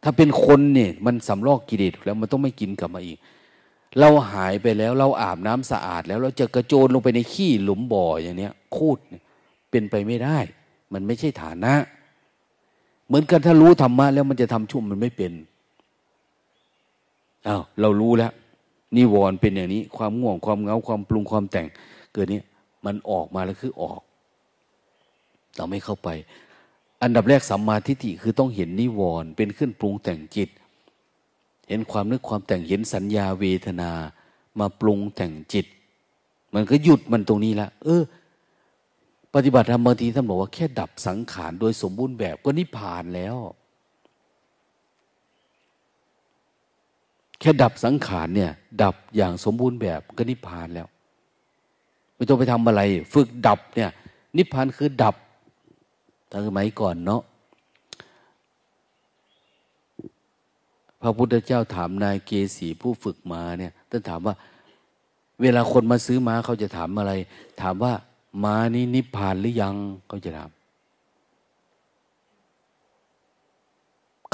[0.03, 3.19] ถ้าเป็นคนเนี่ย มันสำลอกกิเลสแล้วมันต้องไม่กินกลับมาอีก
[3.99, 10.39] เราหายไปแล้ว เราอาบน้ำสะอาด แล้วเราจะกระโจนลงไปในขี้หลุมบ่ออย่างเนี้ยคูดเเป็นไปไม่ได้
[10.93, 11.75] มันไม่ใช่ฐานะ
[13.07, 15.33] เหมือนกันถ้ารู้ธรรมะแล้วมันจะทำชุ่มมันไม่เป็น
[17.47, 18.33] อา้าวเรารู้แล้ว
[18.97, 21.67] นิวรณ์เป็นอย่างนี้ ความง่วงความเงาความปรุงความแต่ง
[22.13, 22.41] เกิดนี้
[22.85, 24.01] มันออกมาแล้วคือออก
[25.57, 26.09] เราไม่เข้าไป
[27.03, 30.49] อันดับแรกสัมมาทิฏฐิคือต้องเห็นนิวรณ์เป็นขึ้นปรุงแต่งจิต
[31.69, 33.91] เห็นความนึกความแต่งเห็นสัญญาเวทนา
[34.59, 35.67] มาปรุงแต่งจิต
[36.55, 38.03] มันก็หยุดมันตรงนี้ละเออ
[39.35, 43.37] ปฏิบัติธรรมบางทีท่านบอกว่าแค่ดับสังขารโดยสมบูรณ์แบบก็นิพพานแล้ว
[47.45, 48.53] ค่ดับสังขารเนี่ย
[48.83, 50.89] ดับอย่างสมบูรณ์แบบก็นิพพานแล้ว
[52.15, 52.83] ไม่ต้องไปทำอะไร
[53.15, 53.91] ฝึกดับเนี่ย
[54.37, 55.17] นิพพานคือดับ
[56.31, 57.23] ตั้งสมัยก่อนเนาะ
[61.03, 64.35] พระพุทธเจ้าถามนายเกษีผู้ฝึกมาเนี่ยท่านถามว่า
[65.43, 67.13] เวลาคนมาซื้อม้าเขาจะถามอะไร
[67.61, 67.93] ถามว่า
[68.45, 69.75] ม้านี้นิพพานหรือยัง
[70.09, 70.51] เขาจะถาม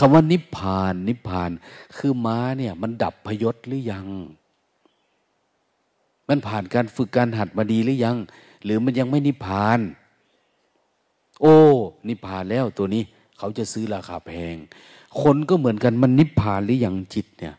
[0.01, 1.51] คำว่านิพพาน นิพพาน
[1.97, 4.07] คือม้าเนี่ย มันดับพยศหรือยัง
[6.29, 8.17] มันผ่านการฝึกการหัดมาดีหรือยัง
[8.65, 9.79] หรือมันยังไม่นิพพาน
[11.41, 11.57] โอ้
[12.09, 13.03] นิพพานแล้วตัวนี้
[13.39, 14.57] เขาจะซื้อราคาแพง
[15.23, 17.55] คนก็เหมือนกันมันนิพพานหรือยังจิตเนี่ย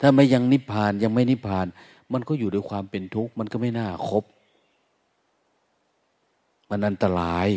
[0.00, 1.66] ถ้าไม่ยังนิพพานยังไม่นิพพาน
[2.12, 4.24] มันก็อยู่ด้วยความเป็นทุกข์มันก็ไม่น่าครบ
[6.70, 7.48] มันอันตราย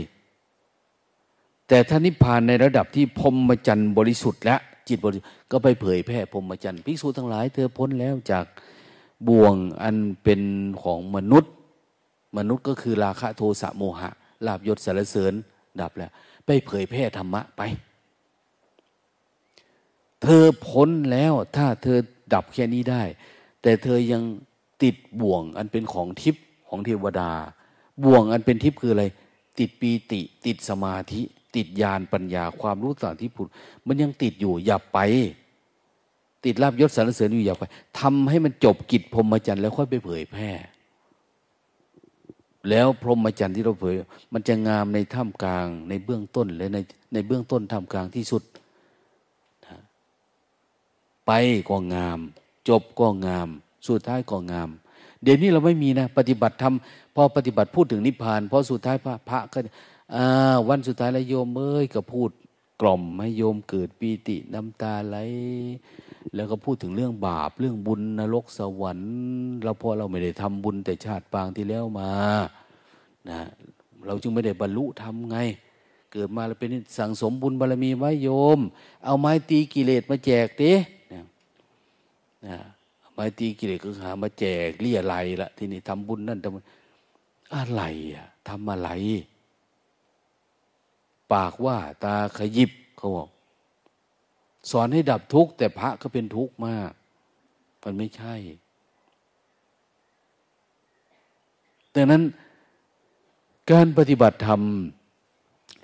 [1.67, 4.55] แต่ถ้านิพพานในระดับที่พรมจันทร์บริสุทธิ์และ
[4.87, 8.45] จิตบริสุทธิ์ก็ไปเผยแพร่พรมจันทร์ภิกษุทั้งหลายเธอพ้นแล้วจาก
[9.27, 10.41] บ่วงอันเป็น
[10.83, 11.51] ของมนุษย์
[12.37, 14.09] มนุษย์ก็คือราคะโทสะโมหะ
[14.45, 15.33] ลาบยศสารเสริญ
[15.81, 16.11] ดับแล้ว
[16.45, 17.61] ไปเผยแพร่ธรรมะไป
[20.23, 21.97] เธอพ้นแล้วถ้าเธอ
[22.33, 23.03] ดับแค่นี้ได้
[23.61, 24.23] แต่เธอยัง
[24.83, 27.31] ติดบ่วงอันเป็นของทิพย์ของเทวดา
[28.03, 29.05] บ่วงอันเป็นทิพย์คืออะไร
[29.59, 31.21] ติดปีติ ติดสมาธิ
[31.57, 33.47] ติดญาณปัญญาความรู้ต่างที่พูด
[33.87, 34.99] มันยังติดอยู่อย่าไป
[36.45, 37.63] ติดลาบยศสรรเสริญอยู่อย่าไป
[37.99, 40.51] ทำให้มันจบกิจพรหมจรรย์แล้วค่อยไปเผยแพร่
[42.69, 43.95] แล้วพรหมจรรย์ที่เราเผย
[44.33, 46.77] มันจะงามในท่ามกลาง ในเบื้องต้นและใน
[47.13, 48.43] ในเบื้องต้นท่ามกลางที่สุด
[51.27, 51.31] ไป
[51.69, 52.19] ก็งาม
[52.69, 53.49] จบก็งาม
[53.87, 54.69] สุดท้ายก็งาม
[55.23, 59.59] เดี๋ยวนี้เราไม่มีนะ ปฏิบัติทำพอปฏิบัติพูดถึงนิพพานพอสุดท้ายพระพระก็
[60.69, 62.29] วันสุดท้ายแล้วโยมเอ้ยก็พูด
[62.81, 65.17] กล่อมให้โยมเกิดปีติน้ำตาไหล
[66.35, 69.13] แล้วก็พูดถึงเรื่องบาปเรื่องบุญนรกสวรรค์
[69.63, 72.11] เราพอเราไม่ได้ทำบุญแต่ชาติปางที่แล้วมา
[73.29, 73.39] นะ
[74.05, 75.37] เราจึงไม่ได้บรรลุทำไง
[76.11, 78.59] เกิดมาเราเป็นสั่งสมบุญบารมีไว้โยม
[79.03, 80.73] เอาไม้ตีกิเลสมาแจกดิ
[81.13, 81.23] นะ
[82.45, 82.57] นะ
[83.13, 87.83] ไม้ตีกิเลสก็หามาแจกเรียอะไรละทีนี้ทำบุญนั่นทำอะไร
[88.15, 88.89] อะทำอะไร
[91.33, 93.29] ปากว่าตาขยิบเขาบอก
[94.71, 96.91] สอนให้ดับทุกข์แต่พระก็เป็นทุกข์มาก
[97.83, 98.35] มันไม่ใช่
[101.95, 102.23] ดังนั้น
[103.71, 104.61] การปฏิบัติธรรม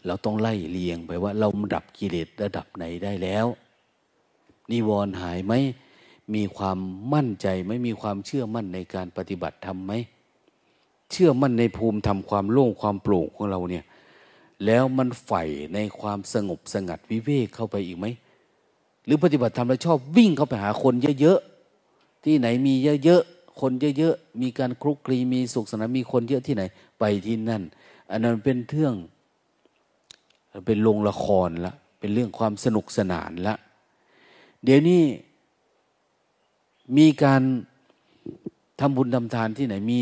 [0.05, 3.45] เราต้องไล่เลียงไปว่า เราดับกิเลสระดับไหนได้แล้ว
[4.71, 5.53] นิวรณ์หายไหม
[6.35, 6.77] มีความ
[7.13, 9.93] มั่นใจไม่มีความเชื่อมั่นในการปฏิบัติธรรมไหม
[11.11, 13.83] เชื่อมั่นในภูมิธรรมความโล่งความโปร่งของเราเนี่ย
[14.65, 18.05] แล้วมันใฝ่ในความสงบสงัดวิเวกเข้าไปอีกไหม
[19.05, 22.73] หรือปฏิบัติธรรมแล้วชอบวิ่งเข้าไปหาคนเยอะๆ ที่ไหนมี
[23.03, 26.63] เยอะๆ คนเยอะๆ มีการคลุกคลีมีสุขสนานมีคนเยอะที่ไหน
[26.99, 27.63] ไปที่นั่น
[28.11, 28.95] อันนั้นเป็นเรื่อง
[30.65, 33.55] เป็นโรงละครละ เป็นเรื่องความสนุกสนานละ
[34.63, 35.01] เดี๋ยวนี้
[36.97, 37.41] มีการ
[38.79, 40.01] ทำบุญทำทานที่ไหนมี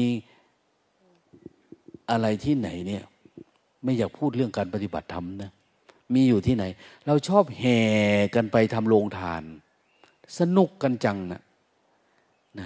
[2.09, 3.03] อะไรที่ไหนเนี่ย
[3.83, 5.51] ไม่อยากพูดเรื่องการปฏิบัติธรรมนะ
[6.13, 6.63] มีอยู่ที่ไหน
[7.05, 7.79] เราชอบแห่
[8.35, 9.43] กันไปทำโรงทาน
[10.39, 11.41] สนุกกันจังนะ
[12.59, 12.65] นะ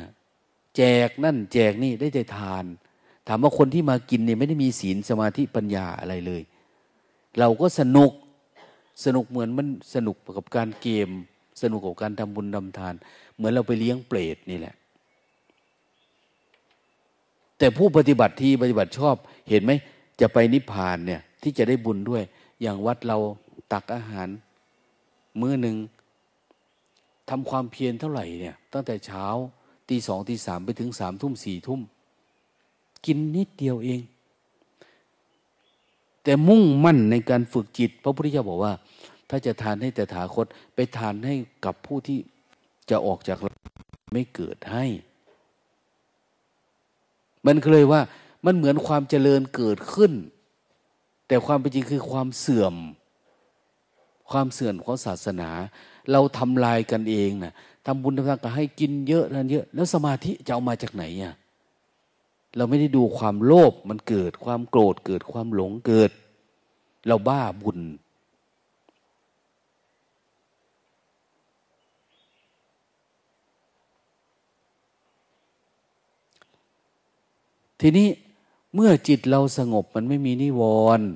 [0.75, 2.65] แจกนั่นแจกนี่ได้แต่ทาน
[3.27, 6.41] ถามว่าคนที่มากินเนี่ยไม่ได้มีศีลสมาธิปัญญาอะไรเลย
[7.39, 8.11] เราก็สนุก
[9.05, 11.09] สนุกเหมือนมันสนุกกับการเกม
[11.61, 12.93] สนุกกับการทำบุญทำทาน
[13.35, 14.75] เหมือนเราไปเลี้ยงเปรตนี่แหละ
[17.57, 19.15] แต่ผู้ปฏิบัติที่ปฏิบัติชอบ
[19.49, 19.71] เห็นไหม
[20.21, 22.23] จะไปนิพพานเนี่ย ที่จะได้บุญด้วย
[22.61, 23.17] อย่างวัดเรา
[23.73, 24.27] ตักอาหาร
[25.39, 25.75] มื้อหนึ่ง
[27.29, 29.25] ทำความเพียรเท่าไหร่เนี่ย ตั้งแต่เช้า
[29.89, 31.81] ตีสองตีสามไปถึงสามทุ่มสี่ทุ่ม
[33.05, 34.01] กินนิดเดียวเอง
[36.23, 38.73] แต่มุ่งมั่นในการฝึกจิต พระพุทธเจ้าบอกว่า
[39.29, 41.35] ถ้าจะทานให้แต่ถาคต ไปทานให้
[41.65, 42.19] กับผู้ที่
[42.89, 43.37] จะออกจาก
[44.13, 44.85] ไม่เกิดให้
[47.45, 48.01] มันก็เลยว่า
[48.45, 50.11] มันเหมือนความเจริญเกิดขึ้น
[51.27, 52.75] แต่ความเป็นจริงคือความเสื่อม
[54.31, 55.49] ความเสื่อมของศาสนา
[56.11, 57.53] เราทำลายกันเองนะ
[57.85, 61.33] ทำบุญทำทานก็ให้กินเยอะนั่นเยอะ แล้วสมาธิจะเอามาจากไหนอะ
[62.57, 66.11] เราไม่ได้ดูความโลภมันเกิดความโกรธเกิดความหลงเกิด
[67.07, 67.79] เราบ้าบุญ
[77.81, 78.07] ทีนี้
[78.75, 80.61] เมื่อจิตเราสงบมันไม่มีนิว
[80.99, 81.07] รณ์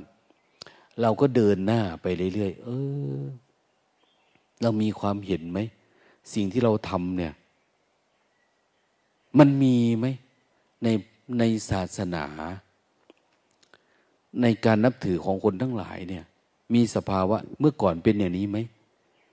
[1.02, 2.70] เราก็เดินหน้าไปเรื่อยๆเอ
[3.18, 3.20] อ
[4.62, 5.60] เรามีความเห็นไหม
[6.34, 7.34] สิ่งที่เราทำเนี่ย
[9.40, 10.06] มันมีไหม
[10.84, 10.88] ใน
[11.40, 12.26] ในศาสนา
[14.42, 16.24] ในการนับถือของคนทั้งหลายเนี่ย
[16.74, 18.58] มีสภาวะเมื่อก่อนเป็นอย่างนี้ไหม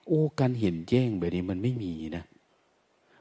[0.06, 2.24] โอ้การเห็นแจ้งแบบนี้มันไม่มีนะ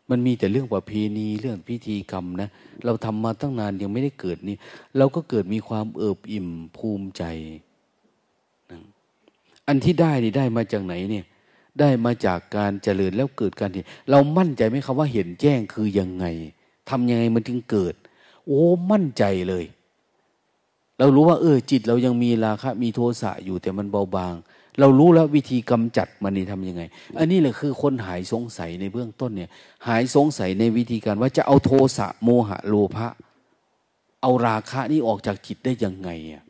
[0.10, 2.49] มันมีแต่เรื่องประเพณีเรื่องพิธีกรรมนะ
[2.86, 4.56] เราทำมาตั้งนานยังไม่ได้เกิดนี่
[4.98, 7.23] เราก็เกิดมีความเอิบอิ่มภูมิใจ
[9.68, 11.26] อันที่ได้นี่ได้มาจากไหนเนี่ย
[11.80, 16.26] ได้มาจากการเจริญแล้วเกิดการเห็นเรามั่นใจไหมครับว่าเห็นแจ้งคือยังไง
[16.90, 17.95] ทำยังไงมันถึงเกิด
[18.48, 18.61] โอ้
[18.91, 19.65] มั่นใจเลย
[20.99, 24.34] เรารู้ว่า เออจิตเรายังมีราคะมีโทสะอยู่แต่มันเบาบาง
[24.80, 26.84] เรารู้แล้ววิธีกำจัดมันนี่ทำยังไง
[27.19, 29.49] อันนี้แหละคือคนหายสงสัยในเบื้องต้นเนี่ย
[29.88, 33.07] หายสงสัยในวิธีการว่าจะเอาโทสะโมหะโลภะ
[34.22, 36.43] เอาราคะนี่ออกจากจิตได้ยังไงอะ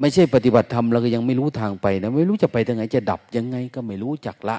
[0.00, 4.56] ไม่ใช่ปฏิบัติธรรมเราก็ยังไม่รู้ทางไปนะไม่รู้จะไปทางไหนจะดับยังไงก็ไม่รู้จักละ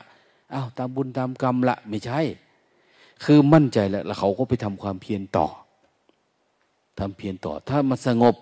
[0.53, 2.19] อ้าวตามบุญตามกรรมละไม่ใช่
[3.23, 5.47] คือมั่นใจแล้วแล้วเขาก็ไปทำความเพียรต่อ
[6.99, 8.35] ทำเพียรต่อถ้ามันสงบ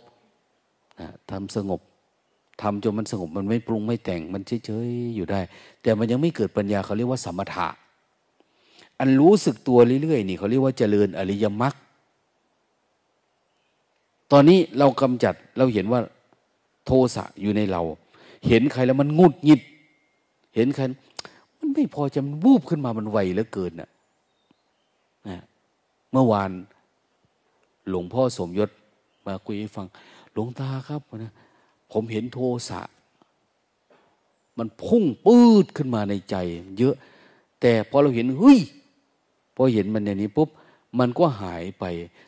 [1.00, 1.82] นะทำสงบ
[2.62, 5.40] ทำจนมันสงบมันไม่ปรุงไม่แต่งมันเฉยๆอยู่ได้
[5.82, 7.68] แต่มันยังไม่เกิดปัญญาเขาเรียกว่าสมถะ
[9.00, 11.74] อันรู้สึกตัวเรื่อยๆนี่เขาเรียกว่าเจริญอริยมรรค
[14.32, 16.00] ตอนนี้เรากำจัดเราเห็นว่า
[16.86, 17.82] โทสะอยู่ในเรา
[18.48, 19.62] เห็นใครแล้วมันงุดหงิด
[20.56, 20.84] เห็นใคร
[21.58, 23.90] มันไม่พอจะมันวูบขึ้นมามันไวเหลือเกินน่ะ
[25.28, 25.38] นะ
[26.12, 26.52] เมื่อวาน
[27.90, 28.70] หลวงพ่อสมยศ
[29.26, 29.88] มาคุยให้ฟัง
[30.34, 31.34] หลวงตาครับนะ
[31.92, 32.40] ผมเห็นโท
[32.70, 32.82] สะ
[34.58, 36.36] มันพุ่งปืดขึ้นมาในใจ
[36.78, 36.96] เยอะ
[37.62, 38.60] แต่พอเราเห็นเฮ้ย
[39.56, 40.50] พอเห็นมันอย่างนี้ปุ๊บ
[41.00, 41.86] มันก็หายไป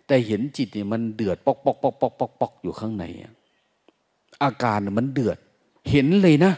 [0.08, 3.34] แต่เห็นจิตเนี่ยมันเดือดปอกปอกปอกปอกปอกปอกอยู่ข้างในอะ
[4.44, 5.38] อาการมันเดือด
[5.92, 6.54] เห็นเลยนะ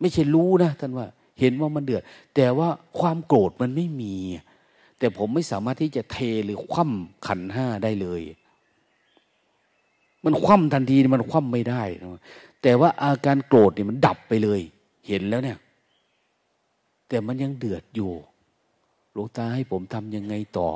[0.00, 1.06] ไม่ใช่รู้นะท่านว่า
[1.40, 2.02] เห็นว่ามันเดือด
[2.34, 2.68] แต่ว่า
[2.98, 4.16] ความโกรธมันไม่มี
[4.98, 8.22] แต่ผมไม่สามารถที่จะเทหรือคว่ำขันห้าได้เลย
[10.24, 11.82] มันคว่ำทันทีมันคว่ำไม่ได้
[12.62, 14.60] แต่ว่าอาการโกรธเนี่ยมันดับไปเลย
[15.08, 15.58] เห็นแล้วเนี่ย
[17.08, 18.12] แต่มันยังเดือดอยู่
[19.12, 20.68] หลวงตาให้ผมทำยังไงต่อ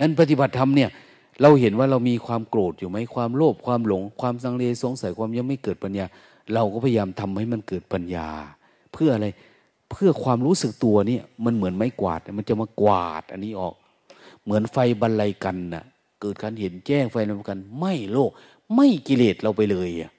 [0.00, 0.90] นั้นปฏิบัติธรรมเนี่ย
[1.42, 6.04] เราเห็นว่าเรามีความโกรธอยู่ไหมความโลภความหลง ความสังเลสงสัยความยังไม่เกิดปัญญา
[6.54, 8.28] เราก็พยายามทำให้มันเกิดปัญญา
[8.92, 9.26] เพื่ออะไร
[9.90, 13.74] เพื่อความรู้สึกตัวนี่มันเหมือนไม้กวาด มันจะมากวาดอันนี้ออก
[14.44, 15.84] เหมือนไฟบรรลัยกันน่ะ
[16.20, 18.30] เกิดการเห็นแจ้งไฟนำกัน ไม่โลก
[18.74, 20.12] ไม่กิเลสเราไปเลยอะ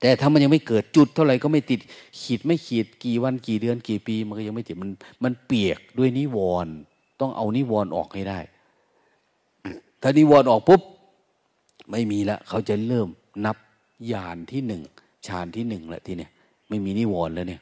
[0.00, 1.80] แต่ถ้ามันยังไม่เกิดจุดเท่าไหร่ก็ไม่ติด
[2.20, 4.90] ขีดไม่ขีดกี่วันกี่เดือนกี่ปี มันก็ยังไม่ติดมัน
[5.24, 6.74] มันเปียกด้วยนิวรณ์
[7.20, 8.38] ต้องเอานิวรณ์ออกให้ได้
[10.02, 10.82] ถ้านิวรณ์ออกปุ๊บ
[11.90, 13.08] ไม่มีละเขาจะเริ่ม
[13.44, 13.56] นับ
[14.12, 14.82] ยานที่หนึ่ง
[15.26, 16.30] ฌานที่หนึ่งแหละทีเนี้ย
[16.68, 17.60] ไม่มีนิวรณ์แล้วเนี่ย